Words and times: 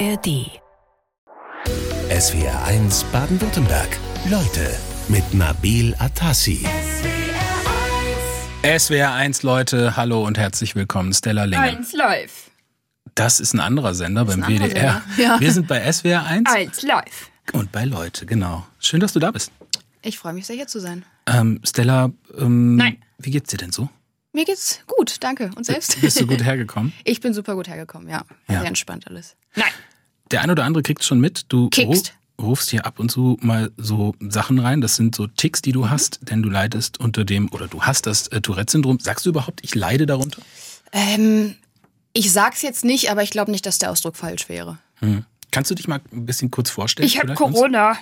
ARD. 0.00 0.50
SWR 2.10 2.64
1 2.64 3.04
Baden-Württemberg. 3.04 3.96
Leute 4.28 4.74
mit 5.08 5.34
Nabil 5.34 5.94
Atassi. 5.98 6.66
SWR 8.64 9.12
1 9.12 9.42
Leute, 9.44 9.96
hallo 9.96 10.24
und 10.24 10.36
herzlich 10.36 10.74
willkommen. 10.74 11.12
Stella 11.12 11.44
Lingen. 11.44 11.62
Eins 11.62 11.92
live. 11.92 12.50
Das 13.14 13.38
ist 13.38 13.52
ein 13.54 13.60
anderer 13.60 13.94
Sender 13.94 14.24
beim 14.24 14.42
anderer 14.42 14.68
WDR. 14.68 15.02
Sender, 15.16 15.22
ja. 15.22 15.40
Wir 15.40 15.52
sind 15.52 15.68
bei 15.68 15.92
SWR 15.92 16.24
1 16.24 16.50
Eins 16.50 16.82
live. 16.82 17.30
und 17.52 17.70
bei 17.70 17.84
Leute, 17.84 18.26
genau. 18.26 18.66
Schön, 18.80 18.98
dass 19.00 19.12
du 19.12 19.20
da 19.20 19.30
bist. 19.30 19.52
Ich 20.02 20.18
freue 20.18 20.32
mich 20.32 20.46
sehr, 20.46 20.56
hier 20.56 20.66
zu 20.66 20.80
sein. 20.80 21.04
Ähm, 21.26 21.60
Stella, 21.64 22.10
ähm, 22.36 22.76
Nein. 22.76 22.98
wie 23.18 23.30
geht's 23.30 23.50
dir 23.50 23.58
denn 23.58 23.70
so? 23.70 23.88
Mir 24.34 24.44
geht's 24.44 24.80
gut, 24.86 25.16
danke. 25.20 25.50
Und 25.56 25.64
selbst? 25.64 25.98
Bist 26.00 26.20
du 26.20 26.26
gut 26.26 26.44
hergekommen? 26.44 26.92
Ich 27.04 27.20
bin 27.20 27.32
super 27.32 27.54
gut 27.54 27.68
hergekommen, 27.68 28.08
ja. 28.08 28.24
Ja. 28.48 28.58
Sehr 28.60 28.68
entspannt 28.68 29.06
alles. 29.06 29.36
Nein. 29.54 29.70
Der 30.30 30.42
ein 30.42 30.50
oder 30.50 30.64
andere 30.64 30.82
kriegt 30.82 31.04
schon 31.04 31.20
mit. 31.20 31.44
Du 31.48 31.68
Kickst. 31.70 32.14
ru- 32.38 32.44
rufst 32.44 32.70
hier 32.70 32.84
ab 32.84 32.98
und 32.98 33.10
zu 33.12 33.38
mal 33.40 33.70
so 33.76 34.14
Sachen 34.20 34.58
rein. 34.58 34.80
Das 34.80 34.96
sind 34.96 35.14
so 35.14 35.26
Ticks, 35.28 35.62
die 35.62 35.70
Mhm. 35.70 35.74
du 35.74 35.90
hast, 35.90 36.18
denn 36.22 36.42
du 36.42 36.50
leidest 36.50 36.98
unter 36.98 37.24
dem, 37.24 37.50
oder 37.52 37.68
du 37.68 37.82
hast 37.82 38.06
das 38.06 38.26
äh, 38.28 38.40
Tourette-Syndrom. 38.40 38.98
Sagst 39.00 39.24
du 39.24 39.30
überhaupt, 39.30 39.60
ich 39.62 39.74
leide 39.74 40.04
darunter? 40.06 40.42
Ähm, 40.92 41.54
ich 42.12 42.32
sag's 42.32 42.62
jetzt 42.62 42.84
nicht, 42.84 43.10
aber 43.10 43.22
ich 43.22 43.30
glaube 43.30 43.50
nicht, 43.52 43.66
dass 43.66 43.78
der 43.78 43.90
Ausdruck 43.92 44.16
falsch 44.16 44.48
wäre. 44.48 44.78
Hm. 44.96 45.24
Kannst 45.52 45.70
du 45.70 45.74
dich 45.76 45.86
mal 45.86 46.00
ein 46.12 46.26
bisschen 46.26 46.50
kurz 46.50 46.70
vorstellen? 46.70 47.06
Ich 47.06 47.18
habe 47.20 47.30
uns? 47.30 47.38
Corona. 47.38 47.96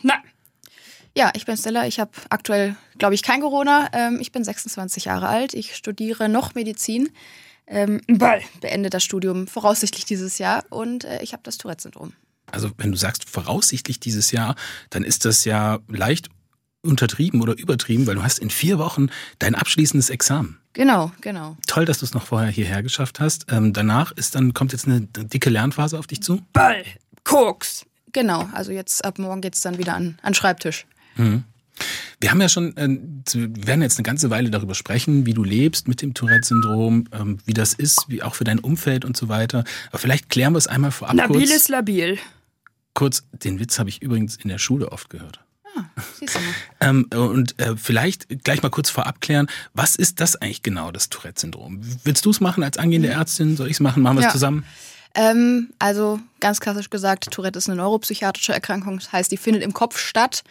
Ja, 1.17 1.31
ich 1.35 1.45
bin 1.45 1.57
Stella. 1.57 1.87
Ich 1.87 2.01
habe 2.01 2.11
aktuell, 2.31 2.77
glaube 2.99 3.15
ich, 3.15 3.23
kein 3.23 3.41
Corona. 3.41 3.89
Ähm, 3.93 4.19
ich 4.21 4.33
bin 4.33 4.45
26 4.45 5.07
Jahre 5.07 5.29
alt. 5.29 5.55
Ich 5.55 5.77
studiere 5.77 6.29
noch 6.29 6.55
Medizin. 6.55 7.11
Ähm, 7.67 8.01
Ball. 8.09 8.43
beende 8.61 8.91
das 8.91 9.05
Studium 9.05 9.47
voraussichtlich 9.47 10.05
dieses 10.05 10.39
Jahr 10.39 10.65
und 10.71 11.05
äh, 11.05 11.23
ich 11.23 11.33
habe 11.33 11.43
das 11.45 11.59
Tourette-Syndrom. 11.59 12.13
Also 12.51 12.71
wenn 12.77 12.91
du 12.91 12.99
sagst 12.99 13.29
voraussichtlich 13.29 14.01
dieses 14.01 14.33
Jahr, 14.33 14.57
dann 14.91 15.05
ist 15.05 15.25
das 15.25 15.45
ja 15.45 15.79
leicht 15.89 16.29
untertrieben 16.83 17.41
oder 17.41 17.57
übertrieben, 17.57 18.07
weil 18.07 18.17
du 18.17 18.23
hast 18.23 18.41
in 18.41 18.51
vier 18.51 18.79
Wochen 18.79 19.09
dein 19.39 19.55
abschließendes 19.55 20.11
Examen. 20.11 20.59
Genau, 20.73 21.13
genau. 21.21 21.57
Toll, 21.67 21.85
dass 21.85 21.99
du 21.99 22.05
es 22.05 22.15
noch 22.15 22.27
vorher 22.27 22.51
hierher 22.51 22.83
geschafft 22.83 23.21
hast. 23.21 23.47
Ähm, 23.51 23.73
danach 23.73 24.13
ist 24.13 24.35
dann 24.35 24.55
kommt 24.55 24.73
jetzt 24.73 24.87
eine 24.87 25.03
dicke 25.03 25.49
Lernphase 25.49 25.99
auf 25.99 26.07
dich 26.07 26.23
zu. 26.23 26.43
Ball. 26.53 26.85
Koks. 27.25 27.87
Genau, 28.13 28.49
also 28.53 28.73
jetzt 28.73 29.05
ab 29.05 29.19
morgen 29.19 29.41
geht's 29.41 29.63
dann 29.63 29.79
wieder 29.79 29.95
an, 29.95 30.19
an 30.23 30.33
den 30.33 30.85
Schreibtisch. 31.17 31.43
Wir 32.21 32.31
haben 32.31 32.41
ja 32.41 32.49
schon, 32.49 32.77
äh, 32.77 32.89
wir 33.33 33.67
werden 33.67 33.83
jetzt 33.83 33.99
eine 33.99 34.05
ganze 34.05 34.31
Weile 34.31 34.51
darüber 34.51 34.75
sprechen, 34.75 35.27
wie 35.27 35.35
du 35.35 35.43
lebst 35.43 35.89
mit 35.89 36.03
dem 36.03 36.15
Tourette-Syndrom, 36.15 37.09
ähm, 37.13 37.39
wie 37.47 37.55
das 37.55 37.75
ist, 37.75 38.05
wie 38.09 38.23
auch 38.23 38.37
für 38.37 38.45
dein 38.45 38.61
Umfeld 38.61 39.05
und 39.05 39.17
so 39.17 39.29
weiter. 39.29 39.65
Aber 39.89 39.99
vielleicht 39.99 40.31
klären 40.31 40.53
wir 40.53 40.59
es 40.59 40.69
einmal 40.69 40.93
vorab 40.93 41.15
Nabil 41.17 41.41
kurz. 41.41 41.51
ist 41.51 41.69
labil. 41.69 42.19
kurz. 42.95 43.25
Den 43.33 43.59
Witz 43.59 43.79
habe 43.81 43.89
ich 43.91 44.03
übrigens 44.03 44.37
in 44.37 44.49
der 44.51 44.59
Schule 44.59 44.93
oft 44.93 45.11
gehört. 45.11 45.41
Siehst 46.21 46.35
du 46.37 46.39
mal. 46.41 46.49
Ähm, 46.81 47.05
und 47.15 47.59
äh, 47.61 47.77
vielleicht 47.77 48.45
gleich 48.45 48.61
mal 48.63 48.69
kurz 48.71 48.91
vorab 48.91 49.21
klären, 49.21 49.47
was 49.73 49.95
ist 49.97 50.21
das 50.21 50.35
eigentlich 50.37 50.63
genau, 50.63 50.91
das 50.93 51.09
Tourette-Syndrom? 51.09 51.81
Willst 52.05 52.25
du 52.27 52.31
es 52.31 52.41
machen 52.41 52.63
als 52.65 52.77
angehende 52.77 53.09
Ärztin? 53.09 53.57
Soll 53.57 53.69
ich 53.69 53.75
es 53.75 53.81
machen? 53.81 54.03
Machen 54.03 54.17
wir 54.17 54.21
es 54.21 54.25
Mhm. 54.25 54.29
Ja. 54.29 54.33
zusammen? 54.33 54.65
Ähm, 55.15 55.73
also 55.79 56.21
ganz 56.41 56.61
klassisch 56.61 56.91
gesagt, 56.91 57.31
Tourette 57.31 57.59
ist 57.59 57.69
eine 57.69 57.77
neuropsychiatrische 57.77 58.53
Erkrankung, 58.53 58.99
das 58.99 59.13
heißt, 59.13 59.31
die 59.31 59.37
findet 59.37 59.63
im 59.63 59.73
Kopf 59.75 59.99
statt. 59.99 60.43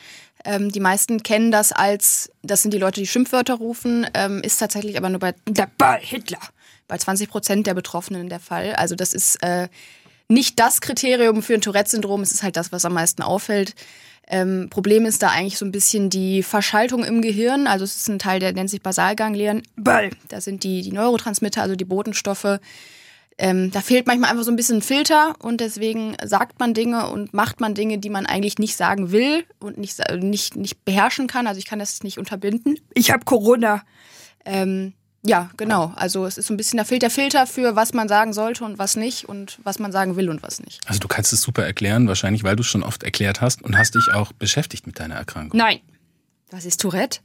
Ähm, 0.44 0.72
die 0.72 0.80
meisten 0.80 1.24
kennen 1.24 1.52
das 1.52 1.72
als, 1.72 2.32
das 2.42 2.62
sind 2.62 2.74
die 2.74 2.78
Leute, 2.80 3.00
die 3.00 3.08
Schimpfwörter 3.08 3.56
rufen, 3.56 4.08
ähm, 4.14 4.42
ist 4.44 4.58
tatsächlich 4.58 4.98
aber 4.98 5.10
nur 5.10 5.20
bei, 5.20 5.34
Der 5.48 5.70
Ball. 5.78 6.00
Hitler. 6.02 6.40
bei 6.88 6.98
20 6.98 7.30
Prozent 7.30 7.68
der 7.68 7.74
Betroffenen 7.74 8.30
der 8.30 8.40
Fall. 8.40 8.74
Also 8.74 8.96
das 8.96 9.14
ist 9.14 9.42
äh, 9.44 9.68
nicht 10.28 10.60
das 10.60 10.82
Kriterium 10.82 11.44
für 11.44 11.54
ein 11.54 11.62
Tourette-Syndrom, 11.62 12.22
es 12.22 12.32
ist 12.32 12.44
halt 12.44 12.56
das, 12.56 12.72
was 12.72 12.86
am 12.86 12.94
meisten 12.94 13.22
auffällt. 13.22 13.76
Ähm, 14.28 14.68
Problem 14.70 15.06
ist 15.06 15.22
da 15.24 15.30
eigentlich 15.30 15.58
so 15.58 15.66
ein 15.66 15.72
bisschen 15.72 16.10
die 16.10 16.42
Verschaltung 16.42 17.04
im 17.04 17.22
Gehirn. 17.22 17.68
Also 17.68 17.84
es 17.84 17.98
ist 17.98 18.08
ein 18.08 18.20
Teil, 18.20 18.40
der 18.40 18.54
nennt 18.54 18.70
sich 18.70 18.82
Basalganglien. 18.82 19.62
Ball. 19.76 20.12
Da 20.30 20.40
sind 20.40 20.64
die, 20.64 20.82
die 20.84 20.92
Neurotransmitter, 20.92 21.62
also 21.62 21.76
die 21.76 21.86
Botenstoffe. 21.86 22.60
Ähm, 23.44 23.72
da 23.72 23.82
fehlt 23.82 24.06
manchmal 24.06 24.30
einfach 24.30 24.44
so 24.44 24.52
ein 24.52 24.56
bisschen 24.56 24.78
ein 24.78 24.82
Filter 24.84 25.34
und 25.40 25.62
deswegen 25.62 26.16
sagt 26.24 26.60
man 26.60 26.76
Dinge 26.76 27.10
und 27.10 27.34
macht 27.34 27.60
man 27.60 27.74
Dinge, 27.74 27.98
die 27.98 28.12
man 28.12 28.28
eigentlich 28.28 28.60
nicht 28.60 28.76
sagen 28.76 29.12
will 29.12 29.46
und 29.60 29.80
nicht, 29.80 30.00
nicht, 30.20 30.56
nicht 30.56 30.86
beherrschen 30.86 31.26
kann. 31.26 31.48
Also 31.48 31.58
ich 31.58 31.66
kann 31.66 31.80
das 31.80 32.04
nicht 32.04 32.20
unterbinden. 32.20 32.78
Ich 32.94 33.10
habe 33.10 33.26
Corona. 33.26 33.82
Ähm, 34.46 34.94
ja, 35.24 35.50
genau. 35.58 35.92
Also 35.96 36.28
es 36.28 36.38
ist 36.38 36.46
so 36.46 36.54
ein 36.54 36.58
bisschen, 36.58 36.78
da 36.78 36.84
fehlt 36.84 37.02
der 37.02 37.10
Filter 37.10 37.48
für, 37.48 37.76
was 37.76 37.94
man 37.96 38.08
sagen 38.08 38.32
sollte 38.32 38.64
und 38.64 38.78
was 38.78 38.96
nicht 38.96 39.28
und 39.28 39.58
was 39.64 39.80
man 39.80 39.92
sagen 39.92 40.18
will 40.18 40.30
und 40.30 40.44
was 40.44 40.60
nicht. 40.60 40.80
Also 40.86 41.00
du 41.00 41.08
kannst 41.08 41.34
es 41.34 41.42
super 41.42 41.66
erklären, 41.66 42.08
wahrscheinlich, 42.08 42.44
weil 42.44 42.56
du 42.56 42.62
es 42.62 42.68
schon 42.68 42.84
oft 42.84 43.02
erklärt 43.02 43.42
hast 43.42 43.64
und 43.64 43.76
hast 43.76 43.96
dich 43.96 44.14
auch 44.14 44.34
beschäftigt 44.34 44.86
mit 44.86 45.00
deiner 45.00 45.16
Erkrankung. 45.16 45.58
Nein. 45.58 45.80
Was 46.52 46.66
ist 46.66 46.80
Tourette? 46.80 47.22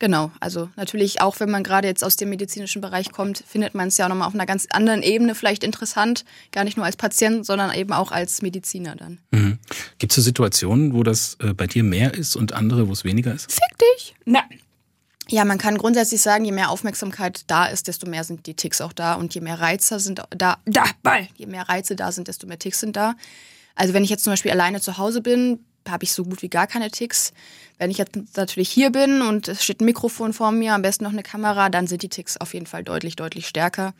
Genau, 0.00 0.32
also 0.40 0.68
natürlich 0.76 1.20
auch 1.20 1.38
wenn 1.38 1.50
man 1.50 1.62
gerade 1.62 1.86
jetzt 1.86 2.02
aus 2.02 2.16
dem 2.16 2.28
medizinischen 2.28 2.82
Bereich 2.82 3.12
kommt, 3.12 3.44
findet 3.46 3.74
man 3.74 3.88
es 3.88 3.96
ja 3.96 4.06
auch 4.06 4.08
nochmal 4.08 4.26
auf 4.26 4.34
einer 4.34 4.44
ganz 4.44 4.66
anderen 4.70 5.02
Ebene 5.02 5.34
vielleicht 5.34 5.62
interessant, 5.62 6.24
gar 6.50 6.64
nicht 6.64 6.76
nur 6.76 6.84
als 6.84 6.96
Patient, 6.96 7.46
sondern 7.46 7.72
eben 7.72 7.92
auch 7.92 8.10
als 8.10 8.42
Mediziner 8.42 8.96
dann. 8.96 9.20
Mhm. 9.30 9.58
Gibt 9.98 10.12
es 10.12 10.16
so 10.16 10.22
Situationen, 10.22 10.94
wo 10.94 11.04
das 11.04 11.36
äh, 11.40 11.54
bei 11.54 11.66
dir 11.68 11.84
mehr 11.84 12.12
ist 12.12 12.34
und 12.34 12.52
andere, 12.52 12.88
wo 12.88 12.92
es 12.92 13.04
weniger 13.04 13.32
ist? 13.32 13.50
Fick 13.52 13.78
dich! 13.78 14.14
Nein. 14.24 14.42
Ja, 15.28 15.44
man 15.46 15.56
kann 15.58 15.78
grundsätzlich 15.78 16.20
sagen, 16.20 16.44
je 16.44 16.52
mehr 16.52 16.70
Aufmerksamkeit 16.70 17.44
da 17.46 17.64
ist, 17.66 17.88
desto 17.88 18.06
mehr 18.06 18.24
sind 18.24 18.46
die 18.46 18.54
Ticks 18.54 18.80
auch 18.82 18.92
da 18.92 19.14
und 19.14 19.34
je 19.34 19.40
mehr 19.40 19.58
Reize 19.58 19.98
sind 20.00 20.22
da, 20.36 20.58
Da. 20.66 20.84
Ball. 21.02 21.28
je 21.36 21.46
mehr 21.46 21.66
Reize 21.68 21.96
da 21.96 22.12
sind, 22.12 22.28
desto 22.28 22.46
mehr 22.46 22.58
Ticks 22.58 22.80
sind 22.80 22.96
da. 22.96 23.14
Also 23.74 23.94
wenn 23.94 24.04
ich 24.04 24.10
jetzt 24.10 24.24
zum 24.24 24.32
Beispiel 24.32 24.50
alleine 24.50 24.80
zu 24.82 24.98
Hause 24.98 25.22
bin, 25.22 25.60
habe 25.88 26.04
ich 26.04 26.12
so 26.12 26.24
gut 26.24 26.42
wie 26.42 26.48
gar 26.48 26.66
keine 26.66 26.90
Ticks. 26.90 27.32
Wenn 27.78 27.90
ich 27.90 27.98
jetzt 27.98 28.16
natürlich 28.36 28.68
hier 28.70 28.90
bin 28.90 29.20
und 29.22 29.48
es 29.48 29.64
steht 29.64 29.80
ein 29.80 29.84
Mikrofon 29.84 30.32
vor 30.32 30.52
mir, 30.52 30.74
am 30.74 30.82
besten 30.82 31.04
noch 31.04 31.12
eine 31.12 31.22
Kamera, 31.24 31.68
dann 31.70 31.86
sind 31.86 32.02
die 32.02 32.08
Ticks 32.08 32.36
auf 32.36 32.54
jeden 32.54 32.66
Fall 32.66 32.84
deutlich, 32.84 33.16
deutlich 33.16 33.46
stärker. 33.48 33.94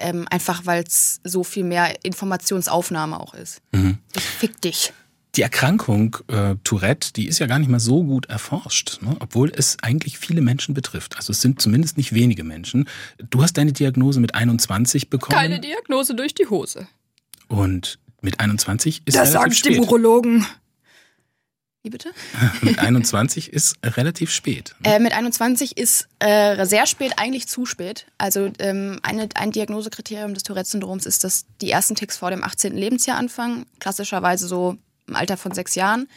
Ähm, 0.00 0.26
einfach 0.30 0.64
weil 0.64 0.84
es 0.84 1.20
so 1.24 1.42
viel 1.42 1.64
mehr 1.64 2.04
Informationsaufnahme 2.04 3.18
auch 3.18 3.34
ist. 3.34 3.60
Ich 4.14 4.22
fick 4.22 4.60
dich. 4.60 4.92
Die 5.34 5.42
Erkrankung 5.42 6.16
äh, 6.28 6.54
Tourette, 6.64 7.12
die 7.12 7.26
ist 7.26 7.38
ja 7.40 7.46
gar 7.46 7.58
nicht 7.58 7.68
mal 7.68 7.80
so 7.80 8.02
gut 8.04 8.26
erforscht, 8.26 8.98
ne? 9.02 9.16
obwohl 9.20 9.52
es 9.54 9.76
eigentlich 9.82 10.18
viele 10.18 10.40
Menschen 10.40 10.72
betrifft. 10.74 11.16
Also 11.16 11.32
es 11.32 11.40
sind 11.40 11.60
zumindest 11.60 11.96
nicht 11.96 12.12
wenige 12.14 12.44
Menschen. 12.44 12.88
Du 13.30 13.42
hast 13.42 13.54
deine 13.58 13.72
Diagnose 13.72 14.20
mit 14.20 14.34
21 14.36 15.10
bekommen 15.10 15.36
Keine 15.36 15.60
Diagnose 15.60 16.14
durch 16.14 16.34
die 16.34 16.46
Hose. 16.46 16.86
und 17.48 17.98
mit 18.20 18.40
21 18.40 19.02
ist 19.04 19.16
Das 19.16 19.34
relativ 19.34 19.58
sagt 19.58 19.66
dem 19.66 19.74
spät. 19.74 19.80
Urologen. 19.80 20.46
Wie 21.82 21.90
bitte? 21.90 22.12
Mit 22.62 22.78
21 22.78 23.52
ist 23.52 23.76
relativ 23.84 24.30
spät. 24.32 24.74
ne? 24.84 24.96
Äh, 24.96 24.98
mit 24.98 25.12
21 25.12 25.76
ist 25.76 26.08
äh, 26.18 26.64
sehr 26.66 26.86
spät, 26.86 27.14
eigentlich 27.16 27.46
zu 27.46 27.66
spät. 27.66 28.06
Also 28.18 28.50
ähm, 28.58 28.98
eine, 29.02 29.28
ein 29.36 29.52
Diagnosekriterium 29.52 30.34
des 30.34 30.42
Tourette-Syndroms 30.42 31.06
ist, 31.06 31.22
dass 31.22 31.46
die 31.60 31.70
ersten 31.70 31.94
Ticks 31.94 32.16
vor 32.16 32.30
dem 32.30 32.42
18. 32.42 32.76
Lebensjahr 32.76 33.16
anfangen, 33.16 33.64
klassischerweise 33.78 34.48
so 34.48 34.76
im 35.06 35.16
Alter 35.16 35.36
von 35.36 35.52
sechs 35.52 35.76
Jahren. 35.76 36.08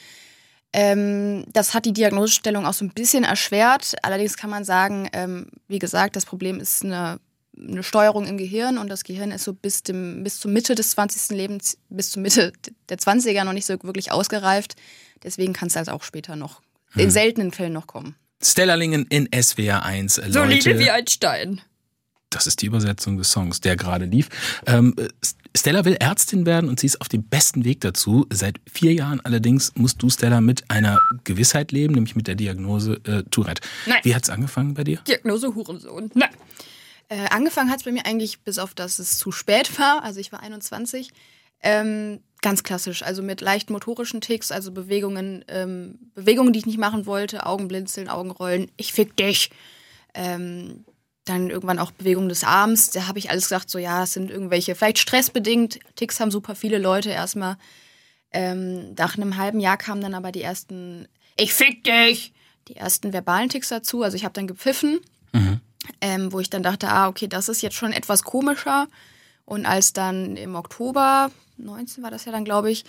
Ähm, 0.73 1.45
das 1.51 1.73
hat 1.73 1.85
die 1.85 1.93
Diagnosestellung 1.93 2.65
auch 2.65 2.73
so 2.73 2.85
ein 2.85 2.91
bisschen 2.91 3.23
erschwert. 3.23 3.95
Allerdings 4.03 4.37
kann 4.37 4.49
man 4.49 4.63
sagen, 4.63 5.09
ähm, 5.13 5.47
wie 5.67 5.79
gesagt, 5.79 6.15
das 6.15 6.25
Problem 6.25 6.59
ist 6.59 6.83
eine, 6.83 7.19
eine 7.57 7.83
Steuerung 7.83 8.25
im 8.25 8.37
Gehirn 8.37 8.77
und 8.77 8.89
das 8.89 9.03
Gehirn 9.03 9.31
ist 9.31 9.43
so 9.43 9.53
bis, 9.53 9.83
dem, 9.83 10.23
bis 10.23 10.39
zur 10.39 10.49
Mitte 10.49 10.73
des 10.73 10.91
20. 10.91 11.37
Lebens, 11.37 11.77
bis 11.89 12.11
zur 12.11 12.21
Mitte 12.21 12.53
der 12.89 12.97
20er 12.97 13.43
noch 13.43 13.53
nicht 13.53 13.65
so 13.65 13.75
wirklich 13.83 14.11
ausgereift. 14.11 14.75
Deswegen 15.23 15.53
kann 15.53 15.67
es 15.67 15.77
also 15.77 15.91
auch 15.91 16.03
später 16.03 16.35
noch, 16.35 16.61
in 16.95 17.11
seltenen 17.11 17.51
Fällen 17.51 17.73
noch 17.73 17.87
kommen. 17.87 18.15
Stella 18.43 18.75
Lingen 18.75 19.05
in 19.07 19.29
SWR 19.33 19.83
1. 19.83 20.17
Leute, 20.17 20.31
Solide 20.31 20.79
wie 20.79 20.89
ein 20.89 21.07
Stein. 21.07 21.61
Das 22.29 22.47
ist 22.47 22.61
die 22.61 22.65
Übersetzung 22.65 23.17
des 23.17 23.31
Songs, 23.31 23.61
der 23.61 23.75
gerade 23.75 24.05
lief. 24.05 24.29
Ähm, 24.65 24.95
Stella 25.55 25.83
will 25.83 25.97
Ärztin 25.99 26.45
werden 26.45 26.69
und 26.69 26.79
sie 26.79 26.87
ist 26.87 27.01
auf 27.01 27.09
dem 27.09 27.23
besten 27.23 27.65
Weg 27.65 27.81
dazu. 27.81 28.25
Seit 28.31 28.59
vier 28.71 28.93
Jahren 28.93 29.19
allerdings 29.19 29.73
musst 29.75 30.01
du, 30.01 30.09
Stella, 30.09 30.39
mit 30.39 30.69
einer 30.69 30.97
Gewissheit 31.25 31.73
leben, 31.73 31.93
nämlich 31.93 32.15
mit 32.15 32.27
der 32.27 32.35
Diagnose 32.35 33.01
äh, 33.03 33.23
Tourette. 33.29 33.61
Nein. 33.85 33.99
Wie 34.03 34.15
hat's 34.15 34.29
angefangen 34.29 34.73
bei 34.73 34.85
dir? 34.85 34.99
Diagnose 35.07 35.53
Hurensohn. 35.53 36.09
Nein. 36.13 36.29
Äh, 37.09 37.27
angefangen 37.29 37.69
hat 37.69 37.79
es 37.79 37.83
bei 37.83 37.91
mir 37.91 38.05
eigentlich, 38.05 38.39
bis 38.39 38.57
auf 38.57 38.73
dass 38.73 38.97
es 38.97 39.17
zu 39.17 39.33
spät 39.33 39.77
war, 39.77 40.01
also 40.01 40.21
ich 40.21 40.31
war 40.31 40.41
21, 40.41 41.11
ähm, 41.63 42.21
ganz 42.41 42.63
klassisch, 42.63 43.03
also 43.03 43.21
mit 43.21 43.41
leicht 43.41 43.69
motorischen 43.69 44.21
Ticks, 44.21 44.51
also 44.51 44.71
Bewegungen, 44.71 45.45
ähm, 45.47 45.99
Bewegungen, 46.15 46.53
die 46.53 46.59
ich 46.59 46.65
nicht 46.65 46.79
machen 46.79 47.05
wollte, 47.05 47.45
Augenblinzeln, 47.45 48.09
Augenrollen, 48.09 48.71
ich 48.77 48.93
fick 48.93 49.15
dich. 49.15 49.51
Ähm, 50.13 50.85
dann 51.25 51.51
irgendwann 51.51 51.77
auch 51.77 51.91
Bewegungen 51.91 52.29
des 52.29 52.43
Arms, 52.43 52.89
da 52.89 53.07
habe 53.07 53.19
ich 53.19 53.29
alles 53.29 53.43
gesagt, 53.43 53.69
so 53.69 53.77
ja, 53.77 54.03
es 54.03 54.13
sind 54.13 54.31
irgendwelche, 54.31 54.73
vielleicht 54.73 54.97
stressbedingt, 54.97 55.79
Ticks 55.95 56.19
haben 56.19 56.31
super 56.31 56.55
viele 56.55 56.79
Leute 56.79 57.11
erstmal. 57.11 57.57
Ähm, 58.31 58.95
nach 58.95 59.17
einem 59.17 59.37
halben 59.37 59.59
Jahr 59.59 59.77
kamen 59.77 60.01
dann 60.01 60.15
aber 60.15 60.31
die 60.31 60.41
ersten, 60.41 61.07
ich 61.37 61.53
fick 61.53 61.83
dich, 61.83 62.33
die 62.69 62.75
ersten 62.75 63.13
verbalen 63.13 63.49
Ticks 63.49 63.69
dazu, 63.69 64.01
also 64.01 64.17
ich 64.17 64.23
habe 64.23 64.33
dann 64.33 64.47
gepfiffen 64.47 64.99
ähm, 65.99 66.31
wo 66.31 66.39
ich 66.39 66.49
dann 66.49 66.63
dachte, 66.63 66.89
ah, 66.89 67.07
okay, 67.07 67.27
das 67.27 67.49
ist 67.49 67.61
jetzt 67.61 67.75
schon 67.75 67.93
etwas 67.93 68.23
komischer. 68.23 68.87
Und 69.45 69.65
als 69.65 69.93
dann 69.93 70.35
im 70.37 70.55
Oktober 70.55 71.31
19 71.63 72.03
war 72.03 72.11
das 72.11 72.25
ja 72.25 72.31
dann, 72.31 72.45
glaube 72.45 72.71
ich, 72.71 72.85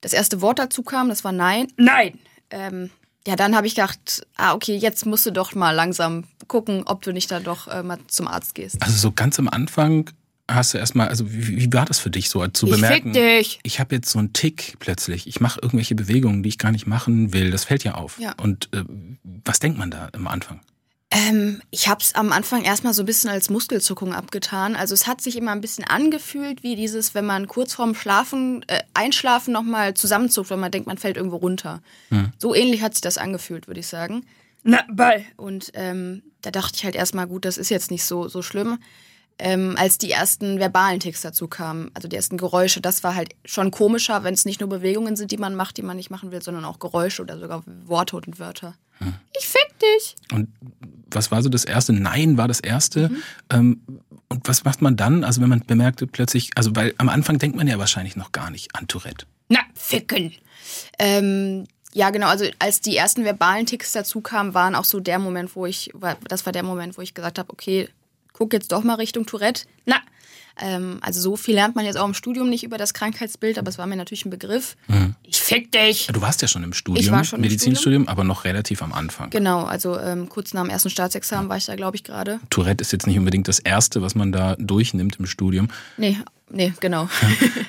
das 0.00 0.12
erste 0.12 0.40
Wort 0.40 0.58
dazu 0.58 0.82
kam, 0.82 1.08
das 1.08 1.24
war 1.24 1.32
Nein. 1.32 1.68
Nein. 1.76 2.18
Ähm, 2.50 2.90
ja, 3.26 3.34
dann 3.34 3.56
habe 3.56 3.66
ich 3.66 3.74
gedacht, 3.74 4.24
ah, 4.36 4.54
okay, 4.54 4.76
jetzt 4.76 5.04
musst 5.04 5.26
du 5.26 5.32
doch 5.32 5.54
mal 5.54 5.72
langsam 5.72 6.24
gucken, 6.46 6.84
ob 6.86 7.02
du 7.02 7.12
nicht 7.12 7.30
da 7.30 7.40
doch 7.40 7.66
äh, 7.66 7.82
mal 7.82 7.98
zum 8.06 8.28
Arzt 8.28 8.54
gehst. 8.54 8.80
Also 8.82 8.96
so 8.96 9.10
ganz 9.10 9.38
am 9.38 9.48
Anfang 9.48 10.10
hast 10.48 10.74
du 10.74 10.78
erstmal, 10.78 11.08
also 11.08 11.32
wie, 11.32 11.56
wie 11.56 11.72
war 11.72 11.84
das 11.86 11.98
für 11.98 12.10
dich 12.10 12.30
so 12.30 12.46
zu 12.48 12.66
Ich 12.66 12.72
bemerken? 12.72 13.12
fick 13.12 13.22
dich. 13.22 13.58
Ich 13.64 13.80
habe 13.80 13.96
jetzt 13.96 14.10
so 14.10 14.20
einen 14.20 14.32
Tick 14.32 14.76
plötzlich. 14.78 15.26
Ich 15.26 15.40
mache 15.40 15.58
irgendwelche 15.60 15.96
Bewegungen, 15.96 16.44
die 16.44 16.50
ich 16.50 16.58
gar 16.58 16.70
nicht 16.70 16.86
machen 16.86 17.32
will. 17.32 17.50
Das 17.50 17.64
fällt 17.64 17.82
ja 17.82 17.94
auf. 17.94 18.18
Ja. 18.20 18.34
Und 18.40 18.68
äh, 18.72 18.84
was 19.44 19.58
denkt 19.58 19.76
man 19.78 19.90
da 19.90 20.08
am 20.12 20.28
Anfang? 20.28 20.60
Ähm, 21.16 21.62
ich 21.70 21.88
habe 21.88 22.00
es 22.02 22.14
am 22.14 22.30
Anfang 22.30 22.62
erstmal 22.62 22.92
so 22.92 23.02
ein 23.02 23.06
bisschen 23.06 23.30
als 23.30 23.48
Muskelzuckung 23.48 24.12
abgetan. 24.12 24.76
Also 24.76 24.92
es 24.92 25.06
hat 25.06 25.22
sich 25.22 25.36
immer 25.36 25.52
ein 25.52 25.62
bisschen 25.62 25.84
angefühlt, 25.84 26.62
wie 26.62 26.76
dieses, 26.76 27.14
wenn 27.14 27.24
man 27.24 27.46
kurz 27.46 27.72
vorm 27.72 27.94
Schlafen, 27.94 28.64
äh, 28.66 28.82
Einschlafen 28.92 29.52
nochmal 29.52 29.94
zusammenzuckt, 29.94 30.50
wenn 30.50 30.60
man 30.60 30.70
denkt, 30.70 30.86
man 30.86 30.98
fällt 30.98 31.16
irgendwo 31.16 31.36
runter. 31.36 31.80
So 32.38 32.54
ähnlich 32.54 32.82
hat 32.82 32.94
sich 32.94 33.00
das 33.00 33.16
angefühlt, 33.16 33.66
würde 33.66 33.80
ich 33.80 33.86
sagen. 33.86 34.26
Na, 34.62 34.84
Ball. 34.90 35.24
Und 35.36 35.70
ähm, 35.74 36.22
da 36.42 36.50
dachte 36.50 36.74
ich 36.76 36.84
halt 36.84 36.96
erstmal, 36.96 37.26
gut, 37.26 37.46
das 37.46 37.56
ist 37.56 37.70
jetzt 37.70 37.90
nicht 37.90 38.04
so, 38.04 38.28
so 38.28 38.42
schlimm. 38.42 38.78
Ähm, 39.38 39.74
als 39.78 39.98
die 39.98 40.10
ersten 40.10 40.58
verbalen 40.58 40.98
Ticks 40.98 41.20
dazu 41.20 41.46
kamen, 41.46 41.90
also 41.92 42.08
die 42.08 42.16
ersten 42.16 42.38
Geräusche, 42.38 42.80
das 42.80 43.04
war 43.04 43.14
halt 43.14 43.34
schon 43.44 43.70
komischer, 43.70 44.24
wenn 44.24 44.32
es 44.32 44.46
nicht 44.46 44.60
nur 44.60 44.70
Bewegungen 44.70 45.14
sind, 45.14 45.30
die 45.30 45.36
man 45.36 45.54
macht, 45.54 45.76
die 45.76 45.82
man 45.82 45.96
nicht 45.96 46.10
machen 46.10 46.30
will, 46.30 46.42
sondern 46.42 46.64
auch 46.64 46.78
Geräusche 46.78 47.20
oder 47.20 47.38
sogar 47.38 47.62
Worte 47.84 48.16
und 48.16 48.38
Wörter. 48.38 48.74
Ich 49.38 49.46
fick 49.46 49.78
dich. 49.78 50.16
Und 50.32 50.48
was 51.10 51.30
war 51.30 51.42
so 51.42 51.48
das 51.48 51.64
erste? 51.64 51.92
Nein 51.92 52.38
war 52.38 52.48
das 52.48 52.60
erste. 52.60 53.08
Mhm. 53.10 53.22
Ähm, 53.50 53.80
und 54.28 54.48
was 54.48 54.64
macht 54.64 54.82
man 54.82 54.96
dann? 54.96 55.24
Also 55.24 55.40
wenn 55.40 55.48
man 55.48 55.60
bemerkt 55.60 56.04
plötzlich, 56.12 56.50
also 56.56 56.74
weil 56.74 56.94
am 56.98 57.08
Anfang 57.08 57.38
denkt 57.38 57.56
man 57.56 57.68
ja 57.68 57.78
wahrscheinlich 57.78 58.16
noch 58.16 58.32
gar 58.32 58.50
nicht 58.50 58.74
an 58.74 58.88
Tourette. 58.88 59.26
Na, 59.48 59.60
ficken. 59.74 60.32
Ähm, 60.98 61.66
ja, 61.92 62.10
genau. 62.10 62.26
Also 62.26 62.46
als 62.58 62.80
die 62.80 62.96
ersten 62.96 63.24
verbalen 63.24 63.66
Ticks 63.66 63.92
dazu 63.92 64.20
kamen, 64.20 64.54
waren 64.54 64.74
auch 64.74 64.84
so 64.84 64.98
der 65.00 65.18
Moment, 65.18 65.54
wo 65.54 65.66
ich, 65.66 65.92
das 66.28 66.44
war 66.44 66.52
der 66.52 66.62
Moment, 66.62 66.98
wo 66.98 67.02
ich 67.02 67.14
gesagt 67.14 67.38
habe, 67.38 67.50
okay, 67.50 67.88
guck 68.38 68.52
jetzt 68.52 68.70
doch 68.72 68.82
mal 68.84 68.94
Richtung 68.94 69.26
Tourette. 69.26 69.64
Na, 69.86 69.96
Ähm, 70.58 71.00
also 71.02 71.20
so 71.20 71.36
viel 71.36 71.54
lernt 71.54 71.76
man 71.76 71.84
jetzt 71.84 71.96
auch 71.98 72.06
im 72.06 72.14
Studium 72.14 72.48
nicht 72.48 72.64
über 72.64 72.78
das 72.78 72.94
Krankheitsbild, 72.94 73.58
aber 73.58 73.68
es 73.68 73.76
war 73.76 73.86
mir 73.86 73.96
natürlich 73.96 74.24
ein 74.24 74.30
Begriff. 74.30 74.74
ich 75.22 75.36
fick 75.38 75.70
dich. 75.70 76.06
Du 76.10 76.22
warst 76.22 76.40
ja 76.40 76.48
schon 76.48 76.62
im 76.64 76.72
Studium, 76.72 77.04
Ich 77.04 77.10
war 77.10 77.24
schon 77.24 77.42
Medizinstudium, 77.42 78.08
aber 78.08 78.24
noch 78.24 78.44
relativ 78.44 78.80
am 78.82 78.94
Anfang. 78.94 79.28
Genau, 79.28 79.64
also 79.64 79.98
ähm, 80.00 80.30
kurz 80.30 80.54
nach 80.54 80.62
dem 80.62 80.70
ersten 80.70 80.88
Staatsexamen 80.88 81.50
war 81.50 81.58
ich 81.58 81.66
da, 81.66 81.76
glaube 81.76 81.96
ich, 81.96 82.04
gerade. 82.04 82.40
Tourette 82.48 82.80
ist 82.80 82.90
jetzt 82.92 83.06
nicht 83.06 83.18
unbedingt 83.18 83.48
das 83.48 83.58
Erste, 83.58 84.00
was 84.00 84.14
man 84.14 84.32
da 84.32 84.56
durchnimmt 84.58 85.16
im 85.18 85.26
Studium. 85.26 85.68
Nee, 85.98 86.16
nee, 86.50 86.72
genau. 86.80 87.06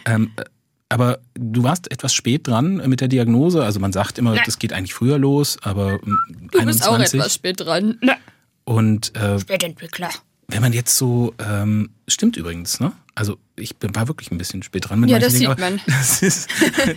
Ähm, 0.05 0.31
äh, 0.37 0.43
aber 0.89 1.19
du 1.33 1.63
warst 1.63 1.91
etwas 1.91 2.13
spät 2.13 2.47
dran 2.47 2.77
mit 2.87 3.01
der 3.01 3.09
Diagnose. 3.09 3.65
Also 3.65 3.81
man 3.81 3.91
sagt 3.91 4.17
immer, 4.17 4.35
Na. 4.35 4.43
das 4.45 4.59
geht 4.59 4.71
eigentlich 4.71 4.93
früher 4.93 5.17
los, 5.17 5.57
aber 5.61 5.99
ähm, 6.05 6.17
Du 6.51 6.63
bist 6.65 6.83
auch 6.87 6.93
21. 6.93 7.19
etwas 7.19 7.33
spät 7.33 7.59
dran. 7.59 7.97
Na, 7.99 8.15
Und 8.63 9.13
äh, 9.17 9.37
Spätentwickler. 9.41 10.09
Wenn 10.47 10.61
man 10.61 10.73
jetzt 10.73 10.95
so, 10.97 11.33
ähm, 11.39 11.89
stimmt 12.07 12.38
übrigens, 12.38 12.79
ne? 12.79 12.94
Also 13.15 13.38
ich 13.55 13.77
bin, 13.77 13.95
war 13.95 14.07
wirklich 14.07 14.31
ein 14.31 14.38
bisschen 14.38 14.61
spät 14.63 14.88
dran 14.89 14.99
mit 14.99 15.09
Ja, 15.09 15.17
das 15.19 15.33
Dingen, 15.33 15.49
sieht 15.49 15.59
man. 15.59 15.81
Das 15.88 16.21
ist 16.21 16.47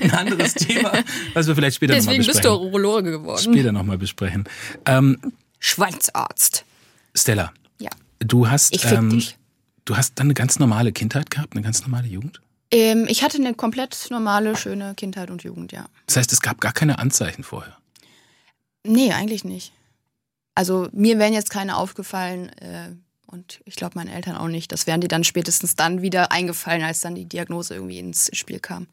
ein 0.03 0.11
anderes 0.13 0.55
Thema, 0.55 0.93
was 1.35 1.47
wir 1.47 1.55
vielleicht 1.55 1.77
später 1.77 1.95
nochmal 1.97 2.15
Deswegen 2.17 2.27
bist 2.27 2.43
besprechen. 2.43 2.59
du 2.63 2.67
Urologe 2.67 3.11
geworden. 3.11 3.43
Später 3.43 3.73
nochmal 3.73 3.99
besprechen. 3.99 4.45
Ähm, 4.87 5.19
Schweinsarzt. 5.59 6.65
Stella, 7.15 7.53
Ja. 7.79 7.91
du 8.21 8.49
hast, 8.49 8.75
Ich 8.75 8.85
ähm, 8.85 9.11
dich. 9.11 9.37
du 9.85 9.97
hast 9.97 10.19
dann 10.19 10.27
eine 10.27 10.35
ganz 10.35 10.59
normale 10.59 10.93
Kindheit 10.93 11.31
gehabt, 11.31 11.55
eine 11.55 11.63
ganz 11.63 11.81
normale 11.83 12.07
Jugend. 12.07 12.41
Ähm, 12.71 13.07
ich 13.09 13.25
hatte 13.25 13.39
eine 13.39 13.55
komplett 13.55 14.07
normale, 14.11 14.57
schöne 14.57 14.95
Kindheit 14.95 15.31
und 15.31 15.43
Jugend, 15.43 15.73
ja. 15.73 15.87
Das 16.07 16.17
heißt, 16.19 16.33
es 16.33 16.41
gab 16.41 16.61
gar 16.61 16.73
keine 16.73 16.99
Anzeichen 16.99 17.43
vorher. 17.43 17.77
Nee, 18.85 19.13
eigentlich 19.13 19.45
nicht. 19.45 19.73
Also 20.55 20.89
mir 20.93 21.19
wären 21.19 21.33
jetzt 21.33 21.51
keine 21.51 21.77
aufgefallen 21.77 22.49
äh, 22.61 22.91
und 23.31 23.61
ich 23.65 23.77
glaube 23.77 23.97
meinen 23.97 24.09
Eltern 24.09 24.37
auch 24.37 24.49
nicht. 24.49 24.73
Das 24.73 24.87
wären 24.87 25.01
die 25.01 25.09
dann 25.09 25.25
spätestens 25.25 25.77
dann 25.77 26.03
wieder 26.03 26.33
eingefallen, 26.33 26.83
als 26.83 27.01
dann 27.01 27.15
die 27.15 27.25
Diagnose 27.25 27.75
irgendwie 27.75 27.99
ins 27.99 28.31
Spiel 28.33 28.61
kam. 28.61 28.87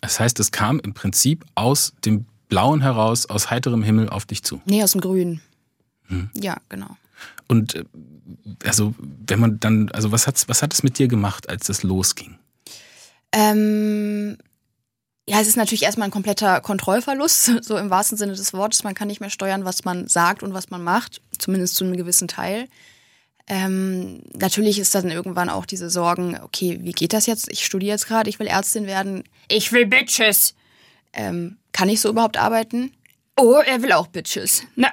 Das 0.00 0.20
heißt, 0.20 0.38
es 0.40 0.52
kam 0.52 0.78
im 0.80 0.94
Prinzip 0.94 1.44
aus 1.54 1.92
dem 2.04 2.26
Blauen 2.48 2.80
heraus, 2.80 3.26
aus 3.26 3.50
heiterem 3.50 3.82
Himmel 3.82 4.08
auf 4.08 4.24
dich 4.24 4.42
zu. 4.42 4.60
Nee, 4.64 4.82
aus 4.82 4.92
dem 4.92 5.00
Grün. 5.00 5.40
Hm. 6.06 6.30
Ja, 6.34 6.58
genau. 6.68 6.96
Und 7.48 7.74
äh, 7.74 7.84
also, 8.64 8.94
wenn 8.98 9.40
man 9.40 9.58
dann, 9.58 9.90
also 9.90 10.12
was 10.12 10.26
hat's, 10.26 10.48
was 10.48 10.62
hat 10.62 10.72
es 10.72 10.82
mit 10.82 10.98
dir 10.98 11.08
gemacht, 11.08 11.48
als 11.48 11.66
das 11.66 11.82
losging? 11.82 12.38
Ähm, 13.32 14.36
ja, 15.28 15.40
es 15.40 15.48
ist 15.48 15.56
natürlich 15.56 15.82
erstmal 15.82 16.06
ein 16.06 16.12
kompletter 16.12 16.60
Kontrollverlust, 16.60 17.50
so 17.64 17.76
im 17.76 17.90
wahrsten 17.90 18.16
Sinne 18.16 18.34
des 18.34 18.52
Wortes. 18.52 18.84
Man 18.84 18.94
kann 18.94 19.08
nicht 19.08 19.20
mehr 19.20 19.30
steuern, 19.30 19.64
was 19.64 19.84
man 19.84 20.06
sagt 20.06 20.42
und 20.42 20.54
was 20.54 20.70
man 20.70 20.84
macht, 20.84 21.20
zumindest 21.36 21.74
zu 21.74 21.84
einem 21.84 21.96
gewissen 21.96 22.28
Teil. 22.28 22.68
Ähm, 23.48 24.22
natürlich 24.34 24.78
ist 24.78 24.94
dann 24.94 25.10
irgendwann 25.10 25.48
auch 25.48 25.66
diese 25.66 25.88
Sorgen, 25.88 26.38
okay, 26.42 26.78
wie 26.82 26.92
geht 26.92 27.12
das 27.12 27.26
jetzt? 27.26 27.50
Ich 27.50 27.64
studiere 27.64 27.92
jetzt 27.92 28.08
gerade, 28.08 28.28
ich 28.28 28.38
will 28.38 28.46
Ärztin 28.48 28.86
werden. 28.86 29.22
Ich 29.48 29.72
will 29.72 29.86
Bitches. 29.86 30.54
Ähm, 31.12 31.56
kann 31.72 31.88
ich 31.88 32.00
so 32.00 32.08
überhaupt 32.08 32.36
arbeiten? 32.36 32.92
Oh, 33.36 33.60
er 33.64 33.82
will 33.82 33.92
auch 33.92 34.08
Bitches. 34.08 34.62
Na, 34.74 34.92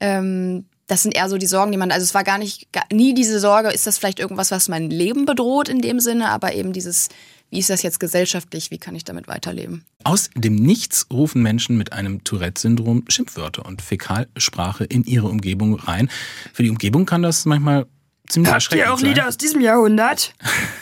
Ähm, 0.00 0.66
das 0.86 1.02
sind 1.02 1.14
eher 1.14 1.28
so 1.28 1.36
die 1.36 1.46
Sorgen, 1.46 1.70
die 1.70 1.78
man, 1.78 1.90
also 1.90 2.02
es 2.04 2.14
war 2.14 2.24
gar 2.24 2.38
nicht, 2.38 2.72
gar, 2.72 2.84
nie 2.90 3.12
diese 3.12 3.40
Sorge, 3.40 3.70
ist 3.70 3.86
das 3.86 3.98
vielleicht 3.98 4.20
irgendwas, 4.20 4.50
was 4.50 4.68
mein 4.68 4.90
Leben 4.90 5.26
bedroht 5.26 5.68
in 5.68 5.82
dem 5.82 6.00
Sinne, 6.00 6.30
aber 6.30 6.54
eben 6.54 6.72
dieses, 6.72 7.08
wie 7.50 7.58
ist 7.58 7.70
das 7.70 7.82
jetzt 7.82 7.98
gesellschaftlich, 8.00 8.70
wie 8.70 8.78
kann 8.78 8.94
ich 8.94 9.04
damit 9.04 9.26
weiterleben? 9.28 9.84
Aus 10.04 10.30
dem 10.34 10.56
Nichts 10.56 11.06
rufen 11.12 11.42
Menschen 11.42 11.76
mit 11.78 11.92
einem 11.92 12.22
Tourette-Syndrom 12.24 13.04
Schimpfwörter 13.08 13.64
und 13.66 13.82
Fäkalsprache 13.82 14.84
in 14.84 15.04
ihre 15.04 15.28
Umgebung 15.28 15.74
rein. 15.74 16.10
Für 16.52 16.62
die 16.62 16.70
Umgebung 16.70 17.06
kann 17.06 17.22
das 17.22 17.44
manchmal 17.46 17.86
ziemlich 18.28 18.52
habt 18.52 18.74
ihr 18.74 18.92
auch 18.92 18.98
sein. 18.98 19.08
Lieder 19.08 19.26
aus 19.28 19.38
diesem 19.38 19.60
Jahrhundert? 19.62 20.34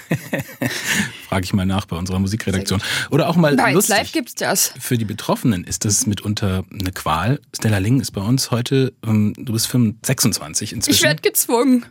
Frage 1.28 1.44
ich 1.44 1.52
mal 1.52 1.66
nach 1.66 1.86
bei 1.86 1.96
unserer 1.96 2.18
Musikredaktion. 2.18 2.80
Oder 3.10 3.28
auch 3.28 3.36
mal 3.36 3.54
Nein, 3.54 3.74
lustig. 3.74 3.96
live 3.96 4.12
gibt's 4.12 4.34
das. 4.34 4.72
Für 4.78 4.96
die 4.98 5.04
Betroffenen 5.04 5.64
ist 5.64 5.84
das 5.84 6.06
mitunter 6.06 6.64
eine 6.72 6.92
Qual. 6.92 7.40
Stella 7.54 7.78
Ling 7.78 8.00
ist 8.00 8.12
bei 8.12 8.20
uns 8.20 8.50
heute, 8.50 8.92
ähm, 9.04 9.34
du 9.36 9.52
bist 9.52 9.66
25, 9.68 10.06
26 10.06 10.72
inzwischen. 10.72 10.96
Ich 10.96 11.02
werde 11.02 11.22
gezwungen. 11.22 11.84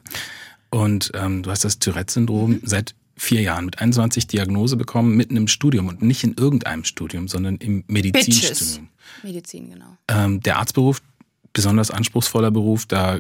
Und 0.70 1.12
ähm, 1.14 1.44
du 1.44 1.52
hast 1.52 1.64
das 1.64 1.80
Tourette-Syndrom 1.80 2.52
Mhm. 2.52 2.62
seit 2.64 2.96
vier 3.16 3.42
Jahren 3.42 3.66
mit 3.66 3.80
21 3.80 4.28
Diagnose 4.28 4.76
bekommen, 4.76 5.16
mitten 5.16 5.38
im 5.38 5.48
Studium 5.48 5.88
und 5.88 6.02
nicht 6.02 6.24
in 6.24 6.36
irgendeinem 6.36 6.84
Studium, 6.84 7.28
sondern 7.28 7.58
im 7.58 7.84
Medizinstudium. 7.88 8.90
Medizin, 9.24 9.70
genau. 9.70 9.98
Ähm, 10.08 10.42
der 10.42 10.58
Arztberuf, 10.58 11.02
besonders 11.54 11.92
anspruchsvoller 11.92 12.52
Beruf, 12.52 12.86
da 12.86 13.20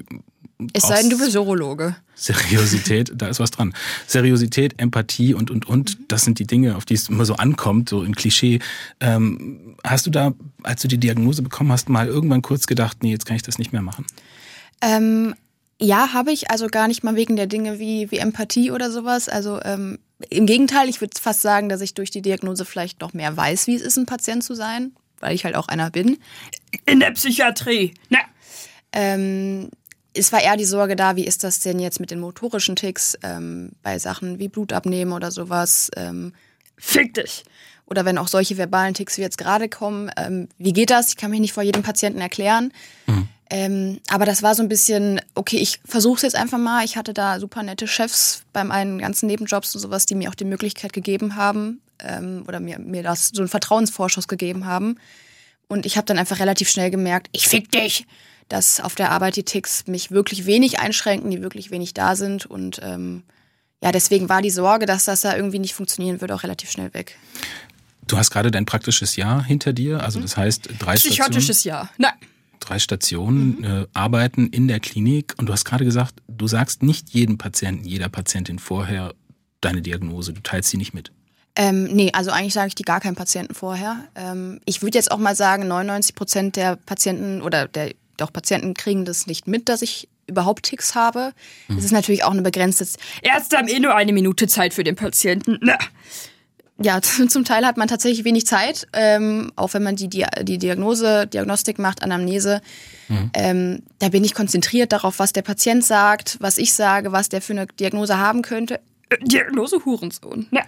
Es 0.73 0.83
sei 0.83 1.01
denn, 1.01 1.09
du 1.09 1.17
bist 1.17 1.35
Urologe. 1.35 1.95
Seriosität, 2.15 3.11
da 3.15 3.27
ist 3.27 3.39
was 3.39 3.51
dran. 3.51 3.73
Seriosität, 4.07 4.75
Empathie 4.77 5.33
und, 5.33 5.51
und, 5.51 5.67
und, 5.67 5.97
das 6.09 6.23
sind 6.23 6.39
die 6.39 6.47
Dinge, 6.47 6.75
auf 6.75 6.85
die 6.85 6.93
es 6.93 7.09
immer 7.09 7.25
so 7.25 7.35
ankommt, 7.35 7.89
so 7.89 8.03
im 8.03 8.15
Klischee. 8.15 8.59
Ähm, 8.99 9.75
hast 9.83 10.05
du 10.05 10.11
da, 10.11 10.33
als 10.63 10.81
du 10.81 10.87
die 10.87 10.97
Diagnose 10.97 11.41
bekommen 11.41 11.71
hast, 11.71 11.89
mal 11.89 12.07
irgendwann 12.07 12.41
kurz 12.41 12.67
gedacht, 12.67 13.03
nee, 13.03 13.11
jetzt 13.11 13.25
kann 13.25 13.35
ich 13.35 13.43
das 13.43 13.57
nicht 13.57 13.71
mehr 13.71 13.81
machen? 13.81 14.05
Ähm, 14.81 15.35
ja, 15.81 16.13
habe 16.13 16.31
ich, 16.31 16.49
also 16.51 16.67
gar 16.67 16.87
nicht 16.87 17.03
mal 17.03 17.15
wegen 17.15 17.35
der 17.35 17.47
Dinge 17.47 17.79
wie, 17.79 18.09
wie 18.11 18.17
Empathie 18.17 18.71
oder 18.71 18.91
sowas. 18.91 19.27
Also 19.27 19.59
ähm, 19.63 19.99
im 20.29 20.45
Gegenteil, 20.45 20.87
ich 20.87 21.01
würde 21.01 21.19
fast 21.19 21.41
sagen, 21.41 21.67
dass 21.69 21.81
ich 21.81 21.93
durch 21.93 22.11
die 22.11 22.21
Diagnose 22.21 22.63
vielleicht 22.65 23.01
noch 23.01 23.13
mehr 23.13 23.35
weiß, 23.35 23.67
wie 23.67 23.75
es 23.75 23.81
ist, 23.81 23.97
ein 23.97 24.05
Patient 24.05 24.43
zu 24.43 24.55
sein, 24.55 24.93
weil 25.19 25.35
ich 25.35 25.43
halt 25.43 25.55
auch 25.55 25.67
einer 25.67 25.91
bin. 25.91 26.17
In 26.85 26.99
der 27.01 27.11
Psychiatrie. 27.11 27.93
Na, 28.09 28.19
Ähm, 28.93 29.69
es 30.13 30.31
war 30.31 30.41
eher 30.41 30.55
die 30.55 30.63
Sorge 30.63 30.95
da, 30.95 31.17
wie 31.17 31.25
ist 31.25 31.43
das 31.43 31.59
denn 31.59 31.79
jetzt 31.79 31.99
mit 31.99 32.09
den 32.09 32.21
motorischen 32.21 32.77
Ticks 32.77 33.17
ähm, 33.21 33.71
bei 33.83 33.99
Sachen 33.99 34.39
wie 34.39 34.47
Blutabnehmen 34.47 35.13
oder 35.13 35.29
sowas. 35.31 35.91
Ähm, 35.97 36.31
fick 36.77 37.13
dich. 37.13 37.43
oder 37.85 38.05
wenn 38.05 38.17
auch 38.17 38.29
solche 38.29 38.57
verbalen 38.57 38.93
Ticks 38.93 39.17
wie 39.17 39.21
jetzt 39.21 39.37
gerade 39.37 39.67
kommen, 39.67 40.09
ähm, 40.15 40.47
wie 40.57 40.71
geht 40.71 40.89
das? 40.89 41.09
Ich 41.09 41.17
kann 41.17 41.31
mich 41.31 41.41
nicht 41.41 41.51
vor 41.53 41.63
jedem 41.63 41.83
Patienten 41.83 42.21
erklären. 42.21 42.71
Ähm, 43.49 43.99
aber 44.09 44.25
das 44.25 44.41
war 44.41 44.55
so 44.55 44.63
ein 44.63 44.69
bisschen, 44.69 45.21
okay, 45.35 45.57
ich 45.57 45.79
versuche 45.85 46.15
es 46.17 46.21
jetzt 46.23 46.35
einfach 46.35 46.57
mal. 46.57 46.83
Ich 46.83 46.97
hatte 46.97 47.13
da 47.13 47.39
super 47.39 47.61
nette 47.61 47.87
Chefs 47.87 48.43
bei 48.53 48.63
meinen 48.63 48.97
ganzen 48.97 49.27
Nebenjobs 49.27 49.75
und 49.75 49.81
sowas, 49.81 50.05
die 50.05 50.15
mir 50.15 50.29
auch 50.29 50.35
die 50.35 50.45
Möglichkeit 50.45 50.93
gegeben 50.93 51.35
haben 51.35 51.79
ähm, 51.99 52.43
oder 52.47 52.59
mir, 52.59 52.79
mir 52.79 53.03
das 53.03 53.29
so 53.33 53.41
einen 53.41 53.47
Vertrauensvorschuss 53.47 54.27
gegeben 54.27 54.65
haben. 54.65 54.97
Und 55.67 55.85
ich 55.85 55.97
habe 55.97 56.05
dann 56.05 56.17
einfach 56.17 56.39
relativ 56.39 56.69
schnell 56.69 56.89
gemerkt, 56.89 57.27
ich 57.31 57.47
fick 57.47 57.71
dich, 57.71 58.05
dass 58.49 58.79
auf 58.79 58.95
der 58.95 59.11
Arbeit 59.11 59.35
die 59.35 59.43
Ticks 59.43 59.87
mich 59.87 60.11
wirklich 60.11 60.45
wenig 60.45 60.79
einschränken, 60.79 61.31
die 61.31 61.41
wirklich 61.41 61.71
wenig 61.71 61.93
da 61.93 62.15
sind. 62.15 62.45
Und 62.45 62.79
ähm, 62.83 63.23
ja, 63.81 63.91
deswegen 63.91 64.29
war 64.29 64.41
die 64.41 64.51
Sorge, 64.51 64.85
dass 64.85 65.05
das 65.05 65.21
da 65.21 65.35
irgendwie 65.35 65.59
nicht 65.59 65.73
funktionieren 65.73 66.21
würde, 66.21 66.35
auch 66.35 66.43
relativ 66.43 66.71
schnell 66.71 66.93
weg. 66.93 67.17
Du 68.07 68.17
hast 68.17 68.29
gerade 68.29 68.51
dein 68.51 68.65
praktisches 68.65 69.15
Jahr 69.15 69.43
hinter 69.43 69.73
dir, 69.73 70.03
also 70.03 70.19
das 70.19 70.37
heißt 70.37 70.69
drei 70.77 70.95
Stationen, 70.95 71.31
Psychotisches 71.31 71.63
Jahr. 71.63 71.89
Na, 71.97 72.13
drei 72.67 72.79
Stationen 72.79 73.63
äh, 73.63 73.87
arbeiten 73.93 74.47
in 74.47 74.67
der 74.67 74.79
Klinik 74.79 75.33
und 75.37 75.47
du 75.47 75.53
hast 75.53 75.65
gerade 75.65 75.85
gesagt, 75.85 76.15
du 76.27 76.47
sagst 76.47 76.83
nicht 76.83 77.09
jedem 77.09 77.37
Patienten, 77.37 77.85
jeder 77.85 78.09
Patientin 78.09 78.59
vorher, 78.59 79.13
deine 79.61 79.81
Diagnose, 79.81 80.33
du 80.33 80.41
teilst 80.41 80.69
sie 80.69 80.77
nicht 80.77 80.93
mit. 80.93 81.11
Ähm, 81.55 81.85
nee, 81.85 82.11
also 82.13 82.31
eigentlich 82.31 82.53
sage 82.53 82.67
ich 82.67 82.75
die 82.75 82.83
gar 82.83 82.99
keinen 82.99 83.15
Patienten 83.15 83.53
vorher. 83.53 84.03
Ähm, 84.15 84.59
ich 84.65 84.81
würde 84.81 84.97
jetzt 84.97 85.11
auch 85.11 85.17
mal 85.17 85.35
sagen, 85.35 85.67
99 85.67 86.15
Prozent 86.15 86.55
der 86.57 86.75
Patienten 86.75 87.41
oder 87.41 87.67
der 87.67 87.93
doch 88.17 88.31
Patienten 88.31 88.73
kriegen 88.73 89.05
das 89.05 89.27
nicht 89.27 89.47
mit, 89.47 89.69
dass 89.69 89.81
ich 89.81 90.07
überhaupt 90.27 90.63
Ticks 90.63 90.95
habe. 90.95 91.33
Es 91.67 91.83
ist 91.83 91.91
natürlich 91.91 92.23
auch 92.23 92.31
eine 92.31 92.41
begrenzte. 92.41 92.85
Ärzte 93.21 93.57
haben 93.57 93.67
eh 93.67 93.79
nur 93.79 93.95
eine 93.95 94.13
Minute 94.13 94.47
Zeit 94.47 94.73
für 94.73 94.83
den 94.83 94.95
Patienten. 94.95 95.59
Na. 95.61 95.77
Ja, 96.81 97.01
zum 97.01 97.45
Teil 97.45 97.65
hat 97.65 97.77
man 97.77 97.87
tatsächlich 97.87 98.25
wenig 98.25 98.45
Zeit, 98.45 98.87
ähm, 98.93 99.51
auch 99.55 99.73
wenn 99.73 99.83
man 99.83 99.95
die, 99.95 100.09
die, 100.09 100.25
die 100.43 100.57
Diagnose, 100.57 101.27
Diagnostik 101.27 101.79
macht, 101.79 102.03
Anamnese. 102.03 102.61
Ähm, 103.33 103.83
da 103.99 104.09
bin 104.09 104.23
ich 104.23 104.33
konzentriert 104.33 104.91
darauf, 104.91 105.19
was 105.19 105.31
der 105.31 105.43
Patient 105.43 105.85
sagt, 105.85 106.37
was 106.39 106.57
ich 106.57 106.73
sage, 106.73 107.11
was 107.11 107.29
der 107.29 107.41
für 107.41 107.53
eine 107.53 107.67
Diagnose 107.67 108.17
haben 108.17 108.41
könnte. 108.41 108.79
Diagnose 109.21 109.83
Hurensohn. 109.85 110.47
Na. 110.51 110.61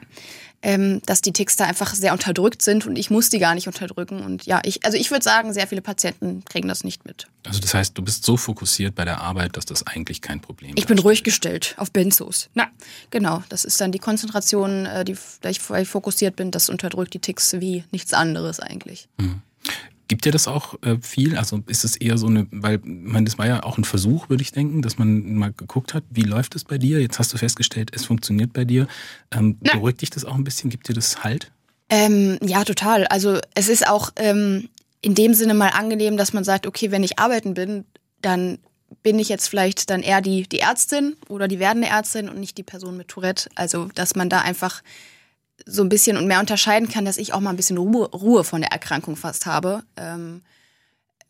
ähm, 0.62 1.02
dass 1.06 1.22
die 1.22 1.34
Ticks 1.34 1.56
da 1.56 1.66
einfach 1.66 1.94
sehr 1.94 2.14
unterdrückt 2.14 2.62
sind 2.62 2.88
und 2.88 2.98
ich 2.98 3.10
muss 3.10 3.30
die 3.30 3.40
gar 3.40 3.54
nicht 3.56 3.68
unterdrücken. 3.68 4.22
Und 4.22 4.46
ja, 4.46 4.60
ich, 4.64 4.84
also 4.86 4.98
ich 4.98 5.12
würde 5.12 5.24
sagen, 5.24 5.54
sehr 5.54 5.68
viele 5.68 5.82
Patienten 5.82 6.44
kriegen 6.46 6.68
das 6.68 6.84
nicht 6.84 7.06
mit. 7.06 7.28
Also 7.46 7.60
das 7.60 7.74
heißt, 7.74 7.98
du 7.98 8.02
bist 8.02 8.26
so 8.26 8.38
fokussiert 8.38 8.96
bei 8.96 9.06
der 9.06 9.22
Arbeit, 9.22 9.56
dass 9.56 9.66
das 9.66 9.86
eigentlich 9.86 10.22
kein 10.22 10.42
Problem 10.42 10.72
ist. 10.72 10.80
Ich 10.80 10.88
bin 10.88 11.00
ruhig 11.00 11.24
gestellt 11.24 11.76
auf 11.78 11.92
Benzos. 11.92 12.50
Na, 12.56 12.68
genau. 13.12 13.44
Das 13.50 13.66
ist 13.66 13.80
dann 13.80 13.92
die 13.92 14.00
Konzentration, 14.00 14.86
äh, 14.86 15.06
die, 15.06 15.16
da 15.42 15.50
ich 15.50 15.70
weil 15.70 15.84
ich 15.84 15.90
fokussiert 15.90 16.36
bin, 16.36 16.52
das 16.52 16.70
unterdrückt 16.70 17.14
die 17.14 17.20
Ticks 17.20 17.54
wie 17.60 17.84
nichts 17.92 18.14
anderes 18.14 18.60
eigentlich. 18.60 19.08
Gibt 20.08 20.26
dir 20.26 20.32
das 20.32 20.48
auch 20.48 20.76
äh, 20.84 20.98
viel? 21.02 21.38
Also 21.38 21.62
ist 21.68 21.84
es 21.84 21.96
eher 21.98 22.18
so 22.18 22.28
eine, 22.28 22.48
weil 22.52 22.80
man 22.84 23.26
das 23.26 23.38
war 23.38 23.48
ja 23.48 23.64
auch 23.64 23.78
ein 23.78 23.84
Versuch, 23.84 24.30
würde 24.30 24.42
ich 24.42 24.52
denken, 24.52 24.82
dass 24.82 24.98
man 24.98 25.36
mal 25.36 25.52
geguckt 25.52 25.94
hat, 25.94 26.04
wie 26.10 26.22
läuft 26.22 26.56
es 26.56 26.64
bei 26.64 26.78
dir? 26.78 27.02
Jetzt 27.02 27.20
hast 27.20 27.34
du 27.34 27.38
festgestellt, 27.38 27.92
es 27.94 28.06
funktioniert 28.06 28.54
bei 28.54 28.66
dir. 28.66 28.88
Ähm, 29.32 29.58
Na. 29.62 29.74
beruhigt 29.74 30.02
dich 30.02 30.10
das 30.10 30.26
auch 30.26 30.36
ein 30.36 30.44
bisschen? 30.44 30.70
Gibt 30.70 30.88
dir 30.88 30.94
das 30.94 31.24
Halt? 31.24 31.52
Ähm, 31.90 32.38
ja, 32.42 32.64
total. 32.64 33.06
Also 33.08 33.40
es 33.54 33.70
ist 33.70 33.88
auch 33.88 34.12
ähm, 34.18 34.70
in 35.02 35.16
dem 35.16 35.34
Sinne 35.34 35.54
mal 35.54 35.70
angenehm, 35.70 36.18
dass 36.18 36.34
man 36.34 36.44
sagt, 36.44 36.68
okay, 36.68 36.92
wenn 36.92 37.04
ich 37.04 37.20
arbeiten 37.20 37.54
bin, 37.54 37.86
dann 38.22 38.60
bin 39.04 39.20
ich 39.20 39.30
jetzt 39.30 39.48
vielleicht 39.48 39.90
dann 39.90 40.02
eher 40.02 40.22
die, 40.22 40.44
die 40.48 40.60
Ärztin 40.60 41.16
oder 41.30 41.48
die 41.48 41.60
werdende 41.60 41.88
Ärztin 41.88 42.30
und 42.30 42.40
nicht 42.40 42.58
die 42.58 42.64
Person 42.64 42.98
mit 42.98 43.10
Tourette. 43.10 43.50
Also 43.56 43.90
dass 43.96 44.16
man 44.16 44.30
da 44.30 44.42
einfach 44.42 44.82
so 45.66 45.82
ein 45.82 45.90
bisschen 45.90 46.18
und 46.18 46.28
mehr 46.28 46.40
unterscheiden 46.40 46.90
kann, 46.90 47.06
dass 47.06 47.18
ich 47.18 47.34
auch 47.34 47.40
mal 47.40 47.50
ein 47.50 47.56
bisschen 47.58 47.78
Ruhe, 47.78 48.10
Ruhe 48.12 48.44
von 48.44 48.62
der 48.62 48.72
Erkrankung 48.72 49.16
fast 49.16 49.46
habe. 49.46 49.84
Ähm, 49.96 50.44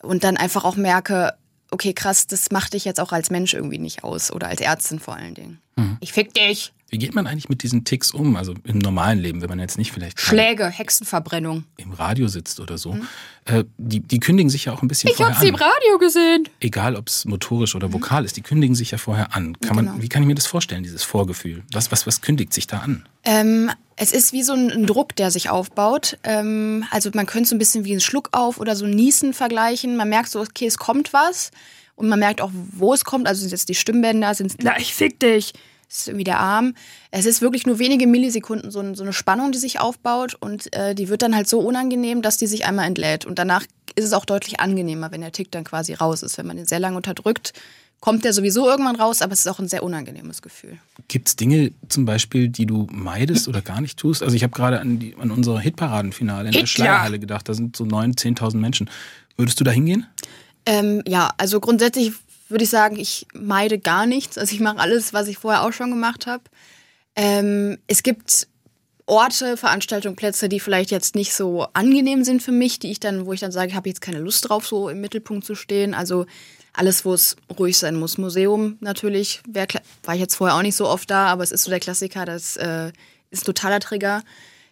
und 0.01 0.23
dann 0.23 0.37
einfach 0.37 0.63
auch 0.63 0.75
merke, 0.75 1.33
okay, 1.71 1.93
krass, 1.93 2.27
das 2.27 2.51
macht 2.51 2.73
dich 2.73 2.85
jetzt 2.85 2.99
auch 2.99 3.11
als 3.11 3.29
Mensch 3.29 3.53
irgendwie 3.53 3.79
nicht 3.79 4.03
aus 4.03 4.31
oder 4.31 4.47
als 4.47 4.61
Ärztin 4.61 4.99
vor 4.99 5.15
allen 5.15 5.33
Dingen. 5.33 5.61
Ich 6.01 6.13
fick 6.13 6.33
dich. 6.33 6.73
Wie 6.89 6.97
geht 6.97 7.13
man 7.15 7.27
eigentlich 7.27 7.49
mit 7.49 7.63
diesen 7.63 7.83
Ticks 7.83 8.11
um? 8.11 8.35
Also 8.37 8.53
im 8.63 8.77
normalen 8.79 9.19
Leben, 9.19 9.41
wenn 9.41 9.49
man 9.49 9.59
jetzt 9.59 9.77
nicht 9.77 9.91
vielleicht 9.91 10.19
Schläge, 10.21 10.67
Hexenverbrennung. 10.67 11.65
im 11.77 11.91
Radio 11.91 12.27
sitzt 12.29 12.59
oder 12.61 12.77
so. 12.77 12.97
Äh, 13.45 13.65
die, 13.77 13.99
die 13.99 14.19
kündigen 14.19 14.49
sich 14.49 14.65
ja 14.65 14.73
auch 14.73 14.81
ein 14.81 14.87
bisschen 14.87 15.07
Mhm. 15.07 15.11
Ich 15.11 15.17
vorher 15.17 15.35
hab 15.35 15.41
sie 15.41 15.49
im 15.49 15.55
an. 15.55 15.61
Radio 15.61 15.97
gesehen. 15.99 16.49
Egal, 16.59 16.95
ob 16.95 17.07
es 17.09 17.25
motorisch 17.25 17.75
oder 17.75 17.91
vokal 17.91 18.23
ist, 18.23 18.37
die 18.37 18.41
kündigen 18.41 18.75
sich 18.75 18.91
ja 18.91 18.97
vorher 18.97 19.35
an. 19.35 19.57
Kann 19.59 19.75
man, 19.75 19.85
Genau. 19.87 20.01
Wie 20.01 20.09
kann 20.09 20.21
ich 20.21 20.27
mir 20.27 20.35
das 20.35 20.47
vorstellen, 20.47 20.83
dieses 20.83 21.03
Vorgefühl? 21.03 21.63
Was, 21.73 21.91
was, 21.91 22.07
was 22.07 22.21
kündigt 22.21 22.53
sich 22.53 22.67
da 22.67 22.79
an? 22.79 23.05
Ähm, 23.25 23.69
es 23.97 24.11
ist 24.11 24.31
wie 24.31 24.43
so 24.43 24.53
ein, 24.53 24.71
ein 24.71 24.85
Druck, 24.85 25.15
der 25.15 25.31
sich 25.31 25.49
aufbaut. 25.49 26.17
Ähm, 26.23 26.85
also 26.91 27.09
man 27.13 27.25
könnte 27.25 27.49
so 27.49 27.55
ein 27.55 27.59
bisschen 27.59 27.83
wie 27.83 27.93
ein 27.93 27.99
Schluck 28.01 28.29
auf 28.31 28.59
oder 28.59 28.75
so 28.75 28.85
ein 28.85 28.91
Niesen 28.91 29.33
vergleichen. 29.33 29.97
Man 29.97 30.07
merkt 30.09 30.29
so, 30.29 30.39
okay, 30.39 30.67
es 30.67 30.77
kommt 30.77 31.11
was. 31.13 31.51
Und 31.95 32.07
man 32.09 32.19
merkt 32.19 32.41
auch, 32.41 32.51
wo 32.53 32.93
es 32.93 33.03
kommt. 33.03 33.27
Also 33.27 33.41
sind 33.41 33.51
jetzt 33.51 33.69
die 33.69 33.75
Stimmbänder, 33.75 34.33
sind 34.35 34.51
es 34.51 34.57
Na, 34.61 34.77
ich 34.77 34.93
fick 34.93 35.19
dich. 35.19 35.53
Es 35.89 35.99
ist 35.99 36.07
irgendwie 36.09 36.23
der 36.25 36.39
Arm. 36.39 36.73
Es 37.11 37.25
ist 37.25 37.41
wirklich 37.41 37.65
nur 37.65 37.79
wenige 37.79 38.07
Millisekunden 38.07 38.71
so, 38.71 38.79
ein, 38.81 38.93
so 38.95 39.03
eine 39.03 39.13
Spannung, 39.13 39.51
die 39.53 39.57
sich 39.57 39.79
aufbaut. 39.79 40.35
Und 40.39 40.73
äh, 40.75 40.93
die 40.93 41.07
wird 41.09 41.21
dann 41.21 41.35
halt 41.35 41.47
so 41.47 41.59
unangenehm, 41.59 42.21
dass 42.21 42.37
die 42.37 42.47
sich 42.47 42.65
einmal 42.65 42.85
entlädt. 42.87 43.25
Und 43.25 43.39
danach 43.39 43.63
ist 43.95 44.03
es 44.05 44.13
auch 44.13 44.25
deutlich 44.25 44.59
angenehmer, 44.59 45.11
wenn 45.11 45.21
der 45.21 45.31
Tick 45.31 45.49
dann 45.51 45.63
quasi 45.63 45.93
raus 45.93 46.23
ist. 46.23 46.37
Wenn 46.37 46.45
man 46.47 46.57
den 46.57 46.65
sehr 46.65 46.79
lange 46.79 46.97
unterdrückt, 46.97 47.53
kommt 48.01 48.25
der 48.25 48.33
sowieso 48.33 48.67
irgendwann 48.69 48.97
raus. 48.97 49.21
Aber 49.21 49.31
es 49.31 49.39
ist 49.39 49.47
auch 49.47 49.59
ein 49.59 49.69
sehr 49.69 49.81
unangenehmes 49.81 50.41
Gefühl. 50.41 50.77
Gibt 51.07 51.29
es 51.29 51.35
Dinge 51.37 51.71
zum 51.87 52.03
Beispiel, 52.05 52.49
die 52.49 52.65
du 52.65 52.87
meidest 52.91 53.47
oder 53.47 53.61
gar 53.61 53.79
nicht 53.79 53.97
tust? 53.97 54.21
Also 54.23 54.35
ich 54.35 54.43
habe 54.43 54.53
gerade 54.53 54.81
an, 54.81 54.99
die- 54.99 55.15
an 55.15 55.31
unser 55.31 55.57
Hitparadenfinale 55.59 56.47
in 56.47 56.51
der 56.51 56.61
Hitler. 56.61 56.67
Schleierhalle 56.67 57.17
gedacht. 57.19 57.47
Da 57.47 57.53
sind 57.53 57.77
so 57.77 57.85
9.000, 57.85 58.37
10.000 58.39 58.57
Menschen. 58.57 58.89
Würdest 59.37 59.57
du 59.59 59.63
da 59.63 59.71
hingehen? 59.71 60.05
Ähm, 60.65 61.01
ja, 61.07 61.31
also 61.37 61.61
grundsätzlich 61.61 62.11
würde 62.49 62.63
ich 62.63 62.69
sagen, 62.69 62.97
ich 62.97 63.27
meide 63.33 63.79
gar 63.79 64.05
nichts. 64.05 64.37
Also 64.37 64.53
ich 64.53 64.59
mache 64.59 64.79
alles, 64.79 65.13
was 65.13 65.27
ich 65.27 65.37
vorher 65.37 65.63
auch 65.63 65.73
schon 65.73 65.89
gemacht 65.89 66.27
habe. 66.27 66.43
Ähm, 67.15 67.77
es 67.87 68.03
gibt 68.03 68.47
Orte, 69.05 69.55
Veranstaltungen, 69.55 70.15
Plätze, 70.15 70.49
die 70.49 70.59
vielleicht 70.59 70.91
jetzt 70.91 71.15
nicht 71.15 71.33
so 71.33 71.67
angenehm 71.73 72.23
sind 72.23 72.43
für 72.43 72.51
mich, 72.51 72.79
die 72.79 72.91
ich 72.91 72.99
dann, 72.99 73.25
wo 73.25 73.33
ich 73.33 73.39
dann 73.39 73.53
sage, 73.53 73.69
ich 73.69 73.75
habe 73.75 73.87
jetzt 73.87 74.01
keine 74.01 74.19
Lust 74.19 74.47
drauf, 74.47 74.67
so 74.67 74.89
im 74.89 74.99
Mittelpunkt 74.99 75.45
zu 75.45 75.55
stehen. 75.55 75.93
Also 75.93 76.25
alles, 76.73 77.05
wo 77.05 77.13
es 77.13 77.37
ruhig 77.57 77.77
sein 77.77 77.95
muss. 77.95 78.17
Museum 78.17 78.77
natürlich, 78.81 79.41
wär, 79.47 79.67
war 80.03 80.13
ich 80.13 80.21
jetzt 80.21 80.35
vorher 80.35 80.57
auch 80.57 80.61
nicht 80.61 80.75
so 80.75 80.87
oft 80.87 81.09
da, 81.09 81.27
aber 81.27 81.43
es 81.43 81.51
ist 81.51 81.63
so 81.63 81.71
der 81.71 81.79
Klassiker, 81.79 82.25
das 82.25 82.57
äh, 82.57 82.91
ist 83.31 83.45
totaler 83.45 83.79
Trigger. 83.79 84.23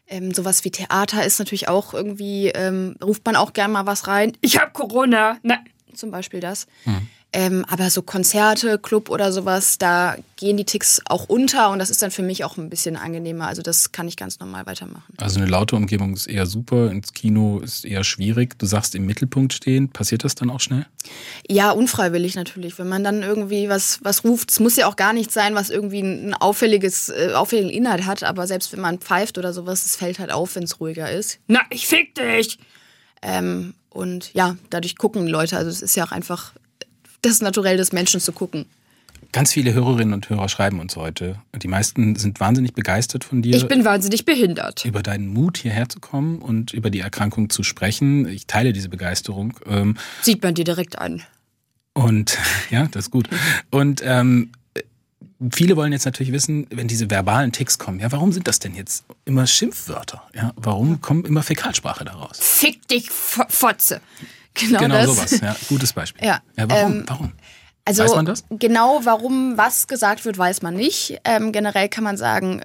Ähm, 0.07 0.33
sowas 0.33 0.63
wie 0.65 0.69
Theater 0.69 1.25
ist 1.25 1.39
natürlich 1.39 1.67
auch 1.67 1.93
irgendwie, 1.93 2.49
ähm, 2.49 2.95
ruft 3.03 3.25
man 3.25 3.35
auch 3.35 3.53
gern 3.53 3.71
mal 3.71 3.87
was 3.87 4.05
rein 4.05 4.33
Ich 4.41 4.59
hab 4.59 4.73
Corona. 4.73 5.39
Na, 5.41 5.59
zum 5.95 6.11
Beispiel 6.11 6.41
das. 6.41 6.67
Ähm, 7.37 7.65
aber 7.67 7.89
so 7.89 8.01
Konzerte, 8.01 8.79
Club 8.79 9.09
oder 9.09 9.33
sowas, 9.33 9.77
da 9.77 10.15
gehen 10.37 10.55
die 10.55 10.63
Ticks 10.63 11.01
auch 11.09 11.27
unter 11.27 11.69
und 11.69 11.79
das 11.79 11.89
ist 11.89 12.01
dann 12.01 12.09
für 12.09 12.23
mich 12.23 12.45
auch 12.45 12.55
ein 12.55 12.69
bisschen 12.69 12.95
angenehmer. 12.95 13.47
Also 13.47 13.61
das 13.61 13.91
kann 13.91 14.07
ich 14.07 14.15
ganz 14.15 14.39
normal 14.39 14.65
weitermachen. 14.65 15.13
Also 15.17 15.41
eine 15.41 15.49
laute 15.49 15.75
Umgebung 15.75 16.13
ist 16.13 16.27
eher 16.27 16.45
super, 16.45 16.89
ins 16.89 17.11
Kino 17.11 17.59
ist 17.59 17.83
eher 17.83 18.05
schwierig. 18.05 18.57
Du 18.57 18.65
sagst 18.65 18.95
im 18.95 19.05
Mittelpunkt 19.05 19.51
stehen, 19.51 19.89
passiert 19.89 20.23
das 20.23 20.35
dann 20.35 20.49
auch 20.49 20.61
schnell? 20.61 20.85
Ja, 21.49 21.71
unfreiwillig 21.71 22.35
natürlich. 22.35 22.79
Wenn 22.79 22.87
man 22.87 23.03
dann 23.03 23.21
irgendwie 23.21 23.67
was, 23.67 23.99
was 24.01 24.23
ruft, 24.23 24.51
es 24.51 24.61
muss 24.61 24.77
ja 24.77 24.87
auch 24.87 24.95
gar 24.95 25.11
nicht 25.11 25.29
sein, 25.29 25.55
was 25.55 25.69
irgendwie 25.69 26.03
ein 26.03 26.33
auffälliges, 26.35 27.09
äh, 27.09 27.33
auffälligen 27.33 27.69
Inhalt 27.69 28.05
hat, 28.05 28.23
aber 28.23 28.47
selbst 28.47 28.71
wenn 28.71 28.79
man 28.79 28.99
pfeift 28.99 29.37
oder 29.37 29.51
sowas, 29.51 29.85
es 29.85 29.97
fällt 29.97 30.19
halt 30.19 30.31
auf, 30.31 30.55
wenn 30.55 30.63
es 30.63 30.79
ruhiger 30.79 31.11
ist. 31.11 31.39
na, 31.47 31.59
ich 31.69 31.85
fick 31.85 32.15
dich. 32.15 32.59
Ähm, 33.21 33.73
und 33.89 34.33
ja, 34.33 34.55
dadurch 34.69 34.97
gucken 34.97 35.27
Leute. 35.27 35.57
Also 35.57 35.69
es 35.69 35.81
ist 35.81 35.95
ja 35.95 36.05
auch 36.05 36.13
einfach 36.13 36.53
das 37.25 37.41
Naturell 37.41 37.77
des 37.77 37.91
Menschen 37.91 38.19
zu 38.19 38.31
gucken. 38.31 38.65
Ganz 39.31 39.51
viele 39.51 39.73
Hörerinnen 39.73 40.13
und 40.13 40.29
Hörer 40.29 40.47
schreiben 40.47 40.79
uns 40.79 40.95
heute. 40.95 41.41
Die 41.61 41.67
meisten 41.67 42.15
sind 42.15 42.39
wahnsinnig 42.39 42.73
begeistert 42.73 43.23
von 43.25 43.41
dir. 43.41 43.55
Ich 43.55 43.67
bin 43.67 43.83
wahnsinnig 43.83 44.23
behindert. 44.23 44.85
über 44.85 45.03
deinen 45.03 45.27
Mut 45.27 45.57
hierher 45.57 45.89
zu 45.89 45.99
kommen 45.99 46.39
und 46.39 46.73
über 46.73 46.89
die 46.89 47.01
Erkrankung 47.01 47.49
zu 47.49 47.63
sprechen. 47.63 48.27
Ich 48.29 48.47
teile 48.47 48.71
diese 48.71 48.87
Begeisterung. 48.87 49.59
Ähm, 49.65 49.97
Sieht 50.21 50.41
man 50.41 50.53
dir 50.53 50.63
direkt 50.63 50.99
an. 50.99 51.23
und 51.93 52.37
ja, 52.69 52.87
das 52.91 53.05
ist 53.05 53.11
gut. 53.11 53.27
Und 53.71 54.01
ähm, 54.05 54.51
viele 55.51 55.75
wollen 55.75 55.91
jetzt 55.91 56.05
natürlich 56.05 56.31
wissen, 56.31 56.67
wenn 56.69 56.87
diese 56.87 57.09
verbalen 57.09 57.51
Ticks 57.51 57.77
kommen, 57.77 57.99
ja, 57.99 58.11
warum 58.13 58.31
sind 58.31 58.47
das 58.47 58.59
denn 58.59 58.73
jetzt 58.73 59.03
immer 59.25 59.47
Schimpfwörter? 59.47 60.23
Ja, 60.33 60.53
warum 60.55 61.01
kommt 61.01 61.27
immer 61.27 61.43
Fäkalsprache 61.43 62.05
daraus? 62.05 62.39
Fick 62.39 62.87
dich, 62.87 63.09
Fotze. 63.09 63.99
Genau, 64.55 64.79
genau 64.79 64.95
das. 64.95 65.05
sowas, 65.07 65.39
ja, 65.41 65.55
gutes 65.67 65.93
Beispiel. 65.93 66.25
Ja, 66.25 66.41
warum? 66.55 66.71
ähm, 66.93 67.03
warum? 67.07 67.31
Also 67.85 68.03
Weiß 68.03 68.15
man 68.15 68.25
das? 68.25 68.43
genau, 68.49 69.01
warum 69.03 69.57
was 69.57 69.87
gesagt 69.87 70.25
wird, 70.25 70.37
weiß 70.37 70.63
man 70.63 70.73
nicht. 70.73 71.19
Ähm, 71.23 71.51
generell 71.51 71.87
kann 71.87 72.03
man 72.03 72.17
sagen, 72.17 72.61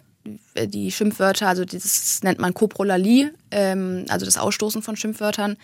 äh, 0.54 0.66
die 0.66 0.90
Schimpfwörter, 0.90 1.46
also 1.46 1.64
dieses 1.66 2.22
nennt 2.22 2.38
man 2.38 2.54
Koprolalie, 2.54 3.34
ähm, 3.50 4.06
also 4.08 4.24
das 4.24 4.38
Ausstoßen 4.38 4.82
von 4.82 4.96
Schimpfwörtern, 4.96 5.56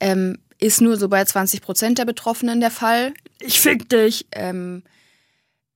ähm, 0.00 0.38
ist 0.58 0.80
nur 0.80 0.96
so 0.96 1.08
bei 1.08 1.24
20 1.24 1.60
Prozent 1.60 1.98
der 1.98 2.04
Betroffenen 2.04 2.60
der 2.60 2.70
Fall. 2.70 3.12
Ich 3.40 3.60
fick 3.60 3.88
dich. 3.88 4.26
Ähm, 4.32 4.82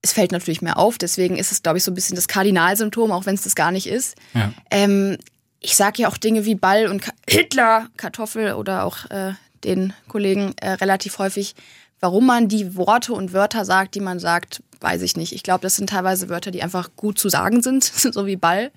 es 0.01 0.13
fällt 0.13 0.31
natürlich 0.31 0.63
mehr 0.63 0.77
auf, 0.77 0.97
deswegen 0.97 1.37
ist 1.37 1.51
es, 1.51 1.61
glaube 1.61 1.77
ich, 1.77 1.83
so 1.83 1.91
ein 1.91 1.93
bisschen 1.93 2.15
das 2.15 2.27
Kardinalsymptom, 2.27 3.11
auch 3.11 3.27
wenn 3.27 3.35
es 3.35 3.43
das 3.43 3.53
gar 3.55 3.71
nicht 3.71 3.87
ist. 3.87 4.15
Ja. 4.33 4.51
Ähm, 4.71 5.17
ich 5.59 5.75
sage 5.75 6.01
ja 6.01 6.07
auch 6.09 6.17
Dinge 6.17 6.43
wie 6.45 6.55
Ball 6.55 6.87
und 6.87 7.03
Ka 7.03 7.11
Hitler. 7.29 7.87
Kartoffel 7.97 8.53
oder 8.53 8.83
auch 8.83 9.05
äh, 9.11 9.33
den 9.63 9.93
Kollegen 10.07 10.53
äh, 10.57 10.71
relativ 10.71 11.19
häufig. 11.19 11.55
Warum 11.99 12.25
man 12.25 12.47
die 12.47 12.75
Worte 12.75 13.13
und 13.13 13.31
Wörter 13.31 13.63
sagt, 13.63 13.93
die 13.95 13.99
man 13.99 14.19
sagt, 14.19 14.63
weiß 14.79 15.03
ich 15.03 15.15
nicht. 15.15 15.33
Ich 15.33 15.43
glaube, 15.43 15.61
das 15.61 15.75
sind 15.75 15.89
teilweise 15.89 16.29
Wörter, 16.29 16.49
die 16.49 16.63
einfach 16.63 16.89
gut 16.95 17.19
zu 17.19 17.29
sagen 17.29 17.61
sind, 17.61 17.83
so 18.13 18.25
wie 18.25 18.35
Ball. 18.35 18.71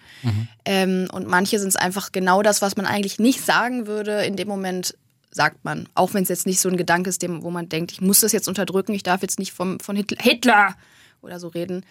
Ähm, 0.65 1.09
und 1.11 1.27
manche 1.27 1.59
sind 1.59 1.69
es 1.69 1.77
einfach 1.77 2.13
genau 2.13 2.43
das, 2.43 2.61
was 2.61 2.77
man 2.77 2.87
eigentlich 2.87 3.19
nicht 3.19 3.41
sagen 3.45 3.87
würde. 3.87 4.25
In 4.25 4.37
dem 4.37 4.49
Moment 4.49 4.95
sagt 5.31 5.65
man. 5.65 5.89
Auch 5.95 6.15
wenn 6.15 6.23
es 6.23 6.29
jetzt 6.29 6.47
nicht 6.47 6.61
so 6.61 6.69
ein 6.69 6.77
Gedanke 6.77 7.11
ist, 7.11 7.23
dem, 7.23 7.43
wo 7.43 7.51
man 7.51 7.69
denkt, 7.69 7.93
ich 7.93 8.01
muss 8.01 8.21
das 8.21 8.33
jetzt 8.33 8.47
unterdrücken, 8.47 8.93
ich 8.93 9.03
darf 9.03 9.23
jetzt 9.23 9.39
nicht 9.39 9.53
vom, 9.53 9.81
von 9.81 9.97
Hitler, 9.97 10.19
Hitler. 10.21 10.77
oder 11.23 11.41
so 11.41 11.49
reden. 11.49 11.85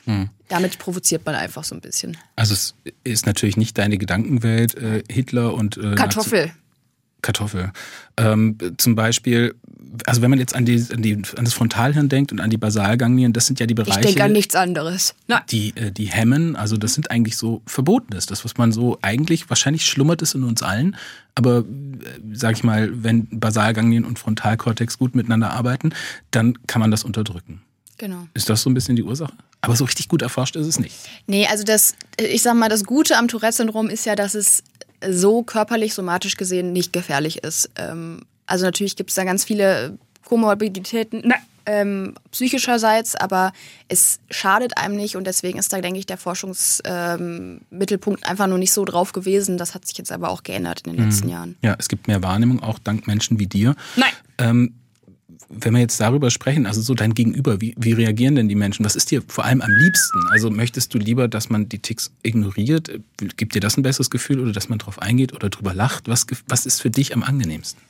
Damit 0.47 0.77
provoziert 0.77 1.25
man 1.25 1.35
einfach 1.35 1.63
so 1.63 1.75
ein 1.75 1.81
bisschen. 1.81 2.15
Also 2.35 2.53
es 2.53 2.75
ist 3.03 3.25
natürlich 3.25 3.57
nicht 3.57 3.77
deine 3.77 3.97
Gedankenwelt, 3.97 4.75
äh, 4.75 5.03
Hitler 5.09 5.55
und 5.55 5.77
äh, 5.77 5.95
Kartoffel. 5.95 6.51
Kartoffel. 7.23 7.71
Ähm, 8.17 8.57
zum 8.77 8.93
Beispiel, 8.93 9.55
also 10.05 10.21
wenn 10.21 10.29
man 10.29 10.37
jetzt 10.37 10.55
an, 10.55 10.65
die, 10.65 10.85
an, 10.93 11.01
die, 11.01 11.13
an 11.15 11.45
das 11.45 11.53
Frontalhirn 11.53 12.09
denkt 12.09 12.31
und 12.31 12.39
an 12.39 12.51
die 12.51 12.57
Basalganglien, 12.57 13.33
das 13.33 13.47
sind 13.47 13.59
ja 13.59 13.65
die 13.65 13.71
Ich 13.71 13.75
Bereiche, 13.75 14.01
denke 14.01 14.23
an 14.23 14.31
nichts 14.31 14.55
anderes. 14.55 15.15
Nein. 15.27 15.41
die, 15.49 15.73
äh, 15.75 15.91
die 15.91 16.05
hemmen. 16.05 16.55
Also 16.55 16.77
das 16.77 16.93
sind 16.93 17.09
eigentlich 17.09 17.37
so 17.37 17.63
Verbotenes. 17.65 18.27
Das, 18.27 18.45
was 18.45 18.57
man 18.57 18.71
so 18.71 18.99
eigentlich, 19.01 19.49
wahrscheinlich 19.49 19.85
schlummert 19.85 20.21
es 20.21 20.35
in 20.35 20.43
uns 20.43 20.61
allen. 20.61 20.95
Aber 21.33 21.59
äh, 21.59 21.63
sag 22.33 22.55
ich 22.57 22.63
mal, 22.63 22.91
wenn 23.03 23.27
Basalganglien 23.31 24.05
und 24.05 24.19
Frontalkortex 24.19 24.99
gut 24.99 25.15
miteinander 25.15 25.51
arbeiten, 25.51 25.93
dann 26.29 26.59
kann 26.67 26.79
man 26.79 26.91
das 26.91 27.03
unterdrücken. 27.03 27.61
Genau. 27.97 28.27
Ist 28.33 28.49
das 28.49 28.61
so 28.61 28.69
ein 28.69 28.73
bisschen 28.73 28.95
die 28.95 29.03
Ursache? 29.03 29.33
Aber 29.61 29.75
so 29.77 29.85
richtig 29.85 30.09
gut 30.09 30.21
erforscht 30.21 30.57
ist 30.57 30.67
es 30.67 30.77
nicht. 30.77 30.93
Nee, 31.25 31.47
also 31.47 31.63
das, 31.63 31.95
ich 32.19 32.41
sag 32.41 32.55
mal, 32.55 32.67
das 32.67 32.83
Gute 32.83 33.17
am 33.17 33.29
Tourette-Syndrom 33.29 33.89
ist 33.89 34.05
ja, 34.05 34.15
dass 34.15 34.35
es 34.35 34.63
so 35.09 35.43
körperlich, 35.43 35.93
somatisch 35.93 36.37
gesehen 36.37 36.73
nicht 36.73 36.93
gefährlich 36.93 37.43
ist. 37.43 37.69
Ähm, 37.75 38.21
also 38.45 38.65
natürlich 38.65 38.95
gibt 38.95 39.09
es 39.09 39.15
da 39.15 39.23
ganz 39.23 39.43
viele 39.43 39.97
Komorbiditäten, 40.25 41.33
ähm, 41.65 42.13
psychischerseits, 42.31 43.15
aber 43.15 43.53
es 43.87 44.19
schadet 44.29 44.77
einem 44.77 44.95
nicht 44.95 45.15
und 45.15 45.25
deswegen 45.25 45.59
ist 45.59 45.71
da, 45.71 45.81
denke 45.81 45.99
ich, 45.99 46.05
der 46.05 46.17
Forschungsmittelpunkt 46.17 48.21
ähm, 48.21 48.29
einfach 48.29 48.47
nur 48.47 48.57
nicht 48.57 48.73
so 48.73 48.85
drauf 48.85 49.13
gewesen. 49.13 49.57
Das 49.57 49.75
hat 49.75 49.85
sich 49.85 49.97
jetzt 49.97 50.11
aber 50.11 50.29
auch 50.29 50.43
geändert 50.43 50.81
in 50.85 50.93
den 50.93 51.05
letzten 51.05 51.29
Jahren. 51.29 51.55
Ja, 51.61 51.75
es 51.77 51.87
gibt 51.87 52.07
mehr 52.07 52.21
Wahrnehmung, 52.21 52.61
auch 52.61 52.79
dank 52.79 53.07
Menschen 53.07 53.39
wie 53.39 53.47
dir. 53.47 53.75
Nein. 53.95 54.11
Ähm, 54.37 54.73
wenn 55.59 55.73
wir 55.73 55.81
jetzt 55.81 55.99
darüber 55.99 56.29
sprechen, 56.31 56.65
also 56.65 56.81
so 56.81 56.93
dein 56.93 57.13
Gegenüber, 57.13 57.61
wie, 57.61 57.75
wie 57.77 57.93
reagieren 57.93 58.35
denn 58.35 58.49
die 58.49 58.55
Menschen? 58.55 58.85
Was 58.85 58.95
ist 58.95 59.11
dir 59.11 59.21
vor 59.27 59.45
allem 59.45 59.61
am 59.61 59.71
liebsten? 59.71 60.19
Also 60.31 60.49
möchtest 60.49 60.93
du 60.93 60.97
lieber, 60.97 61.27
dass 61.27 61.49
man 61.49 61.69
die 61.69 61.79
Ticks 61.79 62.11
ignoriert? 62.23 62.91
Gibt 63.37 63.55
dir 63.55 63.59
das 63.59 63.77
ein 63.77 63.83
besseres 63.83 64.09
Gefühl 64.09 64.39
oder 64.39 64.51
dass 64.51 64.69
man 64.69 64.79
drauf 64.79 65.01
eingeht 65.01 65.33
oder 65.33 65.49
drüber 65.49 65.73
lacht? 65.73 66.07
Was, 66.07 66.25
was 66.47 66.65
ist 66.65 66.81
für 66.81 66.89
dich 66.89 67.13
am 67.13 67.23
angenehmsten? 67.23 67.81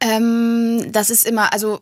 Ähm, 0.00 0.92
das 0.92 1.10
ist 1.10 1.26
immer, 1.26 1.52
also 1.52 1.80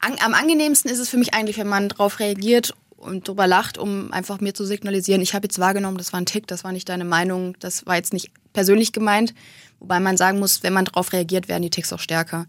an, 0.00 0.14
am 0.24 0.34
angenehmsten 0.34 0.90
ist 0.90 0.98
es 0.98 1.08
für 1.08 1.18
mich 1.18 1.34
eigentlich, 1.34 1.58
wenn 1.58 1.68
man 1.68 1.88
darauf 1.88 2.18
reagiert 2.18 2.74
und 2.96 3.26
drüber 3.26 3.46
lacht, 3.46 3.78
um 3.78 4.12
einfach 4.12 4.40
mir 4.40 4.54
zu 4.54 4.64
signalisieren, 4.64 5.20
ich 5.20 5.34
habe 5.34 5.46
jetzt 5.46 5.58
wahrgenommen, 5.58 5.98
das 5.98 6.12
war 6.12 6.20
ein 6.20 6.26
Tick, 6.26 6.46
das 6.46 6.64
war 6.64 6.72
nicht 6.72 6.88
deine 6.88 7.04
Meinung, 7.04 7.56
das 7.60 7.86
war 7.86 7.96
jetzt 7.96 8.12
nicht 8.12 8.30
persönlich 8.52 8.92
gemeint. 8.92 9.34
Wobei 9.80 9.98
man 9.98 10.16
sagen 10.16 10.38
muss, 10.38 10.62
wenn 10.62 10.72
man 10.72 10.84
darauf 10.84 11.12
reagiert, 11.12 11.48
werden 11.48 11.62
die 11.62 11.70
Ticks 11.70 11.92
auch 11.92 11.98
stärker. 11.98 12.46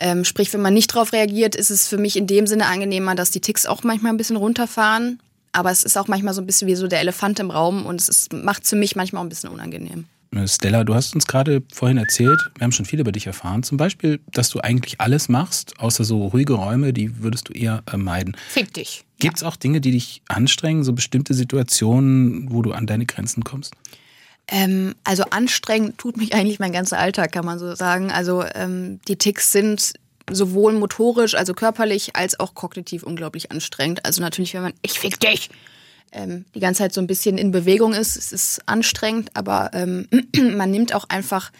Ähm, 0.00 0.24
sprich, 0.24 0.52
wenn 0.52 0.62
man 0.62 0.74
nicht 0.74 0.94
darauf 0.94 1.12
reagiert, 1.12 1.54
ist 1.54 1.70
es 1.70 1.86
für 1.86 1.98
mich 1.98 2.16
in 2.16 2.26
dem 2.26 2.46
Sinne 2.46 2.66
angenehmer, 2.66 3.14
dass 3.14 3.30
die 3.30 3.40
Ticks 3.40 3.66
auch 3.66 3.84
manchmal 3.84 4.12
ein 4.12 4.16
bisschen 4.16 4.36
runterfahren. 4.36 5.20
Aber 5.52 5.70
es 5.70 5.82
ist 5.82 5.98
auch 5.98 6.08
manchmal 6.08 6.32
so 6.32 6.40
ein 6.40 6.46
bisschen 6.46 6.68
wie 6.68 6.74
so 6.74 6.86
der 6.86 7.00
Elefant 7.00 7.38
im 7.40 7.50
Raum 7.50 7.84
und 7.84 8.00
es 8.00 8.28
macht 8.32 8.64
es 8.64 8.70
für 8.70 8.76
mich 8.76 8.96
manchmal 8.96 9.20
auch 9.20 9.26
ein 9.26 9.28
bisschen 9.28 9.50
unangenehm. 9.50 10.06
Äh, 10.34 10.46
Stella, 10.46 10.84
du 10.84 10.94
hast 10.94 11.14
uns 11.14 11.26
gerade 11.26 11.62
vorhin 11.72 11.98
erzählt, 11.98 12.38
wir 12.56 12.64
haben 12.64 12.72
schon 12.72 12.86
viel 12.86 13.00
über 13.00 13.12
dich 13.12 13.26
erfahren, 13.26 13.62
zum 13.62 13.76
Beispiel, 13.76 14.20
dass 14.32 14.48
du 14.48 14.60
eigentlich 14.60 15.00
alles 15.00 15.28
machst, 15.28 15.78
außer 15.78 16.04
so 16.04 16.26
ruhige 16.26 16.54
Räume, 16.54 16.92
die 16.92 17.22
würdest 17.22 17.48
du 17.48 17.52
eher 17.52 17.82
äh, 17.92 17.96
meiden. 17.96 18.36
Fick 18.48 18.72
dich. 18.72 19.04
Gibt 19.18 19.36
es 19.36 19.42
auch 19.42 19.56
Dinge, 19.56 19.80
die 19.80 19.90
dich 19.90 20.22
anstrengen, 20.28 20.84
so 20.84 20.92
bestimmte 20.92 21.34
Situationen, 21.34 22.50
wo 22.50 22.62
du 22.62 22.72
an 22.72 22.86
deine 22.86 23.06
Grenzen 23.06 23.44
kommst? 23.44 23.74
Ähm, 24.50 24.96
also 25.04 25.24
anstrengend 25.30 25.98
tut 25.98 26.16
mich 26.16 26.34
eigentlich 26.34 26.58
mein 26.58 26.72
ganzer 26.72 26.98
Alltag, 26.98 27.32
kann 27.32 27.46
man 27.46 27.58
so 27.58 27.74
sagen. 27.76 28.10
Also 28.10 28.44
ähm, 28.54 29.00
die 29.06 29.16
Ticks 29.16 29.52
sind 29.52 29.94
sowohl 30.28 30.72
motorisch, 30.72 31.34
also 31.34 31.54
körperlich, 31.54 32.16
als 32.16 32.38
auch 32.38 32.54
kognitiv 32.54 33.04
unglaublich 33.04 33.50
anstrengend. 33.52 34.04
Also 34.04 34.20
natürlich, 34.20 34.54
wenn 34.54 34.62
man 34.62 34.72
ich 34.82 34.98
fick 34.98 35.18
dich 35.20 35.50
ähm, 36.12 36.44
die 36.54 36.60
ganze 36.60 36.78
Zeit 36.78 36.92
so 36.92 37.00
ein 37.00 37.06
bisschen 37.06 37.38
in 37.38 37.52
Bewegung 37.52 37.92
ist, 37.94 38.16
es 38.16 38.32
ist 38.32 38.68
anstrengend, 38.68 39.30
aber 39.34 39.70
ähm, 39.72 40.08
man 40.56 40.70
nimmt 40.70 40.94
auch 40.94 41.04
einfach 41.08 41.52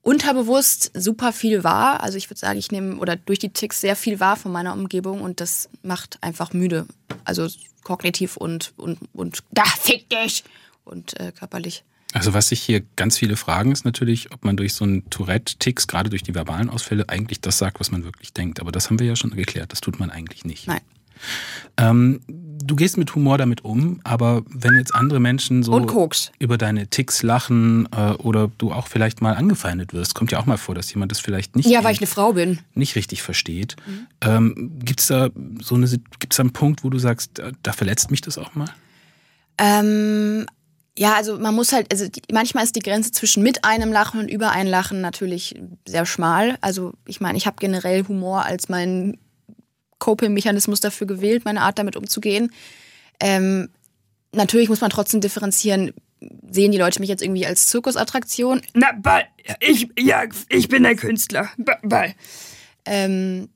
unterbewusst 0.00 0.90
super 0.94 1.32
viel 1.32 1.64
wahr. 1.64 2.02
Also 2.02 2.18
ich 2.18 2.28
würde 2.28 2.40
sagen, 2.40 2.58
ich 2.58 2.72
nehme 2.72 2.96
oder 2.96 3.16
durch 3.16 3.38
die 3.38 3.50
Ticks 3.50 3.80
sehr 3.80 3.96
viel 3.96 4.20
wahr 4.20 4.36
von 4.36 4.52
meiner 4.52 4.72
Umgebung 4.72 5.20
und 5.20 5.40
das 5.40 5.68
macht 5.82 6.18
einfach 6.22 6.52
müde. 6.52 6.86
Also 7.24 7.46
kognitiv 7.84 8.36
und 8.36 8.72
und 8.76 8.98
und 9.12 9.40
Da 9.50 9.64
fick 9.64 10.08
dich. 10.08 10.44
und 10.84 11.18
äh, 11.20 11.32
körperlich. 11.32 11.84
Also 12.12 12.34
was 12.34 12.48
sich 12.48 12.60
hier 12.60 12.82
ganz 12.96 13.18
viele 13.18 13.36
fragen, 13.36 13.72
ist 13.72 13.84
natürlich, 13.84 14.32
ob 14.32 14.44
man 14.44 14.56
durch 14.56 14.74
so 14.74 14.84
einen 14.84 15.08
Tourette-Ticks, 15.10 15.86
gerade 15.86 16.10
durch 16.10 16.22
die 16.22 16.34
verbalen 16.34 16.68
Ausfälle, 16.68 17.08
eigentlich 17.08 17.40
das 17.40 17.58
sagt, 17.58 17.80
was 17.80 17.90
man 17.90 18.04
wirklich 18.04 18.32
denkt. 18.32 18.60
Aber 18.60 18.70
das 18.70 18.90
haben 18.90 18.98
wir 18.98 19.06
ja 19.06 19.16
schon 19.16 19.30
geklärt, 19.30 19.72
das 19.72 19.80
tut 19.80 19.98
man 19.98 20.10
eigentlich 20.10 20.44
nicht. 20.44 20.68
Nein. 20.68 20.80
Ähm, 21.76 22.20
du 22.28 22.76
gehst 22.76 22.96
mit 22.96 23.14
Humor 23.14 23.38
damit 23.38 23.64
um, 23.64 24.00
aber 24.04 24.42
wenn 24.48 24.76
jetzt 24.76 24.94
andere 24.94 25.20
Menschen 25.20 25.62
so 25.62 25.72
über 26.38 26.58
deine 26.58 26.88
Ticks 26.88 27.22
lachen 27.22 27.88
äh, 27.96 28.12
oder 28.14 28.50
du 28.58 28.72
auch 28.72 28.88
vielleicht 28.88 29.22
mal 29.22 29.34
angefeindet 29.34 29.92
wirst, 29.92 30.14
kommt 30.14 30.32
ja 30.32 30.38
auch 30.38 30.46
mal 30.46 30.56
vor, 30.58 30.74
dass 30.74 30.92
jemand 30.92 31.12
das 31.12 31.20
vielleicht 31.20 31.56
nicht, 31.56 31.66
Ja, 31.68 31.84
weil 31.84 31.92
ich 31.92 32.00
eine 32.00 32.06
Frau 32.08 32.32
bin. 32.32 32.58
nicht 32.74 32.96
richtig 32.96 33.22
versteht. 33.22 33.76
Ähm, 34.20 34.72
gibt's 34.84 35.06
da 35.06 35.30
so 35.60 35.76
eine, 35.76 35.88
gibt's 36.18 36.36
da 36.36 36.42
einen 36.42 36.52
Punkt, 36.52 36.84
wo 36.84 36.90
du 36.90 36.98
sagst, 36.98 37.38
da, 37.38 37.52
da 37.62 37.72
verletzt 37.72 38.10
mich 38.10 38.20
das 38.20 38.38
auch 38.38 38.54
mal? 38.54 38.68
Ähm, 39.58 40.46
ja, 40.98 41.14
also 41.14 41.38
man 41.38 41.54
muss 41.54 41.72
halt, 41.72 41.90
also 41.90 42.06
die, 42.08 42.20
manchmal 42.32 42.64
ist 42.64 42.76
die 42.76 42.80
Grenze 42.80 43.12
zwischen 43.12 43.42
mit 43.42 43.64
einem 43.64 43.92
Lachen 43.92 44.20
und 44.20 44.28
über 44.28 44.50
ein 44.50 44.66
Lachen 44.66 45.00
natürlich 45.00 45.54
sehr 45.86 46.04
schmal. 46.06 46.58
Also 46.60 46.92
ich 47.06 47.20
meine, 47.20 47.38
ich 47.38 47.46
habe 47.46 47.56
generell 47.58 48.06
Humor 48.06 48.44
als 48.44 48.68
mein 48.68 49.18
Coping-Mechanismus 49.98 50.80
dafür 50.80 51.06
gewählt, 51.06 51.44
meine 51.44 51.62
Art 51.62 51.78
damit 51.78 51.96
umzugehen. 51.96 52.52
Ähm, 53.20 53.70
natürlich 54.32 54.68
muss 54.68 54.80
man 54.80 54.90
trotzdem 54.90 55.20
differenzieren, 55.20 55.92
sehen 56.50 56.72
die 56.72 56.78
Leute 56.78 57.00
mich 57.00 57.08
jetzt 57.08 57.22
irgendwie 57.22 57.46
als 57.46 57.68
Zirkusattraktion? 57.68 58.60
Na, 58.74 58.92
Ball. 58.92 59.24
Ich, 59.60 59.88
ja, 59.98 60.24
ich 60.48 60.68
bin 60.68 60.82
der 60.82 60.96
Künstler. 60.96 61.48
Ba- 61.56 61.78
Ball. 61.82 62.14
Ähm, 62.84 63.48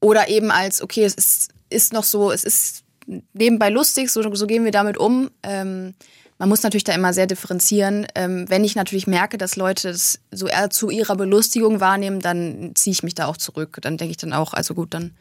oder 0.00 0.28
eben 0.28 0.50
als, 0.50 0.82
okay, 0.82 1.04
es 1.04 1.14
ist, 1.14 1.52
ist 1.70 1.92
noch 1.92 2.04
so, 2.04 2.32
es 2.32 2.44
ist 2.44 2.84
nebenbei 3.32 3.70
lustig, 3.70 4.10
so, 4.10 4.34
so 4.34 4.46
gehen 4.46 4.64
wir 4.64 4.72
damit 4.72 4.98
um. 4.98 5.30
Ähm, 5.42 5.94
man 6.42 6.48
muss 6.48 6.64
natürlich 6.64 6.82
da 6.82 6.92
immer 6.92 7.12
sehr 7.12 7.28
differenzieren. 7.28 8.04
Ähm, 8.16 8.46
wenn 8.48 8.64
ich 8.64 8.74
natürlich 8.74 9.06
merke, 9.06 9.38
dass 9.38 9.54
Leute 9.54 9.90
es 9.90 10.18
so 10.32 10.48
eher 10.48 10.70
zu 10.70 10.90
ihrer 10.90 11.14
Belustigung 11.14 11.78
wahrnehmen, 11.78 12.18
dann 12.18 12.72
ziehe 12.74 12.90
ich 12.90 13.04
mich 13.04 13.14
da 13.14 13.26
auch 13.26 13.36
zurück. 13.36 13.78
Dann 13.80 13.96
denke 13.96 14.10
ich 14.10 14.16
dann 14.16 14.32
auch, 14.32 14.52
also 14.52 14.74
gut, 14.74 14.92
dann 14.92 15.14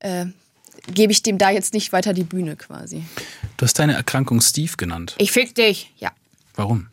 äh, 0.00 0.26
gebe 0.92 1.10
ich 1.10 1.22
dem 1.22 1.38
da 1.38 1.48
jetzt 1.48 1.72
nicht 1.72 1.94
weiter 1.94 2.12
die 2.12 2.24
Bühne 2.24 2.56
quasi. 2.56 3.02
Du 3.56 3.64
hast 3.64 3.78
deine 3.78 3.94
Erkrankung 3.94 4.42
Steve 4.42 4.72
genannt. 4.76 5.14
Ich 5.16 5.32
fick 5.32 5.54
dich. 5.54 5.90
Ja. 5.96 6.10
Warum? 6.54 6.88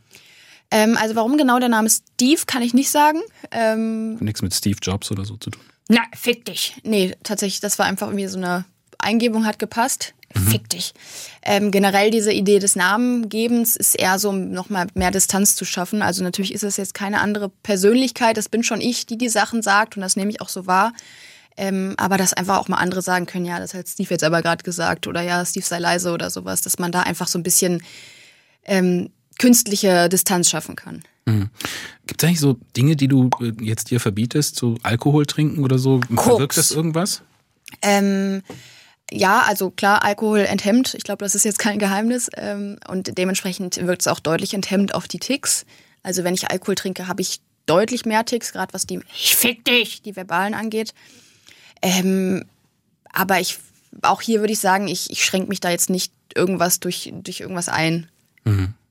Ähm, 0.72 0.96
also 0.96 1.16
warum 1.18 1.38
genau 1.38 1.60
der 1.60 1.68
Name 1.68 1.90
Steve, 1.90 2.44
kann 2.48 2.62
ich 2.62 2.74
nicht 2.74 2.92
sagen. 2.92 3.20
Ähm, 3.52 4.16
Nichts 4.20 4.42
mit 4.42 4.54
Steve 4.54 4.78
Jobs 4.82 5.12
oder 5.12 5.26
so 5.26 5.36
zu 5.36 5.50
tun. 5.50 5.64
Na, 5.90 6.00
fick 6.16 6.46
dich. 6.46 6.78
Nee, 6.84 7.14
tatsächlich, 7.24 7.60
das 7.60 7.78
war 7.78 7.88
einfach 7.88 8.08
irgendwie 8.08 8.28
so 8.28 8.38
eine 8.38 8.64
Eingebung 9.00 9.46
hat 9.46 9.60
gepasst. 9.60 10.14
Mhm. 10.36 10.48
Fick 10.48 10.70
dich. 10.70 10.94
Ähm, 11.42 11.72
generell 11.72 12.12
diese 12.12 12.32
Idee 12.32 12.60
des 12.60 12.76
Namengebens 12.76 13.76
ist 13.76 13.96
eher 13.96 14.20
so, 14.20 14.30
um 14.30 14.52
nochmal 14.52 14.88
mehr 14.94 15.12
Distanz 15.12 15.56
zu 15.56 15.66
schaffen. 15.66 16.02
Also 16.02 16.24
natürlich 16.24 16.54
ist 16.54 16.64
das 16.64 16.78
jetzt 16.78 16.94
keine 16.94 17.22
andere 17.22 17.50
Persönlichkeit, 17.64 18.38
das 18.38 18.50
bin 18.50 18.64
schon 18.64 18.82
ich, 18.82 19.06
die 19.06 19.18
die 19.18 19.30
Sachen 19.30 19.62
sagt 19.62 19.96
und 19.96 20.02
das 20.02 20.16
nehme 20.16 20.32
ich 20.32 20.42
auch 20.42 20.50
so 20.50 20.68
wahr. 20.68 20.94
Ähm, 21.60 21.96
aber 21.98 22.18
dass 22.18 22.34
einfach 22.34 22.58
auch 22.58 22.68
mal 22.68 22.78
andere 22.78 23.02
sagen 23.02 23.26
können, 23.26 23.46
ja, 23.46 23.60
das 23.60 23.74
hat 23.74 23.88
Steve 23.88 24.10
jetzt 24.12 24.24
aber 24.24 24.42
gerade 24.42 24.64
gesagt 24.64 25.08
oder 25.08 25.22
ja, 25.22 25.44
Steve 25.44 25.66
sei 25.66 25.80
leise 25.80 26.12
oder 26.12 26.30
sowas, 26.30 26.62
dass 26.62 26.78
man 26.78 26.92
da 26.92 27.02
einfach 27.02 27.28
so 27.28 27.40
ein 27.40 27.44
bisschen 27.44 27.82
ähm, 28.66 29.10
künstliche 29.40 30.08
Distanz 30.10 30.50
schaffen 30.50 30.76
kann. 30.76 31.04
Gibt 32.06 32.24
es 32.24 32.28
eigentlich 32.28 32.40
so 32.40 32.58
Dinge, 32.76 32.96
die 32.96 33.08
du 33.08 33.30
äh, 33.42 33.52
jetzt 33.62 33.92
dir 33.92 34.00
verbietest, 34.00 34.56
so 34.56 34.78
Alkohol 34.84 35.26
trinken 35.26 35.64
oder 35.64 35.78
so? 35.78 36.00
Verwirkt 36.16 36.56
das 36.56 36.72
irgendwas? 36.72 37.22
Ähm, 37.82 38.44
ja, 39.12 39.42
also 39.42 39.70
klar, 39.72 40.04
Alkohol 40.04 40.40
enthemmt. 40.40 40.94
Ich 40.94 41.04
glaube, 41.04 41.24
das 41.24 41.36
ist 41.36 41.46
jetzt 41.46 41.60
kein 41.60 41.80
Geheimnis. 41.80 42.30
Ähm, 42.36 42.78
und 42.88 43.18
dementsprechend 43.18 43.78
wirkt 43.78 44.02
es 44.02 44.08
auch 44.08 44.20
deutlich 44.20 44.54
enthemmt 44.54 44.94
auf 44.96 45.08
die 45.08 45.20
Ticks. 45.20 45.66
Also 46.04 46.24
wenn 46.24 46.34
ich 46.34 46.50
Alkohol 46.52 46.76
trinke, 46.76 47.08
habe 47.08 47.22
ich 47.22 47.40
deutlich 47.66 48.06
mehr 48.06 48.24
Ticks, 48.26 48.54
gerade 48.54 48.74
was 48.74 48.86
die, 48.88 49.02
Ich 49.14 49.36
fick 49.36 49.66
dich. 49.66 50.02
die 50.02 50.16
Verbalen 50.16 50.54
angeht. 50.54 50.94
Ähm, 51.82 52.46
aber 53.12 53.40
ich, 53.40 53.60
auch 54.02 54.22
hier 54.22 54.40
würde 54.40 54.54
ich 54.54 54.60
sagen, 54.60 54.88
ich, 54.88 55.10
ich 55.12 55.24
schränke 55.26 55.50
mich 55.50 55.60
da 55.60 55.70
jetzt 55.70 55.90
nicht 55.90 56.14
irgendwas 56.34 56.80
durch, 56.80 57.12
durch 57.14 57.42
irgendwas 57.42 57.68
ein. 57.68 58.08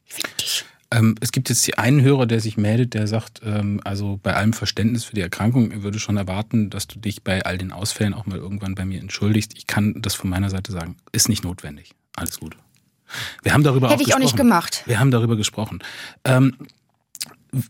Fick 0.05 0.37
dich. 0.39 0.66
Ähm, 0.93 1.17
es 1.21 1.33
gibt 1.33 1.49
jetzt 1.49 1.79
einen 1.79 2.01
Hörer, 2.03 2.27
der 2.27 2.41
sich 2.41 2.57
meldet, 2.57 2.95
der 2.95 3.07
sagt, 3.09 3.41
ähm, 3.45 3.81
also 3.85 4.21
bei 4.23 4.35
allem 4.35 4.53
Verständnis 4.53 5.05
für 5.05 5.15
die 5.17 5.21
Erkrankung, 5.21 5.71
er 5.73 5.83
würde 5.83 5.99
schon 5.99 6.17
erwarten, 6.17 6.71
dass 6.71 6.87
du 6.87 6.99
dich 7.01 7.23
bei 7.25 7.45
all 7.45 7.59
den 7.59 7.73
Ausfällen 7.73 8.15
auch 8.15 8.27
mal 8.27 8.39
irgendwann 8.39 8.75
bei 8.77 8.85
mir 8.85 9.01
entschuldigst. 9.01 9.53
Ich 9.57 9.67
kann 9.67 10.01
das 10.01 10.15
von 10.15 10.31
meiner 10.31 10.49
Seite 10.51 10.71
sagen, 10.73 10.97
ist 11.13 11.29
nicht 11.29 11.43
notwendig. 11.45 11.93
Alles 12.15 12.39
gut. 12.39 12.57
Wir 13.43 13.53
haben 13.53 13.63
darüber 13.65 13.89
Hätte 13.91 14.03
auch 14.03 14.07
ich 14.07 14.15
auch 14.15 14.19
nicht 14.19 14.33
gesprochen. 14.33 14.49
gemacht. 14.49 14.83
Wir 14.87 14.99
haben 15.01 15.11
darüber 15.11 15.37
gesprochen. 15.37 15.81
Ähm, 16.25 16.55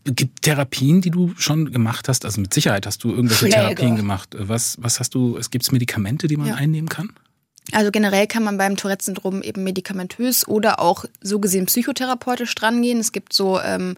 gibt 0.03 0.41
Therapien, 0.41 1.01
die 1.01 1.11
du 1.11 1.33
schon 1.37 1.71
gemacht 1.71 2.09
hast? 2.09 2.25
Also 2.25 2.41
mit 2.41 2.53
Sicherheit 2.53 2.85
hast 2.85 3.03
du 3.03 3.09
irgendwelche 3.09 3.45
Schläge. 3.47 3.55
Therapien 3.55 3.95
gemacht. 3.95 4.35
Was, 4.37 4.77
was 4.81 4.99
hast 4.99 5.15
du? 5.15 5.37
Es 5.37 5.49
gibt 5.49 5.71
Medikamente, 5.71 6.27
die 6.27 6.37
man 6.37 6.47
Ja. 6.47 6.55
einnehmen 6.55 6.89
kann? 6.89 7.11
Also 7.73 7.91
generell 7.91 8.27
kann 8.27 8.43
man 8.43 8.57
beim 8.57 8.77
Tourette-Syndrom 8.77 9.41
eben 9.41 9.63
medikamentös 9.63 10.47
oder 10.47 10.79
auch 10.79 11.05
so 11.21 11.39
gesehen 11.39 11.65
psychotherapeutisch 11.65 12.55
drangehen. 12.55 12.99
Es 12.99 13.11
gibt 13.11 13.33
so 13.33 13.59
ähm, 13.59 13.97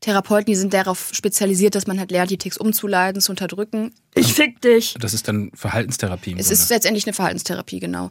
Therapeuten, 0.00 0.46
die 0.46 0.54
sind 0.54 0.72
darauf 0.74 1.10
spezialisiert, 1.12 1.74
dass 1.74 1.86
man 1.86 1.98
halt 1.98 2.10
lernt, 2.10 2.30
die 2.30 2.38
Ticks 2.38 2.58
umzuleiten, 2.58 3.20
zu 3.20 3.32
unterdrücken. 3.32 3.92
Ich 4.14 4.34
fick 4.34 4.60
dich. 4.60 4.96
Das 5.00 5.14
ist 5.14 5.28
dann 5.28 5.50
Verhaltenstherapie. 5.54 6.34
Es 6.38 6.48
Grunde. 6.48 6.52
ist 6.62 6.70
letztendlich 6.70 7.06
eine 7.06 7.14
Verhaltenstherapie, 7.14 7.80
genau. 7.80 8.10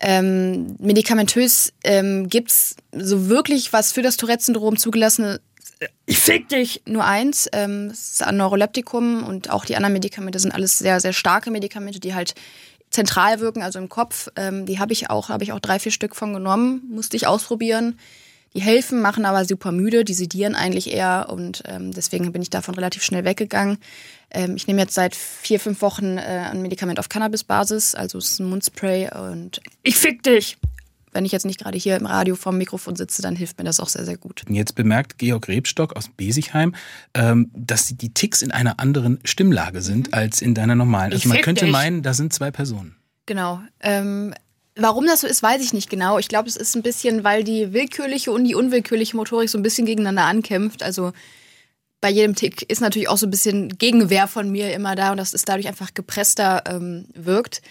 Ähm, 0.00 0.76
medikamentös 0.78 1.72
ähm, 1.84 2.28
gibt's 2.28 2.76
so 2.92 3.28
wirklich 3.28 3.72
was 3.72 3.92
für 3.92 4.02
das 4.02 4.16
Tourette-Syndrom 4.16 4.76
zugelassene 4.76 5.40
Ich 6.04 6.18
fick 6.18 6.48
dich. 6.48 6.82
nur 6.86 7.04
eins. 7.04 7.48
Ähm, 7.52 7.88
das 7.88 7.98
ist 8.12 8.22
ein 8.22 8.36
Neuroleptikum 8.36 9.24
und 9.24 9.50
auch 9.50 9.64
die 9.64 9.76
anderen 9.76 9.94
Medikamente 9.94 10.38
sind 10.38 10.52
alles 10.52 10.78
sehr, 10.78 11.00
sehr 11.00 11.12
starke 11.12 11.50
Medikamente, 11.50 12.00
die 12.00 12.14
halt 12.14 12.34
zentral 12.96 13.40
wirken, 13.40 13.62
also 13.62 13.78
im 13.78 13.88
Kopf. 13.88 14.28
Ähm, 14.36 14.66
die 14.66 14.78
habe 14.80 14.92
ich 14.92 15.10
auch, 15.10 15.28
habe 15.28 15.44
ich 15.44 15.52
auch 15.52 15.60
drei, 15.60 15.78
vier 15.78 15.92
Stück 15.92 16.16
von 16.16 16.32
genommen, 16.32 16.82
musste 16.90 17.16
ich 17.16 17.26
ausprobieren. 17.26 17.98
Die 18.54 18.62
helfen, 18.62 19.02
machen 19.02 19.26
aber 19.26 19.44
super 19.44 19.70
müde, 19.70 20.02
die 20.04 20.14
sedieren 20.14 20.54
eigentlich 20.54 20.90
eher 20.90 21.26
und 21.28 21.62
ähm, 21.66 21.92
deswegen 21.92 22.32
bin 22.32 22.40
ich 22.40 22.48
davon 22.48 22.74
relativ 22.74 23.04
schnell 23.04 23.24
weggegangen. 23.24 23.76
Ähm, 24.30 24.56
ich 24.56 24.66
nehme 24.66 24.80
jetzt 24.80 24.94
seit 24.94 25.14
vier, 25.14 25.60
fünf 25.60 25.82
Wochen 25.82 26.16
äh, 26.16 26.48
ein 26.50 26.62
Medikament 26.62 26.98
auf 26.98 27.10
Cannabis-Basis, 27.10 27.94
also 27.94 28.16
es 28.16 28.30
ist 28.30 28.40
ein 28.40 28.48
Mundspray 28.48 29.10
und 29.14 29.60
Ich 29.82 29.96
fick 29.96 30.22
dich. 30.22 30.56
Wenn 31.16 31.24
ich 31.24 31.32
jetzt 31.32 31.46
nicht 31.46 31.58
gerade 31.58 31.78
hier 31.78 31.96
im 31.96 32.04
Radio 32.04 32.36
vorm 32.36 32.58
Mikrofon 32.58 32.94
sitze, 32.94 33.22
dann 33.22 33.34
hilft 33.34 33.58
mir 33.58 33.64
das 33.64 33.80
auch 33.80 33.88
sehr, 33.88 34.04
sehr 34.04 34.18
gut. 34.18 34.42
Jetzt 34.48 34.74
bemerkt 34.74 35.16
Georg 35.16 35.48
Rebstock 35.48 35.96
aus 35.96 36.10
Besigheim, 36.14 36.74
ähm, 37.14 37.50
dass 37.54 37.86
die 37.86 38.12
Ticks 38.12 38.42
in 38.42 38.50
einer 38.50 38.78
anderen 38.78 39.18
Stimmlage 39.24 39.80
sind 39.80 40.12
als 40.12 40.42
in 40.42 40.54
deiner 40.54 40.74
normalen. 40.74 41.12
Also 41.12 41.22
Ich 41.22 41.26
man 41.26 41.40
könnte 41.40 41.64
dich. 41.64 41.72
meinen, 41.72 42.02
da 42.02 42.12
sind 42.12 42.34
zwei 42.34 42.50
Personen. 42.50 42.96
Genau. 43.24 43.60
Ähm, 43.80 44.34
warum 44.76 45.06
das 45.06 45.22
so 45.22 45.26
ist, 45.26 45.42
weiß 45.42 45.62
ich 45.62 45.72
nicht 45.72 45.88
genau. 45.88 46.18
Ich 46.18 46.28
glaube, 46.28 46.50
es 46.50 46.56
ist 46.56 46.76
ein 46.76 46.82
bisschen, 46.82 47.24
weil 47.24 47.42
die 47.44 47.72
willkürliche 47.72 48.30
und 48.30 48.44
die 48.44 48.54
unwillkürliche 48.54 49.16
Motorik 49.16 49.48
so 49.48 49.58
ein 49.58 49.62
bisschen 49.62 49.86
gegeneinander 49.86 50.24
ankämpft. 50.24 50.82
Also 50.82 51.12
bei 52.02 52.10
jedem 52.10 52.34
Tick 52.34 52.62
ist 52.70 52.82
natürlich 52.82 53.08
auch 53.08 53.16
so 53.16 53.26
ein 53.26 53.30
bisschen 53.30 53.78
Gegenwehr 53.78 54.28
von 54.28 54.50
mir 54.50 54.74
immer 54.74 54.94
da 54.96 55.12
und 55.12 55.16
dass 55.16 55.32
es 55.32 55.46
dadurch 55.46 55.66
einfach 55.66 55.94
gepresster 55.94 56.62
ähm, 56.68 57.06
wirkt. 57.14 57.62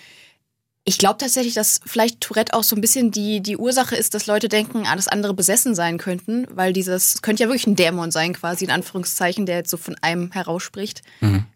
Ich 0.87 0.99
glaube 0.99 1.17
tatsächlich, 1.17 1.55
dass 1.55 1.79
vielleicht 1.83 2.21
Tourette 2.21 2.53
auch 2.53 2.61
so 2.61 2.75
ein 2.75 2.81
bisschen 2.81 3.09
die, 3.09 3.41
die 3.41 3.57
Ursache 3.57 3.95
ist, 3.95 4.13
dass 4.13 4.27
Leute 4.27 4.49
denken, 4.49 4.83
ah, 4.85 4.95
dass 4.95 5.07
andere 5.07 5.33
besessen 5.33 5.73
sein 5.73 5.97
könnten, 5.97 6.45
weil 6.51 6.73
dieses 6.73 7.23
könnte 7.23 7.41
ja 7.41 7.49
wirklich 7.49 7.65
ein 7.65 7.75
Dämon 7.75 8.11
sein, 8.11 8.33
quasi 8.33 8.65
in 8.65 8.71
Anführungszeichen, 8.71 9.47
der 9.47 9.57
jetzt 9.57 9.71
so 9.71 9.77
von 9.77 9.95
einem 10.01 10.31
herausspricht. 10.31 11.01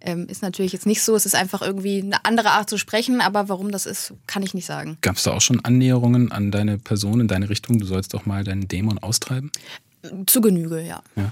Ähm, 0.02 0.28
ist 0.28 0.42
natürlich 0.42 0.74
jetzt 0.74 0.88
nicht 0.88 1.04
so. 1.04 1.16
Es 1.16 1.28
ist 1.28 1.36
einfach 1.36 1.62
irgendwie 1.62 2.02
eine 2.02 2.26
andere 2.26 2.50
Art 2.50 2.72
zu 2.72 2.80
sprechen, 2.80 3.22
aber 3.22 3.50
warum 3.50 3.72
das 3.72 3.86
ist, 3.86 4.14
kann 4.26 4.42
ich 4.42 4.56
nicht 4.56 4.66
sagen. 4.66 4.98
Gab 5.02 5.18
es 5.18 5.24
da 5.24 5.34
auch 5.34 5.42
schon 5.42 5.64
Annäherungen 5.64 6.32
an 6.32 6.50
deine 6.50 6.80
Person, 6.80 7.20
in 7.22 7.28
deine 7.28 7.52
Richtung? 7.52 7.78
Du 7.78 7.86
sollst 7.86 8.16
doch 8.16 8.26
mal 8.26 8.44
deinen 8.44 8.68
Dämon 8.68 8.98
austreiben? 8.98 9.52
Zu 10.28 10.42
Genüge, 10.42 10.82
ja. 10.82 11.02
Ja. 11.16 11.32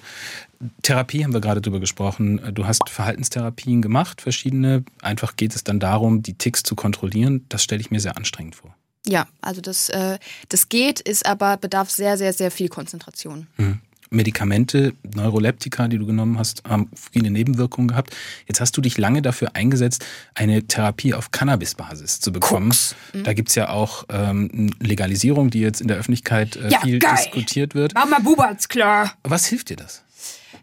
Therapie 0.81 1.23
haben 1.23 1.33
wir 1.33 1.41
gerade 1.41 1.61
drüber 1.61 1.79
gesprochen. 1.79 2.41
Du 2.53 2.65
hast 2.67 2.89
Verhaltenstherapien 2.89 3.81
gemacht, 3.81 4.21
verschiedene. 4.21 4.83
Einfach 5.01 5.35
geht 5.35 5.55
es 5.55 5.63
dann 5.63 5.79
darum, 5.79 6.23
die 6.23 6.33
Ticks 6.33 6.63
zu 6.63 6.75
kontrollieren. 6.75 7.45
Das 7.49 7.63
stelle 7.63 7.81
ich 7.81 7.91
mir 7.91 7.99
sehr 7.99 8.17
anstrengend 8.17 8.55
vor. 8.55 8.75
Ja, 9.05 9.27
also 9.41 9.61
das, 9.61 9.89
äh, 9.89 10.17
das 10.49 10.67
geht, 10.69 10.99
ist 10.99 11.25
aber 11.25 11.57
bedarf 11.57 11.89
sehr, 11.89 12.17
sehr, 12.17 12.33
sehr 12.33 12.51
viel 12.51 12.67
Konzentration. 12.67 13.47
Hm. 13.55 13.79
Medikamente, 14.09 14.93
Neuroleptika, 15.15 15.87
die 15.87 15.97
du 15.97 16.05
genommen 16.05 16.37
hast, 16.39 16.63
haben 16.67 16.89
viele 17.11 17.29
Nebenwirkungen 17.29 17.87
gehabt. 17.89 18.15
Jetzt 18.47 18.61
hast 18.61 18.75
du 18.77 18.81
dich 18.81 18.97
lange 18.97 19.21
dafür 19.21 19.55
eingesetzt, 19.55 20.05
eine 20.35 20.63
Therapie 20.67 21.13
auf 21.13 21.31
Cannabis-Basis 21.31 22.19
zu 22.19 22.31
bekommen. 22.31 22.69
Koks. 22.69 22.95
Da 23.13 23.33
gibt's 23.33 23.55
ja 23.55 23.69
auch 23.69 24.05
ähm, 24.09 24.49
eine 24.53 24.69
Legalisierung, 24.87 25.49
die 25.49 25.59
jetzt 25.59 25.81
in 25.81 25.87
der 25.87 25.97
Öffentlichkeit 25.97 26.55
äh, 26.55 26.69
Ja, 26.69 26.81
viel 26.81 26.99
geil. 26.99 27.15
diskutiert 27.17 27.75
wird. 27.75 27.93
Mama 27.93 28.19
Bubat's 28.19 28.67
klar. 28.69 29.13
Was 29.23 29.45
hilft 29.45 29.69
dir 29.69 29.77
das? 29.77 30.03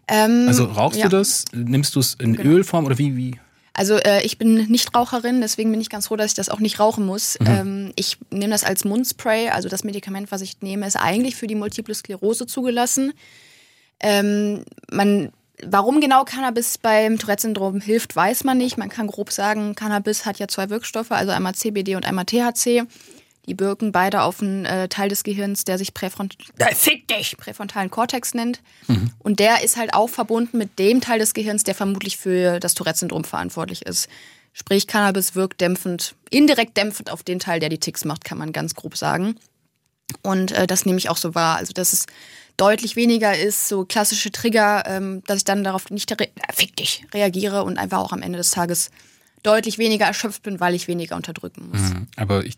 Ähm, 0.07 0.45
Also 0.47 0.65
rauchst 0.65 0.99
ja. 0.99 1.07
du 1.07 1.17
das? 1.17 1.45
Nimmst 1.53 1.95
du 1.95 1.99
es 1.99 2.15
in 2.15 2.35
Ölform 2.39 2.85
oder 2.85 2.97
wie? 2.97 3.15
wie? 3.15 3.35
Also 3.77 3.97
äh, 3.97 4.23
ich 4.23 4.37
bin 4.37 4.55
Nichtraucherin, 4.55 5.41
deswegen 5.41 5.69
bin 5.69 5.81
ich 5.81 5.89
ganz 5.89 6.07
froh, 6.07 6.15
dass 6.15 6.27
ich 6.27 6.33
das 6.33 6.47
auch 6.47 6.59
nicht 6.59 6.79
rauchen 6.79 7.05
muss. 7.05 7.37
Ähm, 7.45 7.91
ich 7.97 8.17
nehme 8.31 8.51
das 8.51 8.63
als 8.63 8.85
Mundspray, 8.85 9.49
also 9.49 9.67
das 9.67 9.83
Medikament, 9.83 10.31
was 10.31 10.41
ich 10.41 10.61
nehme, 10.61 10.87
ist 10.87 10.95
eigentlich 10.95 11.35
für 11.35 11.45
die 11.45 11.55
Multiple 11.55 11.93
Sklerose 11.93 12.47
zugelassen. 12.47 13.11
Ähm, 13.99 14.63
man, 14.89 15.33
warum 15.61 15.99
genau 15.99 16.23
Cannabis 16.23 16.77
beim 16.77 17.19
Tourette-Syndrom 17.19 17.81
hilft, 17.81 18.15
weiß 18.15 18.45
man 18.45 18.57
nicht. 18.57 18.77
Man 18.77 18.87
kann 18.87 19.07
grob 19.07 19.29
sagen, 19.33 19.75
Cannabis 19.75 20.25
hat 20.25 20.39
ja 20.39 20.47
zwei 20.47 20.69
Wirkstoffe, 20.69 21.11
also 21.11 21.33
einmal 21.33 21.55
CBD 21.55 21.97
und 21.97 22.05
einmal 22.05 22.25
THC. 22.25 22.83
Die 23.47 23.59
wirken 23.59 23.91
beide 23.91 24.23
auf 24.23 24.41
einen 24.41 24.65
äh, 24.65 24.87
Teil 24.87 25.09
des 25.09 25.23
Gehirns, 25.23 25.63
der 25.65 25.77
sich 25.77 25.93
präfront 25.93 26.37
dich. 26.39 27.37
präfrontalen 27.37 27.91
Kortex 27.91 28.33
nennt. 28.33 28.61
Und 29.19 29.39
der 29.39 29.63
ist 29.63 29.77
halt 29.77 29.93
auch 29.93 30.09
verbunden 30.09 30.57
mit 30.57 30.79
dem 30.79 31.01
Teil 31.01 31.19
des 31.19 31.33
Gehirns, 31.33 31.63
der 31.63 31.75
vermutlich 31.75 32.17
für 32.17 32.59
das 32.59 32.73
Tourette-Syndrom 32.73 33.23
verantwortlich 33.23 33.85
ist. 33.85 34.09
Sprich, 34.53 34.87
Cannabis 34.87 35.35
wirkt 35.35 35.59
dämpfend, 35.61 36.15
indirekt 36.29 36.77
dämpfend 36.77 37.11
auf 37.11 37.23
den 37.23 37.39
Teil, 37.39 37.59
der 37.59 37.69
die 37.69 37.77
Ticks 37.77 38.05
macht, 38.05 38.23
kann 38.23 38.37
man 38.37 38.53
ganz 38.53 38.73
grob 38.73 38.95
sagen. 38.95 39.35
Und 40.21 40.51
äh, 40.51 40.65
das 40.65 40.85
nehme 40.85 40.97
ich 40.97 41.09
auch 41.09 41.17
so 41.17 41.35
wahr. 41.35 41.57
Also, 41.57 41.73
dass 41.73 41.93
es 41.93 42.05
deutlich 42.57 42.95
weniger 42.95 43.37
ist, 43.37 43.67
so 43.67 43.85
klassische 43.85 44.31
Trigger, 44.31 44.83
ähm, 44.87 45.23
dass 45.27 45.37
ich 45.39 45.43
dann 45.43 45.63
darauf 45.63 45.89
nicht 45.89 46.11
re 46.11 46.27
äh, 46.27 46.53
fick 46.53 46.75
dich, 46.75 47.05
reagiere 47.13 47.63
und 47.63 47.77
einfach 47.77 47.99
auch 47.99 48.13
am 48.13 48.21
Ende 48.21 48.37
des 48.37 48.51
Tages 48.51 48.91
deutlich 49.45 49.77
weniger 49.77 50.05
erschöpft 50.05 50.43
bin, 50.43 50.59
weil 50.59 50.75
ich 50.75 50.87
weniger 50.87 51.15
unterdrücken 51.15 51.69
muss. 51.69 51.81
Aber 52.15 52.45
ich, 52.45 52.57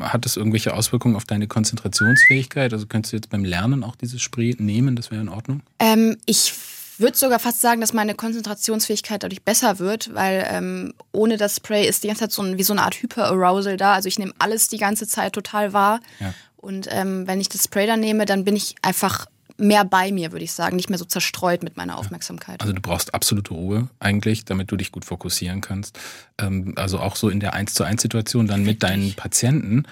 hat 0.00 0.24
das 0.24 0.36
irgendwelche 0.36 0.74
Auswirkungen 0.74 1.16
auf 1.16 1.24
deine 1.24 1.46
Konzentrationsfähigkeit? 1.46 2.72
Also 2.72 2.86
könntest 2.86 3.12
du 3.12 3.16
jetzt 3.16 3.30
beim 3.30 3.44
Lernen 3.44 3.84
auch 3.84 3.96
dieses 3.96 4.20
Spray 4.22 4.54
nehmen? 4.58 4.96
Das 4.96 5.10
wäre 5.10 5.20
in 5.20 5.28
Ordnung? 5.28 5.62
Ähm, 5.78 6.16
ich 6.26 6.52
würde 6.98 7.16
sogar 7.16 7.38
fast 7.38 7.60
sagen, 7.60 7.80
dass 7.80 7.92
meine 7.92 8.14
Konzentrationsfähigkeit 8.14 9.22
dadurch 9.22 9.42
besser 9.42 9.78
wird, 9.78 10.14
weil 10.14 10.46
ähm, 10.50 10.94
ohne 11.12 11.36
das 11.36 11.56
Spray 11.56 11.86
ist 11.86 12.02
die 12.02 12.08
ganze 12.08 12.20
Zeit 12.20 12.32
so 12.32 12.42
ein, 12.42 12.58
wie 12.58 12.62
so 12.62 12.72
eine 12.72 12.82
Art 12.82 12.94
Hyper-Arousal 13.02 13.76
da. 13.76 13.94
Also 13.94 14.08
ich 14.08 14.18
nehme 14.18 14.32
alles 14.38 14.68
die 14.68 14.78
ganze 14.78 15.06
Zeit 15.06 15.34
total 15.34 15.72
wahr. 15.72 16.00
Ja. 16.20 16.34
Und 16.56 16.88
ähm, 16.90 17.26
wenn 17.26 17.40
ich 17.40 17.48
das 17.48 17.64
Spray 17.64 17.86
dann 17.86 18.00
nehme, 18.00 18.24
dann 18.24 18.44
bin 18.44 18.56
ich 18.56 18.74
einfach 18.82 19.26
mehr 19.58 19.84
bei 19.84 20.12
mir, 20.12 20.32
würde 20.32 20.44
ich 20.44 20.52
sagen. 20.52 20.76
Nicht 20.76 20.90
mehr 20.90 20.98
so 20.98 21.04
zerstreut 21.04 21.62
mit 21.62 21.76
meiner 21.76 21.98
Aufmerksamkeit. 21.98 22.60
Also 22.60 22.72
du 22.72 22.80
brauchst 22.80 23.14
absolute 23.14 23.54
Ruhe 23.54 23.88
eigentlich, 23.98 24.44
damit 24.44 24.70
du 24.70 24.76
dich 24.76 24.92
gut 24.92 25.04
fokussieren 25.04 25.60
kannst. 25.60 25.98
Ähm, 26.38 26.74
also 26.76 26.98
auch 27.00 27.16
so 27.16 27.28
in 27.28 27.40
der 27.40 27.54
1 27.54 27.74
zu 27.74 27.84
1 27.84 28.02
Situation 28.02 28.46
dann 28.46 28.62
mit 28.64 28.82
deinen 28.82 29.14
Patienten 29.14 29.84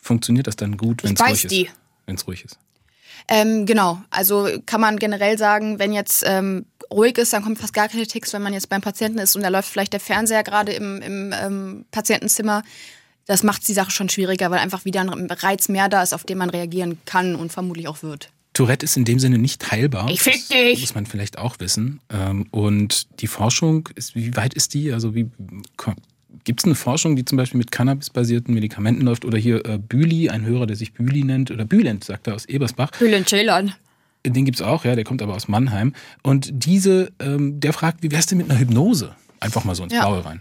funktioniert 0.00 0.46
das 0.46 0.56
dann 0.56 0.76
gut, 0.76 1.04
wenn 1.04 1.14
es 1.14 1.20
ruhig 1.20 1.46
die. 1.46 1.66
ist. 1.66 1.72
Wenn 2.06 2.16
es 2.16 2.26
ruhig 2.26 2.44
ist. 2.44 2.58
Ähm, 3.28 3.66
genau, 3.66 4.00
also 4.10 4.48
kann 4.66 4.80
man 4.80 4.98
generell 4.98 5.36
sagen, 5.36 5.78
wenn 5.78 5.92
jetzt 5.92 6.22
ähm, 6.26 6.66
ruhig 6.92 7.18
ist, 7.18 7.32
dann 7.32 7.42
kommt 7.42 7.58
fast 7.58 7.74
gar 7.74 7.88
keine 7.88 8.06
Ticks, 8.06 8.32
wenn 8.32 8.42
man 8.42 8.52
jetzt 8.52 8.68
beim 8.68 8.80
Patienten 8.80 9.18
ist 9.18 9.34
und 9.34 9.42
da 9.42 9.48
läuft 9.48 9.68
vielleicht 9.68 9.92
der 9.92 10.00
Fernseher 10.00 10.44
gerade 10.44 10.72
im, 10.72 11.02
im 11.02 11.32
ähm, 11.32 11.84
Patientenzimmer. 11.90 12.62
Das 13.26 13.42
macht 13.42 13.66
die 13.66 13.72
Sache 13.72 13.90
schon 13.90 14.08
schwieriger, 14.08 14.50
weil 14.52 14.60
einfach 14.60 14.84
wieder 14.84 15.00
ein 15.00 15.30
Reiz 15.30 15.68
mehr 15.68 15.88
da 15.88 16.02
ist, 16.02 16.12
auf 16.12 16.22
den 16.22 16.38
man 16.38 16.50
reagieren 16.50 16.98
kann 17.06 17.34
und 17.34 17.52
vermutlich 17.52 17.88
auch 17.88 18.02
wird. 18.02 18.30
Tourette 18.56 18.84
ist 18.84 18.96
in 18.96 19.04
dem 19.04 19.18
Sinne 19.18 19.38
nicht 19.38 19.70
heilbar. 19.70 20.08
Ich 20.10 20.22
fick 20.22 20.34
Das 20.34 20.48
dich. 20.48 20.80
Muss 20.80 20.94
man 20.94 21.06
vielleicht 21.06 21.38
auch 21.38 21.56
wissen. 21.60 22.00
Ähm, 22.10 22.46
Und 22.50 23.20
die 23.20 23.26
Forschung, 23.26 23.88
ist, 23.94 24.14
wie 24.14 24.34
weit 24.36 24.54
ist 24.54 24.74
die? 24.74 24.92
Also 24.92 25.14
wie 25.14 25.28
gibt 26.44 26.60
es 26.60 26.64
eine 26.64 26.74
Forschung, 26.74 27.16
die 27.16 27.24
zum 27.24 27.36
Beispiel 27.36 27.58
mit 27.58 27.70
Cannabis-basierten 27.70 28.54
Medikamenten 28.54 29.02
läuft? 29.02 29.24
Oder 29.24 29.38
hier 29.38 29.64
äh, 29.66 29.78
Büli, 29.78 30.30
ein 30.30 30.44
Hörer, 30.44 30.66
der 30.66 30.76
sich 30.76 30.92
Büli 30.94 31.22
nennt, 31.24 31.50
oder 31.50 31.64
Bülent, 31.64 32.04
sagt 32.04 32.26
er 32.28 32.34
aus 32.34 32.46
Ebersbach. 32.46 32.90
Bülent 32.98 33.28
Ceylan. 33.28 33.74
Den 34.26 34.44
gibt's 34.44 34.62
auch, 34.62 34.84
ja, 34.84 34.94
der 34.96 35.04
kommt 35.04 35.22
aber 35.22 35.34
aus 35.34 35.48
Mannheim. 35.48 35.92
Und 36.22 36.48
diese, 36.52 37.12
ähm, 37.20 37.60
der 37.60 37.72
fragt, 37.72 38.02
wie 38.02 38.10
wär's 38.10 38.26
denn 38.26 38.38
mit 38.38 38.50
einer 38.50 38.58
Hypnose? 38.58 39.14
Einfach 39.38 39.64
mal 39.64 39.74
so 39.74 39.84
ins 39.84 39.92
Ja. 39.92 40.00
Blaue 40.00 40.24
rein. 40.24 40.40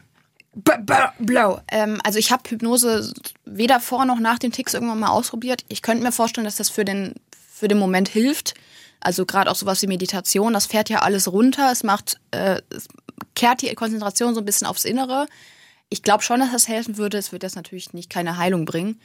-b 0.57 1.11
Blau. 1.19 1.59
Ähm, 1.69 1.99
also 2.03 2.17
ich 2.17 2.31
habe 2.31 2.49
Hypnose 2.49 3.11
weder 3.45 3.79
vor 3.79 4.05
noch 4.05 4.19
nach 4.19 4.39
den 4.39 4.51
Ticks 4.53 4.73
irgendwann 4.73 4.99
mal 4.99 5.09
ausprobiert. 5.09 5.65
Ich 5.67 5.81
könnte 5.81 6.01
mir 6.03 6.11
vorstellen, 6.13 6.45
dass 6.45 6.55
das 6.55 6.69
für 6.69 6.85
den, 6.85 7.13
für 7.55 7.69
den 7.69 7.79
Moment 7.79 8.09
hilft. 8.09 8.53
Also 8.99 9.25
gerade 9.25 9.49
auch 9.49 9.55
sowas 9.55 9.81
wie 9.81 9.87
Meditation, 9.87 10.53
das 10.53 10.65
fährt 10.65 10.89
ja 10.89 10.99
alles 10.99 11.31
runter. 11.31 11.71
Es 11.71 11.83
macht, 11.83 12.17
äh, 12.31 12.61
es 12.69 12.87
kehrt 13.33 13.61
die 13.61 13.73
Konzentration 13.75 14.33
so 14.33 14.41
ein 14.41 14.45
bisschen 14.45 14.67
aufs 14.67 14.83
Innere. 14.83 15.27
Ich 15.89 16.03
glaube 16.03 16.23
schon, 16.23 16.41
dass 16.41 16.51
das 16.51 16.67
helfen 16.67 16.97
würde. 16.97 17.17
Es 17.17 17.31
wird 17.31 17.43
das 17.43 17.55
natürlich 17.55 17.93
nicht 17.93 18.09
keine 18.09 18.37
Heilung 18.37 18.65
bringen. 18.65 18.99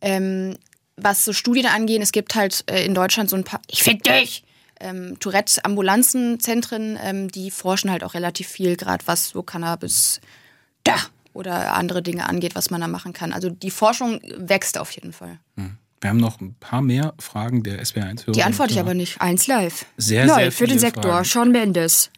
Ähm, 0.00 0.56
was 0.96 1.24
so 1.24 1.32
Studien 1.32 1.66
angehen, 1.66 2.02
es 2.02 2.12
gibt 2.12 2.34
halt 2.34 2.64
äh, 2.68 2.84
in 2.84 2.94
Deutschland 2.94 3.30
so 3.30 3.36
ein 3.36 3.44
paar, 3.44 3.60
ich 3.68 3.82
fick 3.82 4.02
dich, 4.02 4.44
ähm, 4.80 5.16
Tourette-Ambulancenzentren, 5.20 6.98
ähm, 7.00 7.30
die 7.30 7.50
forschen 7.50 7.90
halt 7.90 8.02
auch 8.02 8.14
relativ 8.14 8.48
viel, 8.48 8.76
gerade 8.76 9.06
was 9.06 9.28
so 9.30 9.42
Cannabis 9.42 10.20
da 10.82 10.96
oder 11.32 11.74
andere 11.74 12.02
Dinge 12.02 12.28
angeht, 12.28 12.54
was 12.54 12.70
man 12.70 12.80
da 12.80 12.88
machen 12.88 13.12
kann. 13.12 13.32
Also 13.32 13.50
die 13.50 13.70
Forschung 13.70 14.20
wächst 14.36 14.78
auf 14.78 14.90
jeden 14.92 15.12
Fall. 15.12 15.38
Wir 16.00 16.10
haben 16.10 16.18
noch 16.18 16.40
ein 16.40 16.54
paar 16.60 16.82
mehr 16.82 17.14
Fragen 17.18 17.62
der 17.62 17.82
SWR1-Hörer. 17.82 18.32
Die 18.32 18.42
antworte 18.42 18.74
ich 18.74 18.80
aber 18.80 18.94
nicht. 18.94 19.20
Eins 19.20 19.46
live. 19.46 19.86
Sehr, 19.96 20.26
Neu 20.26 20.34
sehr 20.34 20.52
für 20.52 20.66
den 20.66 20.78
Sektor. 20.78 21.02
Fragen. 21.02 21.24
Sean 21.24 21.50
Mendes. 21.52 22.10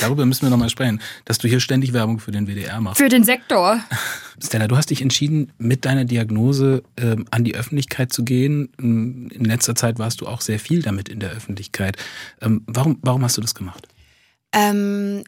Darüber 0.00 0.24
müssen 0.24 0.42
wir 0.42 0.50
nochmal 0.50 0.70
sprechen, 0.70 1.00
dass 1.24 1.38
du 1.38 1.48
hier 1.48 1.60
ständig 1.60 1.92
Werbung 1.92 2.18
für 2.18 2.30
den 2.30 2.46
WDR 2.46 2.80
machst. 2.80 2.98
Für 2.98 3.08
den 3.08 3.24
Sektor. 3.24 3.80
Stella, 4.42 4.66
du 4.66 4.76
hast 4.76 4.90
dich 4.90 5.02
entschieden, 5.02 5.52
mit 5.58 5.84
deiner 5.84 6.04
Diagnose 6.04 6.82
ähm, 6.96 7.26
an 7.30 7.44
die 7.44 7.54
Öffentlichkeit 7.54 8.12
zu 8.12 8.24
gehen. 8.24 8.70
Ähm, 8.80 9.30
in 9.32 9.44
letzter 9.44 9.74
Zeit 9.74 9.98
warst 9.98 10.20
du 10.20 10.26
auch 10.26 10.40
sehr 10.40 10.58
viel 10.58 10.82
damit 10.82 11.08
in 11.08 11.20
der 11.20 11.30
Öffentlichkeit. 11.30 11.96
Ähm, 12.40 12.62
warum, 12.66 12.98
warum 13.02 13.22
hast 13.22 13.36
du 13.36 13.40
das 13.40 13.54
gemacht? 13.54 13.86
Ähm, 14.52 15.24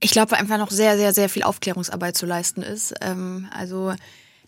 ich 0.00 0.10
glaube, 0.10 0.36
einfach 0.36 0.58
noch 0.58 0.70
sehr, 0.70 0.96
sehr, 0.96 1.12
sehr 1.12 1.28
viel 1.28 1.42
Aufklärungsarbeit 1.42 2.16
zu 2.16 2.26
leisten 2.26 2.62
ist. 2.62 2.94
Ähm, 3.00 3.48
also 3.50 3.94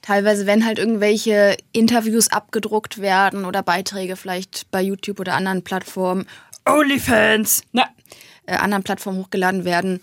teilweise, 0.03 0.47
wenn 0.47 0.65
halt 0.65 0.79
irgendwelche 0.79 1.57
Interviews 1.73 2.31
abgedruckt 2.31 3.01
werden 3.01 3.45
oder 3.45 3.63
Beiträge 3.63 4.17
vielleicht 4.17 4.71
bei 4.71 4.81
YouTube 4.83 5.21
oder 5.21 5.35
anderen 5.35 5.63
Plattformen, 5.63 6.27
OnlyFans. 6.67 7.63
na, 7.73 7.85
äh, 8.47 8.55
anderen 8.55 8.83
Plattformen 8.85 9.19
hochgeladen 9.21 9.65
werden. 9.65 10.01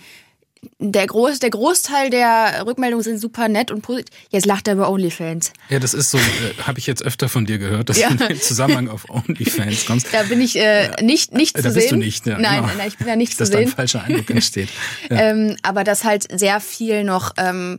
Der, 0.79 1.05
Groß, 1.05 1.38
der 1.38 1.51
Großteil 1.51 2.10
der 2.10 2.63
Rückmeldungen 2.65 3.03
sind 3.03 3.19
super 3.19 3.47
nett 3.47 3.69
und 3.69 3.84
positiv. 3.84 4.15
Jetzt 4.31 4.47
lacht 4.47 4.67
er 4.67 4.73
über 4.73 4.89
OnlyFans. 4.89 5.53
Ja, 5.69 5.77
das 5.77 5.93
ist 5.93 6.10
so, 6.10 6.17
äh, 6.17 6.21
habe 6.63 6.79
ich 6.79 6.88
jetzt 6.88 7.03
öfter 7.05 7.29
von 7.29 7.45
dir 7.45 7.60
gehört, 7.60 7.89
dass 7.89 7.99
Ja. 7.99 8.10
du 8.10 8.25
im 8.25 8.41
Zusammenhang 8.41 8.89
auf 8.89 9.08
OnlyFans 9.08 9.86
kommst. 9.88 10.08
Da 10.12 10.23
bin 10.23 10.41
ich 10.41 10.55
äh, 10.58 10.89
nicht, 11.03 11.34
nicht 11.34 11.55
Da 11.55 11.62
zu 11.62 11.71
bist 11.71 11.89
sehen. 11.89 11.99
du 11.99 12.05
nicht, 12.05 12.25
ja, 12.25 12.39
nein, 12.39 12.63
genau. 12.63 12.73
nein, 12.79 12.88
ich 12.88 12.97
bin 12.97 13.08
ja 13.08 13.15
nicht 13.15 13.29
Nicht, 13.29 13.38
zu 13.38 13.43
dass 13.43 13.51
da 13.51 13.60
ein 13.60 13.67
sehen. 13.67 13.75
falscher 13.75 14.03
Eindruck 14.03 14.27
entsteht. 14.31 14.69
Ja. 15.12 15.17
Ähm, 15.19 15.55
aber 15.62 15.84
dass 15.84 16.03
halt 16.03 16.25
sehr 16.39 16.60
viel 16.60 17.03
noch 17.03 17.34
ähm, 17.38 17.77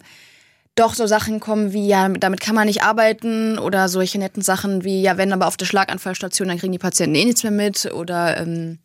doch 0.76 0.94
so 0.94 1.06
Sachen 1.06 1.40
kommen 1.40 1.72
wie, 1.72 1.88
ja, 1.88 2.08
damit 2.08 2.40
kann 2.40 2.54
man 2.54 2.66
nicht 2.66 2.82
arbeiten 2.82 3.58
oder 3.58 3.88
solche 3.88 4.18
netten 4.18 4.42
Sachen 4.42 4.84
wie, 4.84 5.02
ja, 5.02 5.16
wenn 5.16 5.32
aber 5.32 5.48
auf 5.48 5.56
der 5.56 5.66
Schlaganfallstation, 5.66 6.48
dann 6.48 6.58
kriegen 6.58 6.72
die 6.72 6.78
Patienten 6.78 7.16
eh 7.16 7.24
nichts 7.24 7.42
mehr 7.42 7.52
mit 7.52 7.90
oder 7.92 8.38
ähm, 8.38 8.78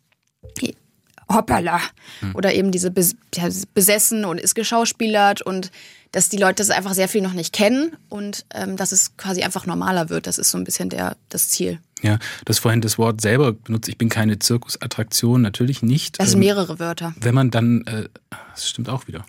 hoppala. 1.32 1.80
Hm. 2.20 2.34
Oder 2.34 2.54
eben 2.54 2.72
diese 2.72 2.90
Bes 2.90 3.16
ja, 3.34 3.48
besessen 3.74 4.24
und 4.24 4.40
ist 4.40 4.54
geschauspielert 4.54 5.42
und 5.42 5.70
dass 6.12 6.28
die 6.28 6.36
Leute 6.36 6.56
das 6.56 6.70
einfach 6.70 6.92
sehr 6.94 7.08
viel 7.08 7.22
noch 7.22 7.32
nicht 7.32 7.52
kennen 7.52 7.96
und 8.08 8.44
ähm, 8.54 8.76
dass 8.76 8.92
es 8.92 9.16
quasi 9.16 9.42
einfach 9.42 9.66
normaler 9.66 10.10
wird. 10.10 10.26
Das 10.26 10.38
ist 10.38 10.50
so 10.50 10.58
ein 10.58 10.64
bisschen 10.64 10.90
der, 10.90 11.16
das 11.30 11.48
Ziel. 11.48 11.78
Ja, 12.02 12.16
du 12.44 12.50
hast 12.50 12.58
vorhin 12.58 12.80
das 12.80 12.98
Wort 12.98 13.20
selber 13.20 13.52
benutzt. 13.52 13.88
Ich 13.88 13.96
bin 13.96 14.08
keine 14.08 14.38
Zirkusattraktion, 14.38 15.40
natürlich 15.40 15.82
nicht. 15.82 16.18
Das 16.18 16.30
sind 16.30 16.38
Ähm, 16.42 16.46
mehrere 16.46 16.78
Wörter. 16.80 17.14
wenn 17.20 17.34
man 17.34 17.50
dann, 17.50 17.86
äh, 17.86 18.08
das 18.54 18.68
stimmt 18.68 18.88
auch 18.88 19.06
wieder, 19.06 19.24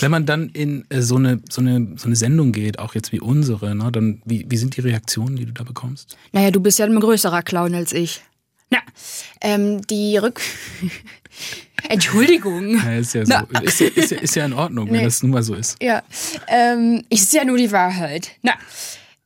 wenn 0.00 0.10
man 0.10 0.24
dann 0.26 0.48
in 0.48 0.86
äh, 0.88 1.02
so, 1.02 1.16
eine, 1.16 1.40
so, 1.50 1.60
eine, 1.60 1.94
so 1.96 2.06
eine 2.06 2.16
Sendung 2.16 2.52
geht, 2.52 2.78
auch 2.78 2.94
jetzt 2.94 3.12
wie 3.12 3.20
unsere, 3.20 3.74
ne, 3.74 3.92
dann 3.92 4.22
wie, 4.24 4.46
wie 4.48 4.56
sind 4.56 4.76
die 4.76 4.80
Reaktionen, 4.80 5.36
die 5.36 5.44
du 5.44 5.52
da 5.52 5.64
bekommst? 5.64 6.16
Naja, 6.32 6.50
du 6.50 6.60
bist 6.60 6.78
ja 6.78 6.86
ein 6.86 6.98
größerer 6.98 7.42
Clown 7.42 7.74
als 7.74 7.92
ich. 7.92 8.22
Na, 8.70 8.78
Ähm, 9.40 9.82
die 9.86 10.16
Rück... 10.16 10.40
Entschuldigung. 11.88 12.76
Ja, 12.84 12.92
ist, 12.98 13.14
ja 13.14 13.24
so, 13.26 13.32
Na. 13.50 13.60
ist, 13.60 13.80
ja, 13.80 13.88
ist, 13.88 14.10
ja, 14.10 14.18
ist 14.18 14.34
ja 14.36 14.44
in 14.44 14.52
Ordnung, 14.52 14.86
wenn 14.86 14.98
Nee. 14.98 15.04
das 15.04 15.22
nun 15.22 15.32
mal 15.32 15.42
so 15.42 15.54
ist. 15.54 15.76
Ja, 15.82 16.02
ähm, 16.48 17.04
ich 17.08 17.26
sehe 17.26 17.40
ja 17.40 17.46
nur 17.46 17.58
die 17.58 17.72
Wahrheit. 17.72 18.30
na. 18.42 18.52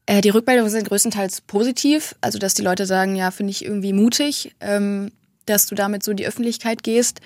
Äh, 0.07 0.23
die 0.23 0.31
Rückmeldungen 0.31 0.71
sind 0.71 0.89
größtenteils 0.89 1.43
positiv, 1.43 2.15
also 2.23 2.39
dass 2.39 2.55
die 2.55 2.63
Leute 2.63 2.87
sagen, 2.87 3.15
ja, 3.15 3.31
finde 3.31 3.51
ich 3.51 3.63
irgendwie 3.63 3.93
mutig, 3.93 4.55
ähm, 4.61 5.11
dass 5.45 5.67
du 5.67 5.75
damit 5.75 6.03
so 6.03 6.13
in 6.13 6.17
die 6.17 6.27
Öffentlichkeit 6.27 6.83
gehst. 6.83 7.21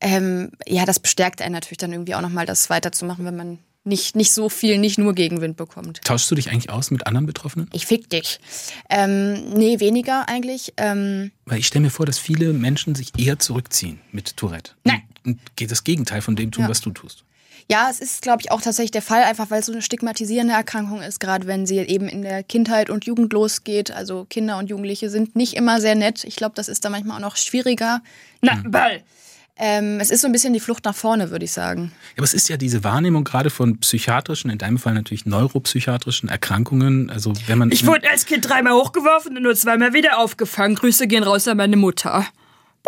Ähm, 0.00 0.52
ja, 0.66 0.84
das 0.86 1.00
bestärkt 1.00 1.42
einen 1.42 1.52
natürlich 1.54 1.78
dann 1.78 1.92
irgendwie 1.92 2.14
auch 2.14 2.20
nochmal, 2.20 2.46
das 2.46 2.70
weiterzumachen, 2.70 3.24
wenn 3.24 3.36
man 3.36 3.58
nicht, 3.90 4.16
nicht 4.16 4.32
so 4.32 4.48
viel, 4.48 4.78
nicht 4.78 4.96
nur 4.98 5.14
Gegenwind 5.14 5.58
bekommt. 5.58 6.00
Tauschst 6.02 6.30
du 6.30 6.34
dich 6.34 6.50
eigentlich 6.50 6.70
aus 6.70 6.90
mit 6.90 7.06
anderen 7.06 7.26
Betroffenen? 7.26 7.68
Ich 7.74 7.84
fick 7.84 8.08
dich. 8.08 8.40
Ähm, 8.88 9.50
nee, 9.52 9.78
weniger 9.80 10.26
eigentlich. 10.28 10.72
Ähm, 10.78 11.30
Weil 11.44 11.58
ich 11.58 11.66
stelle 11.66 11.84
mir 11.84 11.90
vor, 11.90 12.06
dass 12.06 12.18
viele 12.18 12.52
Menschen 12.54 12.94
sich 12.94 13.12
eher 13.18 13.38
zurückziehen 13.38 14.00
mit 14.12 14.36
Tourette. 14.38 14.72
Nein. 14.84 15.02
Und 15.26 15.38
geht 15.56 15.70
das 15.70 15.84
Gegenteil 15.84 16.22
von 16.22 16.34
dem 16.36 16.50
tun, 16.50 16.64
Ja. 16.64 16.70
was 16.70 16.80
du 16.80 16.90
tust. 16.90 17.24
Ja, 17.70 17.88
es 17.88 18.00
ist, 18.00 18.22
glaube 18.22 18.42
ich, 18.42 18.50
auch 18.50 18.60
tatsächlich 18.62 18.90
der 18.90 19.02
Fall, 19.02 19.22
einfach 19.22 19.50
weil 19.50 19.60
es 19.60 19.66
so 19.66 19.72
eine 19.72 19.82
stigmatisierende 19.82 20.54
Erkrankung 20.54 21.02
ist, 21.02 21.20
gerade 21.20 21.46
wenn 21.46 21.66
sie 21.66 21.76
eben 21.78 22.08
in 22.08 22.22
der 22.22 22.42
Kindheit 22.42 22.90
und 22.90 23.04
Jugend 23.04 23.32
losgeht. 23.32 23.92
Also 23.92 24.24
Kinder 24.28 24.58
und 24.58 24.70
Jugendliche 24.70 25.08
sind 25.08 25.36
nicht 25.36 25.54
immer 25.54 25.80
sehr 25.80 25.94
nett. 25.94 26.24
Ich 26.24 26.34
glaube, 26.34 26.54
das 26.56 26.68
ist 26.68 26.84
da 26.84 26.90
manchmal 26.90 27.18
auch 27.18 27.20
noch 27.20 27.36
schwieriger. 27.36 28.02
Na, 28.40 28.60
Ball. 28.66 29.02
Ähm, 29.62 30.00
es 30.00 30.10
ist 30.10 30.22
so 30.22 30.26
ein 30.26 30.32
bisschen 30.32 30.54
die 30.54 30.60
Flucht 30.60 30.86
nach 30.86 30.94
vorne, 30.94 31.30
würde 31.30 31.44
ich 31.44 31.52
sagen. 31.52 31.92
Ja, 31.92 32.18
aber 32.18 32.24
es 32.24 32.32
ist 32.32 32.48
ja 32.48 32.56
diese 32.56 32.82
Wahrnehmung 32.82 33.24
gerade 33.24 33.50
von 33.50 33.78
psychiatrischen, 33.78 34.48
in 34.50 34.56
deinem 34.56 34.78
Fall 34.78 34.94
natürlich 34.94 35.26
neuropsychiatrischen 35.26 36.30
Erkrankungen. 36.30 37.10
Also 37.10 37.34
wenn 37.46 37.58
man 37.58 37.70
Ich 37.70 37.86
wurde 37.86 38.08
als 38.10 38.24
Kind 38.24 38.48
dreimal 38.48 38.72
hochgeworfen 38.72 39.36
und 39.36 39.42
nur 39.42 39.54
zweimal 39.54 39.92
wieder 39.92 40.18
aufgefangen. 40.18 40.76
Grüße 40.76 41.06
gehen 41.06 41.22
raus 41.22 41.46
an 41.46 41.58
meine 41.58 41.76
Mutter. 41.76 42.26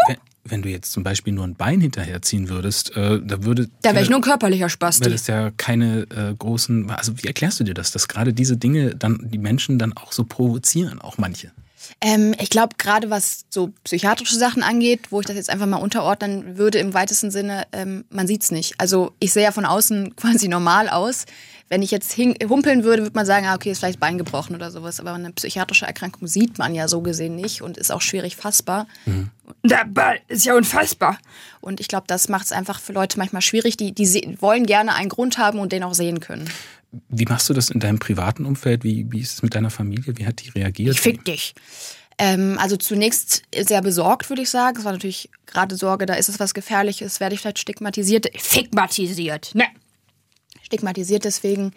wenn, 0.09 0.17
wenn 0.45 0.63
du 0.63 0.71
jetzt 0.71 0.93
zum 0.93 1.05
Beispiel 1.05 1.35
nur 1.35 1.45
ein 1.45 1.57
Bein 1.57 1.83
hinterherziehen 1.83 2.49
würdest, 2.49 2.97
äh, 2.97 3.21
da 3.23 3.45
würde 3.45 3.69
Da 3.83 3.93
wäre 3.93 4.03
ich 4.03 4.09
nur 4.09 4.21
ein 4.21 4.23
körperlicher 4.23 4.71
Spasti. 4.71 5.11
das 5.11 5.27
ja 5.27 5.51
keine 5.51 6.07
äh, 6.09 6.35
großen. 6.35 6.89
Also 6.91 7.23
wie 7.23 7.27
erklärst 7.27 7.61
du 7.61 7.65
dir 7.65 7.75
das, 7.75 7.91
dass 7.91 8.09
gerade 8.09 8.33
diese 8.33 8.57
Dinge 8.57 8.97
dann 8.97 9.29
die 9.31 9.37
Menschen 9.37 9.79
dann 9.79 9.93
auch 9.93 10.13
so 10.13 10.25
provozieren, 10.25 11.03
auch 11.03 11.19
manche? 11.19 11.53
Ähm, 12.01 12.35
ich 12.39 12.51
glaube, 12.51 12.77
gerade 12.79 13.11
was 13.11 13.45
so 13.51 13.73
psychiatrische 13.85 14.37
Sachen 14.37 14.63
angeht, 14.63 15.11
wo 15.11 15.21
ich 15.21 15.27
das 15.27 15.37
jetzt 15.37 15.51
einfach 15.51 15.67
mal 15.67 15.77
unterordnen 15.77 16.57
würde, 16.59 16.79
im 16.79 16.95
weitesten 16.95 17.31
Sinne, 17.31 17.67
ähm, 17.73 18.05
man 18.11 18.27
sieht's 18.27 18.51
nicht. 18.51 18.75
Also 18.79 19.13
ich 19.19 19.33
sehe 19.33 19.45
ja 19.45 19.53
von 19.53 19.65
außen 19.65 20.17
quasi 20.17 20.49
normal 20.49 20.89
aus. 20.89 21.25
Wenn 21.69 21.81
ich 21.81 21.91
jetzt 21.91 22.19
humpeln 22.19 22.85
würde, 22.85 23.03
würde 23.03 23.15
man 23.15 23.25
sagen, 23.25 23.47
ah, 23.47 23.55
okay, 23.55 23.71
ist 23.71 23.79
vielleicht 23.79 23.99
Bein 23.99 24.19
gebrochen 24.19 24.55
oder 24.55 24.71
sowas. 24.71 25.01
Aber 25.01 25.15
eine 25.15 25.33
psychiatrische 25.33 25.87
Erkrankung 25.87 26.29
sieht 26.29 26.59
man 26.59 26.75
ja 26.75 26.87
so 26.87 27.01
gesehen 27.01 27.35
nicht 27.35 27.63
und 27.63 27.79
ist 27.79 27.91
auch 27.91 28.03
schwierig 28.03 28.37
fassbar. 28.37 28.87
Der 29.65 29.87
Ball 29.87 30.21
ist 30.29 30.45
ja 30.45 30.55
unfassbar. 30.55 31.19
Und 31.63 31.81
ich 31.81 31.89
glaube, 31.89 32.05
das 32.09 32.29
macht 32.29 32.45
es 32.45 32.53
einfach 32.53 32.79
für 32.79 32.93
Leute 32.93 33.19
manchmal 33.19 33.41
schwierig. 33.41 33.79
Die, 33.79 33.93
die 33.93 34.37
wollen 34.43 34.67
gerne 34.67 34.95
einen 34.95 35.09
Grund 35.09 35.39
haben 35.39 35.61
und 35.61 35.73
den 35.73 35.83
auch 35.83 35.95
sehen 35.95 36.21
können. 36.21 36.51
Wie 37.09 37.25
machst 37.25 37.49
du 37.49 37.55
das 37.55 37.71
in 37.71 37.81
deinem 37.81 37.99
privaten 37.99 38.45
Umfeld? 38.45 38.85
Wie, 38.85 39.11
wie 39.11 39.21
ist 39.21 39.35
es 39.35 39.43
mit 39.43 39.55
deiner 39.55 39.71
Familie? 39.71 40.17
Wie 40.19 40.27
hat 40.27 40.43
die 40.45 40.51
reagiert? 40.51 40.95
Ich 40.95 41.01
fick 41.01 41.25
dich. 41.25 41.55
Ähm, 42.19 42.59
also 42.59 42.77
zunächst 42.77 43.43
sehr 43.59 43.81
besorgt, 43.81 44.29
würde 44.29 44.43
ich 44.43 44.51
sagen. 44.51 44.79
Es 44.79 44.85
war 44.85 44.93
natürlich 44.93 45.31
gerade 45.47 45.75
Sorge, 45.77 46.07
da 46.07 46.15
ist 46.15 46.29
es 46.29 46.39
was 46.39 46.53
Gefährliches, 46.55 47.21
werde 47.21 47.35
ich 47.35 47.41
vielleicht 47.41 47.59
stigmatisiert. 47.59 48.29
Stigmatisiert. 48.37 49.51
Na, 49.55 49.65
Stigmatisiert 50.63 51.25
deswegen. 51.25 51.73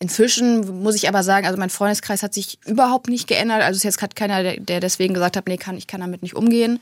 Inzwischen 0.00 0.82
muss 0.82 0.96
ich 0.96 1.08
aber 1.08 1.22
sagen, 1.22 1.46
also 1.46 1.58
mein 1.58 1.70
Freundeskreis 1.70 2.22
hat 2.22 2.34
sich 2.34 2.58
überhaupt 2.66 3.08
nicht 3.08 3.28
geändert. 3.28 3.62
Also 3.62 3.72
es 3.72 3.78
ist 3.78 3.84
jetzt 3.84 3.98
gerade 3.98 4.14
keiner, 4.14 4.42
der, 4.42 4.60
der 4.60 4.80
deswegen 4.80 5.14
gesagt 5.14 5.36
hat, 5.36 5.46
nee, 5.46 5.56
kann, 5.56 5.76
ich 5.76 5.86
kann 5.86 6.00
damit 6.00 6.22
nicht 6.22 6.34
umgehen. 6.34 6.80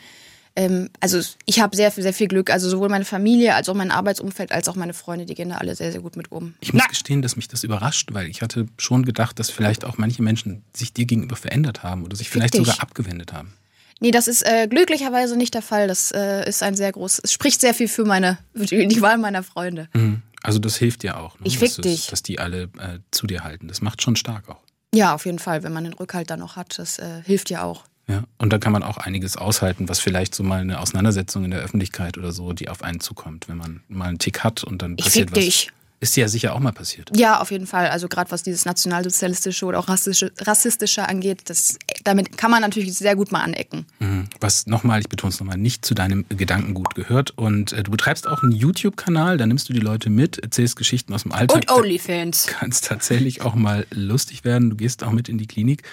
Ähm, 0.55 0.91
also 1.01 1.19
ich 1.47 1.61
habe 1.61 1.75
sehr, 1.75 1.91
sehr 1.91 2.13
viel 2.13 2.29
Glück. 2.29 2.51
Also 2.51 2.69
sowohl 2.69 2.89
meine 2.89 3.05
Familie 3.05 3.55
als 3.55 3.69
auch 3.69 3.75
mein 3.75 3.91
Arbeitsumfeld 3.91 4.53
als 4.53 4.69
auch 4.69 4.77
meine 4.77 4.93
Freunde, 4.95 5.25
die 5.25 5.35
gehen 5.35 5.49
da 5.49 5.57
alle 5.57 5.75
sehr, 5.75 5.93
sehr 5.93 6.01
gut 6.03 6.17
mit 6.17 6.31
um. 6.31 6.55
Ich 6.61 6.73
muss 6.73 6.83
Na. 6.85 6.89
gestehen, 6.89 7.23
dass 7.23 7.37
mich 7.37 7.49
das 7.49 7.65
überrascht, 7.65 8.11
weil 8.13 8.27
ich 8.29 8.43
hatte 8.43 8.67
schon 8.79 9.05
gedacht, 9.05 9.39
dass 9.39 9.51
vielleicht 9.51 9.85
auch 9.85 9.97
manche 9.99 10.23
Menschen 10.23 10.63
sich 10.77 10.93
dir 10.93 11.07
gegenüber 11.07 11.37
verändert 11.37 11.83
haben 11.83 12.05
oder 12.05 12.17
sich 12.17 12.29
vielleicht 12.31 12.55
dich. 12.55 12.61
sogar 12.67 12.81
abgewendet 12.83 13.33
haben. 13.33 13.53
Nee, 14.01 14.11
das 14.11 14.27
ist 14.29 14.43
äh, 14.45 14.67
glücklicherweise 14.69 15.37
nicht 15.37 15.55
der 15.55 15.63
Fall. 15.63 15.87
Das 15.89 16.11
äh, 16.11 16.47
ist 16.49 16.63
ein 16.63 16.75
sehr 16.75 16.91
groß, 16.93 17.21
es 17.23 17.33
spricht 17.33 17.61
sehr 17.61 17.73
viel 17.73 17.89
für 17.89 18.05
meine, 18.05 18.37
die 18.55 19.01
Wahl 19.01 19.17
meiner 19.17 19.43
Freunde. 19.45 19.89
Mhm. 19.95 20.23
Also 20.43 20.59
das 20.59 20.77
hilft 20.77 21.05
dir 21.05 21.19
auch, 21.19 21.39
ne? 21.39 21.47
Ich 21.47 21.55
dass, 21.55 21.61
fick 21.75 21.85
das- 21.85 21.93
dich. 21.93 22.07
dass 22.09 22.23
die 22.23 22.41
alle 22.41 22.65
äh, 22.79 22.99
zu 23.13 23.29
dir 23.29 23.45
halten. 23.45 23.69
Das 23.69 23.81
macht 23.81 24.03
schon 24.03 24.17
stark 24.17 24.49
auch. 24.49 24.61
Ja, 24.95 25.15
auf 25.15 25.25
jeden 25.25 25.39
Fall, 25.39 25.63
wenn 25.63 25.73
man 25.73 25.85
den 25.85 25.93
Rückhalt 25.95 26.31
dann 26.31 26.41
noch 26.41 26.57
hat, 26.57 26.79
das 26.79 26.99
äh, 26.99 27.23
hilft 27.25 27.49
ja 27.49 27.63
auch. 27.63 27.85
Ja, 28.13 28.25
und 28.37 28.53
da 28.53 28.59
kann 28.59 28.73
man 28.73 28.83
auch 28.83 28.99
einiges 28.99 29.39
aushalten, 29.39 29.89
was 29.89 29.99
vielleicht 29.99 30.35
so 30.35 30.43
mal 30.43 30.61
eine 30.61 30.81
Auseinandersetzung 30.81 31.47
in 31.47 31.51
der 31.51 31.61
Öffentlichkeit 31.61 32.19
oder 32.19 32.31
so, 32.31 32.53
die 32.53 32.69
auf 32.69 32.83
einen 32.83 33.01
zukommt, 33.01 33.49
wenn 33.49 33.57
man 33.57 33.81
mal 33.89 34.09
einen 34.09 34.19
Tick 34.19 34.41
hat 34.45 34.63
und 34.65 34.83
dann 34.83 34.97
Ich 34.99 35.05
passiert 35.07 35.31
fick 35.31 35.37
was. 35.39 35.45
dich. 35.45 35.71
Ist 36.03 36.17
dir 36.17 36.23
ja 36.23 36.29
sicher 36.29 36.53
auch 36.53 36.59
mal 36.59 36.73
passiert. 36.73 37.17
Ja, 37.17 37.41
auf 37.41 37.53
jeden 37.53 37.69
Fall. 37.69 37.87
Also 37.89 38.09
gerade 38.09 38.33
was 38.33 38.43
dieses 38.43 38.65
nationalsozialistische 38.65 39.65
oder 39.67 39.79
auch 39.79 39.89
rassistische, 39.89 40.33
rassistische 40.41 41.09
angeht, 41.09 41.43
das, 41.45 41.79
damit 42.03 42.37
kann 42.37 42.51
man 42.51 42.61
natürlich 42.61 42.93
sehr 42.99 43.15
gut 43.15 43.31
mal 43.31 43.39
anecken. 43.41 43.87
Mhm. 44.01 44.29
Was 44.41 44.67
nochmal, 44.67 44.99
ich 44.99 45.09
betone 45.09 45.33
es 45.33 45.39
nochmal, 45.39 45.59
nicht 45.59 45.85
zu 45.85 45.95
deinem 45.95 46.25
Gedankengut 46.29 46.97
gehört. 46.97 47.31
Und 47.39 47.73
äh, 47.73 47.85
du 47.85 47.93
betreibst 47.93 48.27
auch 48.27 48.43
einen 48.43 48.51
YouTube-Kanal, 48.51 49.37
da 49.37 49.47
nimmst 49.47 49.69
du 49.69 49.73
die 49.73 49.79
Leute 49.79 50.11
mit, 50.11 50.39
erzählst 50.41 50.75
Geschichten 50.75 51.15
aus 51.15 51.23
dem 51.23 51.31
Alltag. 51.31 51.71
und 51.71 51.71
OnlyFans. 51.71 52.49
Kann 52.49 52.71
es 52.71 52.81
tatsächlich 52.81 53.43
auch 53.43 53.55
mal 53.55 53.87
lustig 53.93 54.45
werden. 54.45 54.71
Du 54.71 54.77
gehst 54.77 55.05
auch 55.05 55.13
mit 55.13 55.29
in 55.29 55.39
die 55.39 55.47
Klinik. 55.47 55.85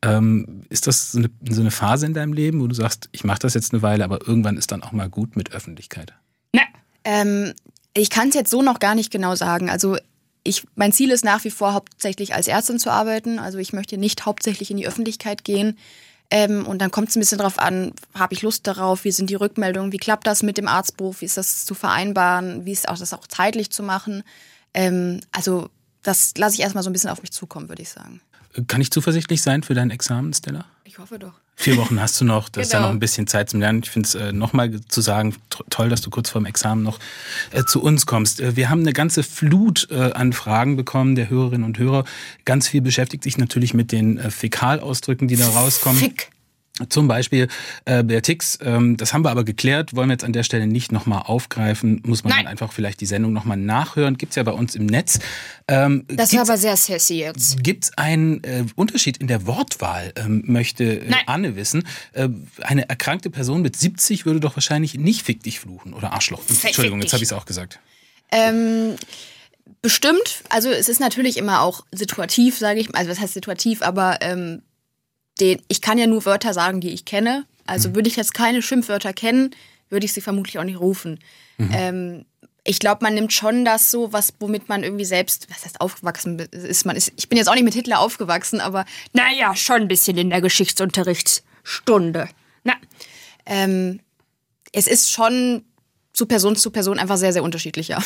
Ähm, 0.00 0.62
ist 0.70 0.86
das 0.86 1.12
so 1.12 1.18
eine, 1.18 1.28
so 1.46 1.60
eine 1.60 1.70
Phase 1.70 2.06
in 2.06 2.14
deinem 2.14 2.32
Leben, 2.32 2.62
wo 2.62 2.68
du 2.68 2.74
sagst, 2.74 3.10
ich 3.12 3.22
mache 3.22 3.40
das 3.40 3.52
jetzt 3.52 3.74
eine 3.74 3.82
Weile, 3.82 4.02
aber 4.04 4.26
irgendwann 4.26 4.56
ist 4.56 4.72
dann 4.72 4.82
auch 4.82 4.92
mal 4.92 5.10
gut 5.10 5.36
mit 5.36 5.52
Öffentlichkeit? 5.52 6.14
Na, 6.54 6.62
Ähm, 7.04 7.52
ich 8.00 8.10
kann 8.10 8.28
es 8.28 8.34
jetzt 8.34 8.50
so 8.50 8.62
noch 8.62 8.80
gar 8.80 8.94
nicht 8.94 9.10
genau 9.10 9.34
sagen. 9.34 9.70
Also 9.70 9.96
ich, 10.44 10.64
mein 10.74 10.92
Ziel 10.92 11.10
ist 11.10 11.24
nach 11.24 11.44
wie 11.44 11.50
vor 11.50 11.74
hauptsächlich 11.74 12.34
als 12.34 12.48
Ärztin 12.48 12.78
zu 12.78 12.90
arbeiten. 12.90 13.38
Also 13.38 13.58
ich 13.58 13.72
möchte 13.72 13.98
nicht 13.98 14.26
hauptsächlich 14.26 14.70
in 14.70 14.76
die 14.76 14.86
Öffentlichkeit 14.86 15.44
gehen. 15.44 15.78
Ähm, 16.30 16.66
und 16.66 16.80
dann 16.80 16.90
kommt 16.90 17.08
es 17.08 17.16
ein 17.16 17.20
bisschen 17.20 17.38
drauf 17.38 17.58
an, 17.58 17.92
habe 18.14 18.34
ich 18.34 18.42
Lust 18.42 18.66
darauf, 18.66 19.04
wie 19.04 19.12
sind 19.12 19.30
die 19.30 19.34
Rückmeldungen, 19.34 19.92
wie 19.92 19.98
klappt 19.98 20.26
das 20.26 20.42
mit 20.42 20.58
dem 20.58 20.68
Arztberuf, 20.68 21.22
wie 21.22 21.24
ist 21.24 21.38
das 21.38 21.64
zu 21.64 21.74
vereinbaren, 21.74 22.66
wie 22.66 22.72
ist 22.72 22.88
auch 22.88 22.98
das 22.98 23.14
auch 23.14 23.26
zeitlich 23.26 23.70
zu 23.70 23.82
machen. 23.82 24.22
Ähm, 24.74 25.20
also 25.32 25.70
das 26.08 26.32
lasse 26.36 26.54
ich 26.54 26.60
erstmal 26.62 26.82
so 26.82 26.90
ein 26.90 26.92
bisschen 26.94 27.10
auf 27.10 27.20
mich 27.22 27.30
zukommen, 27.32 27.68
würde 27.68 27.82
ich 27.82 27.90
sagen. 27.90 28.20
Kann 28.66 28.80
ich 28.80 28.90
zuversichtlich 28.90 29.42
sein 29.42 29.62
für 29.62 29.74
dein 29.74 29.90
Examen, 29.90 30.32
Stella? 30.32 30.64
Ich 30.84 30.98
hoffe 30.98 31.18
doch. 31.18 31.34
Vier 31.54 31.76
Wochen 31.76 32.00
hast 32.00 32.20
du 32.20 32.24
noch, 32.24 32.48
das 32.48 32.66
ist 32.68 32.72
ja 32.72 32.78
Genau. 32.78 32.88
noch 32.88 32.94
ein 32.96 32.98
bisschen 33.00 33.26
Zeit 33.26 33.50
zum 33.50 33.60
Lernen. 33.60 33.82
Ich 33.84 33.90
finde 33.90 34.06
es 34.06 34.14
äh, 34.14 34.32
nochmal 34.32 34.80
zu 34.88 35.00
sagen, 35.00 35.34
toll, 35.70 35.88
dass 35.90 36.00
du 36.00 36.08
kurz 36.10 36.30
vorm 36.30 36.46
Examen 36.46 36.82
noch 36.82 36.98
äh, 37.50 37.64
zu 37.64 37.82
uns 37.82 38.06
kommst. 38.06 38.40
Äh, 38.40 38.56
wir 38.56 38.70
haben 38.70 38.80
eine 38.80 38.92
ganze 38.92 39.22
Flut 39.22 39.88
äh, 39.90 40.12
an 40.12 40.32
Fragen 40.32 40.76
bekommen 40.76 41.14
der 41.14 41.28
Hörerinnen 41.28 41.64
und 41.64 41.78
Hörer. 41.78 42.04
Ganz 42.44 42.68
viel 42.68 42.80
beschäftigt 42.80 43.22
sich 43.24 43.36
natürlich 43.38 43.74
mit 43.74 43.92
den 43.92 44.18
äh, 44.18 44.30
Fäkalausdrücken, 44.30 45.28
die 45.28 45.36
da 45.36 45.48
rauskommen. 45.48 45.98
Fick. 45.98 46.30
Zum 46.88 47.08
Beispiel 47.08 47.48
äh, 47.86 48.04
Beatrix, 48.04 48.58
ähm, 48.62 48.96
das 48.96 49.12
haben 49.12 49.24
wir 49.24 49.30
aber 49.30 49.44
geklärt, 49.44 49.96
wollen 49.96 50.08
wir 50.08 50.14
jetzt 50.14 50.24
an 50.24 50.32
der 50.32 50.44
Stelle 50.44 50.66
nicht 50.66 50.92
nochmal 50.92 51.22
aufgreifen, 51.24 52.02
muss 52.04 52.22
man 52.22 52.30
Nein. 52.30 52.44
dann 52.44 52.52
einfach 52.52 52.72
vielleicht 52.72 53.00
die 53.00 53.06
Sendung 53.06 53.32
nochmal 53.32 53.56
nachhören, 53.56 54.16
gibt's 54.16 54.36
ja 54.36 54.42
bei 54.44 54.52
uns 54.52 54.74
im 54.74 54.86
Netz. 54.86 55.18
Ähm, 55.66 56.04
Das 56.08 56.32
war 56.32 56.42
aber 56.42 56.56
sehr 56.56 56.76
sassy 56.76 57.14
jetzt. 57.14 57.62
Gibt 57.62 57.84
es 57.84 57.98
einen 57.98 58.44
äh, 58.44 58.64
Unterschied 58.76 59.16
in 59.16 59.26
der 59.26 59.46
Wortwahl, 59.46 60.12
ähm, 60.16 60.44
möchte 60.46 61.00
äh. 61.00 61.12
Anne 61.26 61.56
wissen. 61.56 61.84
Äh, 62.12 62.28
eine 62.62 62.88
erkrankte 62.88 63.30
Person 63.30 63.62
mit 63.62 63.76
70 63.76 64.24
würde 64.24 64.40
doch 64.40 64.56
wahrscheinlich 64.56 64.94
nicht 64.94 65.22
fick 65.22 65.42
dich 65.42 65.58
fluchen 65.60 65.94
oder 65.94 66.12
Arschloch. 66.12 66.42
Entschuldigung, 66.62 67.02
jetzt 67.02 67.12
habe 67.12 67.22
ich 67.22 67.28
es 67.28 67.32
auch 67.32 67.44
gesagt. 67.44 67.80
Ähm, 68.30 68.94
bestimmt, 69.82 70.42
also 70.48 70.70
es 70.70 70.88
ist 70.88 71.00
natürlich 71.00 71.36
immer 71.36 71.62
auch 71.62 71.84
situativ, 71.92 72.58
sage 72.58 72.80
ich, 72.80 72.94
also 72.94 73.10
was 73.10 73.20
heißt 73.20 73.34
situativ, 73.34 73.82
aber 73.82 74.18
ähm, 74.20 74.62
den, 75.40 75.62
ich 75.68 75.80
kann 75.80 75.98
ja 75.98 76.06
nur 76.06 76.24
Wörter 76.24 76.54
sagen, 76.54 76.80
die 76.80 76.90
ich 76.90 77.04
kenne. 77.04 77.44
Also 77.66 77.94
würde 77.94 78.08
ich 78.08 78.16
jetzt 78.16 78.34
keine 78.34 78.62
Schimpfwörter 78.62 79.12
kennen, 79.12 79.50
würde 79.90 80.06
ich 80.06 80.12
sie 80.12 80.20
vermutlich 80.20 80.58
auch 80.58 80.64
nicht 80.64 80.80
rufen. 80.80 81.18
Ähm, 81.58 82.24
ich 82.64 82.78
glaube, 82.78 83.02
man 83.02 83.14
nimmt 83.14 83.32
schon 83.32 83.64
das 83.64 83.90
so, 83.90 84.12
was 84.12 84.34
womit 84.40 84.68
man 84.68 84.82
irgendwie 84.84 85.04
selbst, 85.04 85.48
was 85.50 85.64
heißt 85.64 85.80
aufgewachsen 85.80 86.38
ist. 86.38 86.84
Man 86.84 86.96
ist, 86.96 87.12
ich 87.16 87.28
bin 87.28 87.38
jetzt 87.38 87.48
auch 87.48 87.54
nicht 87.54 87.64
mit 87.64 87.74
Hitler 87.74 88.00
aufgewachsen, 88.00 88.60
aber 88.60 88.84
Naja, 89.12 89.56
schon 89.56 89.82
ein 89.82 89.88
bisschen 89.88 90.18
in 90.18 90.30
der 90.30 90.40
Geschichtsunterrichtsstunde. 90.40 92.28
Na, 92.64 92.74
ähm, 93.46 94.00
es 94.72 94.86
ist 94.86 95.10
schon 95.10 95.64
zu 96.12 96.26
Person 96.26 96.56
zu 96.56 96.70
Person 96.70 96.98
einfach 96.98 97.16
sehr, 97.16 97.32
sehr 97.32 97.42
unterschiedlich, 97.42 97.88
ja. 97.88 98.02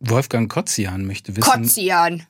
Wolfgang 0.00 0.50
Kotzian 0.50 1.04
möchte 1.06 1.36
wissen. 1.36 1.50
Kotzian. 1.50 2.26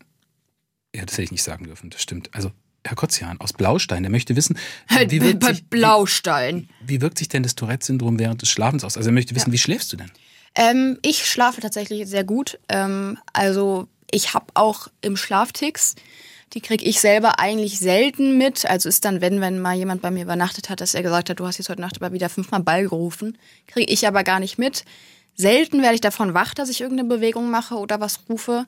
Ja, 0.94 1.04
das 1.04 1.14
hätte 1.14 1.22
ich 1.22 1.30
nicht 1.30 1.42
sagen 1.42 1.66
dürfen, 1.66 1.90
das 1.90 2.02
stimmt. 2.02 2.30
Also, 2.34 2.50
Herr 2.84 2.96
Kotzian 2.96 3.40
aus 3.40 3.52
Blaustein, 3.52 4.02
der 4.02 4.10
möchte 4.10 4.36
wissen, 4.36 4.58
wie 5.08 5.20
wirkt, 5.20 5.44
sich, 5.44 5.64
Blaustein. 5.66 6.68
wie, 6.80 6.94
wie 6.94 7.00
wirkt 7.00 7.18
sich 7.18 7.28
denn 7.28 7.42
das 7.42 7.54
Tourette-Syndrom 7.54 8.18
während 8.18 8.42
des 8.42 8.48
Schlafens 8.48 8.84
aus? 8.84 8.96
Also, 8.96 9.10
er 9.10 9.12
möchte 9.12 9.34
wissen, 9.34 9.52
wie 9.52 9.58
schläfst 9.58 9.92
du 9.92 9.96
denn? 9.96 10.10
Ähm, 10.54 10.98
ich 11.02 11.24
schlafe 11.26 11.60
tatsächlich 11.60 12.08
sehr 12.08 12.24
gut. 12.24 12.58
Ähm, 12.68 13.18
also 13.32 13.88
ich 14.10 14.34
habe 14.34 14.46
auch 14.54 14.88
im 15.00 15.16
Schlafticks. 15.16 15.94
Die 16.54 16.60
kriege 16.60 16.84
ich 16.84 17.00
selber 17.00 17.38
eigentlich 17.38 17.78
selten 17.78 18.38
mit. 18.38 18.64
Also 18.64 18.88
ist 18.88 19.04
dann, 19.04 19.20
wenn, 19.20 19.40
wenn 19.40 19.60
mal 19.60 19.76
jemand 19.76 20.00
bei 20.00 20.10
mir 20.10 20.22
übernachtet 20.24 20.70
hat, 20.70 20.80
dass 20.80 20.94
er 20.94 21.02
gesagt 21.02 21.28
hat, 21.28 21.38
du 21.38 21.46
hast 21.46 21.58
jetzt 21.58 21.68
heute 21.68 21.82
Nacht 21.82 22.02
aber 22.02 22.12
wieder 22.12 22.28
fünfmal 22.28 22.62
Ball 22.62 22.82
gerufen. 22.82 23.36
Kriege 23.66 23.92
ich 23.92 24.06
aber 24.06 24.24
gar 24.24 24.40
nicht 24.40 24.58
mit. 24.58 24.84
Selten 25.40 25.82
werde 25.82 25.94
ich 25.94 26.00
davon 26.00 26.34
wach, 26.34 26.52
dass 26.52 26.68
ich 26.68 26.80
irgendeine 26.80 27.08
Bewegung 27.08 27.48
mache 27.48 27.76
oder 27.76 28.00
was 28.00 28.28
rufe. 28.28 28.66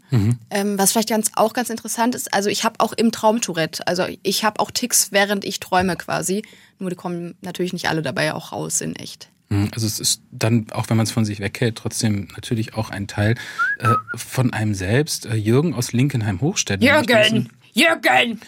Ähm, 0.50 0.78
was 0.78 0.92
vielleicht 0.92 1.08
ganz, 1.08 1.32
auch 1.34 1.52
ganz 1.52 1.68
interessant 1.68 2.14
ist, 2.14 2.32
also 2.32 2.48
ich 2.48 2.62
habe 2.62 2.78
auch 2.78 2.92
im 2.92 3.10
Traum 3.10 3.40
Tourette. 3.40 3.84
Also 3.88 4.04
ich 4.22 4.44
habe 4.44 4.60
auch 4.60 4.70
Ticks, 4.70 5.10
während 5.10 5.44
ich 5.44 5.58
träume 5.58 5.96
quasi. 5.96 6.44
Nur 6.78 6.88
die 6.88 6.96
kommen 6.96 7.34
natürlich 7.42 7.72
nicht 7.72 7.88
alle 7.88 8.02
dabei 8.02 8.34
auch 8.34 8.52
raus 8.52 8.80
in 8.80 8.94
echt. 8.94 9.30
Hm, 9.50 9.68
Also 9.74 9.84
es 9.88 9.98
ist 9.98 10.22
dann, 10.30 10.66
auch 10.70 10.88
wenn 10.88 10.96
man 10.96 11.04
es 11.04 11.10
von 11.10 11.24
sich 11.24 11.40
weghält, 11.40 11.74
trotzdem 11.74 12.28
natürlich 12.36 12.74
auch 12.74 12.90
ein 12.90 13.08
Teil 13.08 13.34
äh, 13.80 13.88
von 14.14 14.52
einem 14.52 14.74
selbst. 14.74 15.26
Äh, 15.26 15.34
Jürgen 15.34 15.74
aus 15.74 15.92
Linkenheim-Hochstedt. 15.92 16.84
Jürgen! 16.84 17.50
Jürgen! 17.72 18.40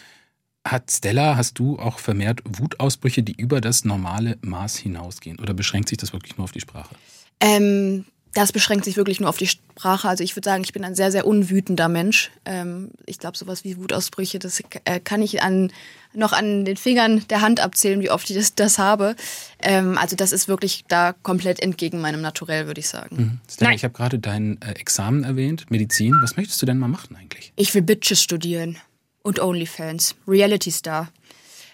Hat 0.65 0.93
Stella, 0.93 1.37
hast 1.37 1.59
du 1.59 1.77
auch 1.81 1.99
vermehrt 1.99 2.41
Wutausbrüche, 2.45 3.25
die 3.25 3.33
über 3.33 3.61
das 3.61 3.85
normale 3.85 4.39
Maß 4.43 4.77
hinausgehen? 4.77 5.41
Oder 5.41 5.55
beschränkt 5.55 5.89
sich 5.89 5.99
das 5.99 6.13
wirklich 6.13 6.37
nur 6.37 6.45
auf 6.45 6.53
die 6.53 6.61
Sprache? 6.61 6.95
Ähm, 7.43 8.05
das 8.35 8.53
beschränkt 8.53 8.85
sich 8.87 8.97
wirklich 8.97 9.21
nur 9.21 9.29
auf 9.29 9.37
die 9.37 9.47
Sprache. 9.47 10.09
Also 10.09 10.25
ich 10.25 10.35
würde 10.37 10.49
sagen, 10.49 10.65
ich 10.65 10.73
bin 10.73 10.85
ein 10.85 10.95
sehr, 10.95 11.13
sehr 11.13 11.27
unwütender 11.27 11.89
Mensch. 11.89 12.31
Ähm, 12.47 12.91
ich 13.05 13.19
glaube, 13.19 13.37
sowas 13.37 13.63
wie 13.65 13.77
Wutausbrüche, 13.77 14.39
das 14.39 14.63
äh, 14.85 15.01
kann 15.01 15.21
ich 15.21 15.43
an, 15.43 15.71
noch 16.15 16.33
an 16.33 16.65
den 16.65 16.77
Fingern 16.77 17.27
der 17.29 17.43
Hand 17.43 17.61
abzählen, 17.61 18.01
wie 18.01 18.11
oft 18.11 18.31
ich 18.31 18.37
das, 18.37 18.55
das 18.55 18.79
habe. 18.79 19.17
Ähm, 19.61 19.99
also 19.99 20.17
das 20.17 20.33
ist 20.33 20.49
wirklich 20.49 20.85
da 20.89 21.15
komplett 21.23 21.61
entgegen 21.61 22.01
meinem 22.01 22.23
Naturell, 22.23 22.67
würde 22.67 22.81
ich 22.81 22.89
sagen. 22.89 23.41
Stella, 23.51 23.71
Nein. 23.71 23.77
ich 23.77 23.85
habe 23.85 23.93
gerade 23.93 24.19
dein 24.19 24.59
äh, 24.63 24.73
Examen 24.73 25.25
erwähnt, 25.25 25.71
Medizin. 25.71 26.15
Was 26.23 26.37
möchtest 26.37 26.61
du 26.63 26.67
denn 26.67 26.79
mal 26.79 26.89
machen 26.89 27.17
eigentlich? 27.17 27.53
Ich 27.57 27.75
will 27.75 27.83
Bitches 27.83 28.23
studieren 28.23 28.79
und 29.23 29.41
Onlyfans, 29.41 30.15
Reality 30.27 30.71
Star. 30.71 31.13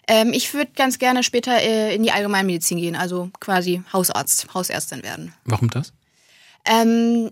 Ähm, 0.08 0.32
ich 0.32 0.52
würde 0.54 0.70
ganz 0.74 0.98
gerne 0.98 1.22
später 1.22 1.52
äh, 1.60 1.94
in 1.94 2.02
die 2.02 2.10
Allgemeinmedizin 2.10 2.78
gehen, 2.78 2.96
also 2.96 3.30
quasi 3.40 3.82
Hausarzt, 3.92 4.52
Hausärztin 4.54 5.02
werden. 5.02 5.34
Warum 5.44 5.68
das? 5.68 5.92
Ähm, 6.64 7.30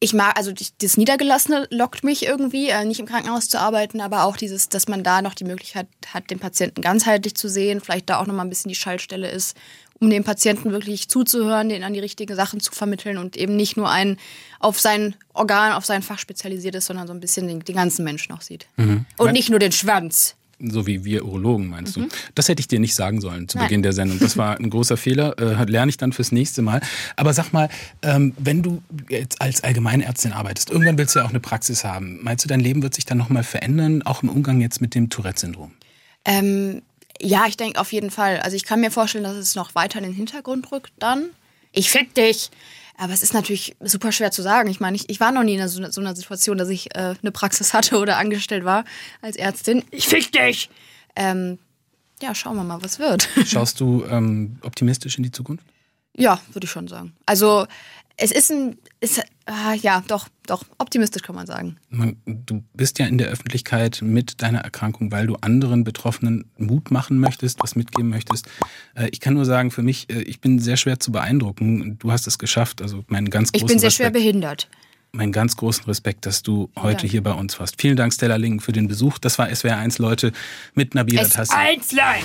ich 0.00 0.12
mag, 0.12 0.36
also 0.36 0.52
das 0.52 0.96
Niedergelassene 0.96 1.68
lockt 1.70 2.04
mich 2.04 2.26
irgendwie, 2.26 2.68
äh, 2.68 2.84
nicht 2.84 3.00
im 3.00 3.06
Krankenhaus 3.06 3.48
zu 3.48 3.60
arbeiten, 3.60 4.00
aber 4.00 4.24
auch 4.24 4.36
dieses, 4.36 4.68
dass 4.68 4.88
man 4.88 5.04
da 5.04 5.22
noch 5.22 5.34
die 5.34 5.44
Möglichkeit 5.44 5.86
hat, 6.12 6.30
den 6.30 6.40
Patienten 6.40 6.82
ganzheitlich 6.82 7.36
zu 7.36 7.48
sehen, 7.48 7.80
vielleicht 7.80 8.10
da 8.10 8.18
auch 8.18 8.26
nochmal 8.26 8.44
ein 8.44 8.50
bisschen 8.50 8.68
die 8.68 8.74
Schaltstelle 8.74 9.30
ist, 9.30 9.56
um 10.00 10.10
dem 10.10 10.24
Patienten 10.24 10.72
wirklich 10.72 11.08
zuzuhören, 11.08 11.68
den 11.68 11.84
an 11.84 11.94
die 11.94 12.00
richtigen 12.00 12.34
Sachen 12.34 12.60
zu 12.60 12.72
vermitteln 12.72 13.18
und 13.18 13.36
eben 13.36 13.56
nicht 13.56 13.76
nur 13.76 13.88
ein 13.88 14.18
auf 14.58 14.80
sein 14.80 15.14
Organ, 15.32 15.72
auf 15.72 15.86
sein 15.86 16.02
Fach 16.02 16.18
spezialisiert 16.18 16.74
ist, 16.74 16.86
sondern 16.86 17.06
so 17.06 17.14
ein 17.14 17.20
bisschen 17.20 17.46
den, 17.46 17.60
den 17.60 17.76
ganzen 17.76 18.04
Menschen 18.04 18.32
auch 18.34 18.42
sieht. 18.42 18.66
Und 19.16 19.32
nicht 19.32 19.48
nur 19.48 19.60
den 19.60 19.72
Schwanz. 19.72 20.34
So 20.58 20.86
wie 20.86 21.04
wir 21.04 21.24
Urologen, 21.24 21.68
meinst 21.68 21.96
du? 21.96 22.08
Das 22.34 22.48
hätte 22.48 22.60
ich 22.60 22.68
dir 22.68 22.80
nicht 22.80 22.94
sagen 22.94 23.20
sollen 23.20 23.46
zu 23.46 23.58
Nein. 23.58 23.66
Beginn 23.66 23.82
der 23.82 23.92
Sendung. 23.92 24.18
Das 24.18 24.38
war 24.38 24.58
ein 24.58 24.70
großer 24.70 24.96
Fehler. 24.96 25.38
Äh, 25.38 25.64
lerne 25.70 25.90
ich 25.90 25.98
dann 25.98 26.12
fürs 26.12 26.32
nächste 26.32 26.62
Mal. 26.62 26.80
Aber 27.16 27.34
sag 27.34 27.52
mal, 27.52 27.68
ähm, 28.02 28.32
wenn 28.38 28.62
du 28.62 28.82
jetzt 29.10 29.42
als 29.42 29.62
Allgemeinärztin 29.62 30.32
arbeitest, 30.32 30.70
irgendwann 30.70 30.96
willst 30.96 31.14
du 31.14 31.18
ja 31.18 31.26
auch 31.26 31.30
eine 31.30 31.40
Praxis 31.40 31.84
haben. 31.84 32.22
Meinst 32.22 32.44
du, 32.44 32.48
dein 32.48 32.60
Leben 32.60 32.82
wird 32.82 32.94
sich 32.94 33.04
dann 33.04 33.18
nochmal 33.18 33.44
verändern, 33.44 34.02
auch 34.02 34.22
im 34.22 34.30
Umgang 34.30 34.60
jetzt 34.62 34.80
mit 34.80 34.94
dem 34.94 35.10
Tourette-Syndrom? 35.10 35.72
Ähm, 36.24 36.80
ja, 37.20 37.44
ich 37.46 37.56
denke 37.56 37.78
auf 37.78 37.92
jeden 37.92 38.10
Fall. 38.10 38.40
Also 38.40 38.56
ich 38.56 38.64
kann 38.64 38.80
mir 38.80 38.90
vorstellen, 38.90 39.24
dass 39.24 39.36
es 39.36 39.54
noch 39.54 39.74
weiter 39.74 39.98
in 39.98 40.04
den 40.04 40.14
Hintergrund 40.14 40.72
rückt 40.72 40.92
dann. 40.98 41.26
Ich 41.72 41.90
fick 41.90 42.14
dich. 42.14 42.50
Aber 42.98 43.12
es 43.12 43.22
ist 43.22 43.34
natürlich 43.34 43.76
super 43.80 44.12
schwer 44.12 44.30
zu 44.30 44.42
sagen. 44.42 44.70
Ich 44.70 44.80
meine, 44.80 44.96
ich, 44.96 45.08
ich 45.08 45.20
war 45.20 45.32
noch 45.32 45.42
nie 45.42 45.54
in 45.56 45.68
so, 45.68 45.90
so 45.90 46.00
einer 46.00 46.16
Situation, 46.16 46.58
dass 46.58 46.68
ich 46.68 46.94
äh, 46.94 47.14
eine 47.20 47.32
Praxis 47.32 47.74
hatte 47.74 47.98
oder 47.98 48.16
angestellt 48.16 48.64
war 48.64 48.84
als 49.22 49.36
Ärztin. 49.36 49.84
Ich 49.90 50.08
fick 50.08 50.32
dich. 50.32 50.70
Ähm, 51.14 51.58
ja, 52.22 52.34
schauen 52.34 52.56
wir 52.56 52.64
mal, 52.64 52.82
was 52.82 52.98
wird. 52.98 53.28
Schaust 53.44 53.80
du 53.80 54.04
ähm, 54.06 54.58
optimistisch 54.62 55.18
in 55.18 55.22
die 55.22 55.30
Zukunft? 55.30 55.64
ja, 56.16 56.40
würde 56.52 56.64
ich 56.64 56.70
schon 56.70 56.88
sagen. 56.88 57.14
Also 57.26 57.66
es 58.18 58.30
ist 58.32 58.50
ein, 58.50 58.78
ist, 59.00 59.22
ah, 59.44 59.74
ja, 59.74 60.02
doch, 60.08 60.28
doch, 60.46 60.64
optimistisch 60.78 61.22
kann 61.22 61.34
man 61.34 61.46
sagen. 61.46 61.76
Man, 61.90 62.16
du 62.24 62.62
bist 62.72 62.98
ja 62.98 63.06
in 63.06 63.18
der 63.18 63.28
Öffentlichkeit 63.28 64.00
mit 64.02 64.40
deiner 64.42 64.60
Erkrankung, 64.60 65.12
weil 65.12 65.26
du 65.26 65.36
anderen 65.36 65.84
Betroffenen 65.84 66.46
Mut 66.56 66.90
machen 66.90 67.18
möchtest, 67.18 67.62
was 67.62 67.76
mitgeben 67.76 68.08
möchtest. 68.10 68.46
Äh, 68.94 69.08
ich 69.10 69.20
kann 69.20 69.34
nur 69.34 69.44
sagen, 69.44 69.70
für 69.70 69.82
mich, 69.82 70.08
äh, 70.10 70.22
ich 70.22 70.40
bin 70.40 70.58
sehr 70.58 70.76
schwer 70.78 70.98
zu 70.98 71.12
beeindrucken. 71.12 71.98
Du 71.98 72.10
hast 72.10 72.26
es 72.26 72.38
geschafft. 72.38 72.80
Also 72.80 73.04
meinen 73.08 73.28
ganz 73.28 73.50
Ich 73.52 73.60
großen 73.60 73.66
bin 73.68 73.78
sehr 73.80 73.90
schwer 73.90 74.06
Respekt. 74.06 74.24
behindert. 74.24 74.68
meinen 75.12 75.32
ganz 75.32 75.56
großen 75.56 75.84
Respekt, 75.84 76.24
dass 76.26 76.42
du 76.42 76.70
heute 76.76 76.96
Danke. 76.96 77.06
hier 77.08 77.22
bei 77.22 77.32
uns 77.32 77.58
warst. 77.60 77.80
Vielen 77.80 77.96
Dank, 77.96 78.12
Stella 78.14 78.36
Lingen, 78.36 78.60
für 78.60 78.72
den 78.72 78.88
Besuch. 78.88 79.18
Das 79.18 79.38
war 79.38 79.54
SWR 79.54 79.76
1 79.76 79.98
Leute 79.98 80.32
mit 80.74 80.94
Nabila 80.94 81.22
Es 81.22 81.30
Tassi. 81.30 81.54
Einslein. 81.54 82.22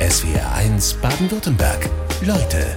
SWR 0.00 0.54
1 0.54 0.94
Baden-Württemberg. 0.94 1.88
Leute, 2.22 2.76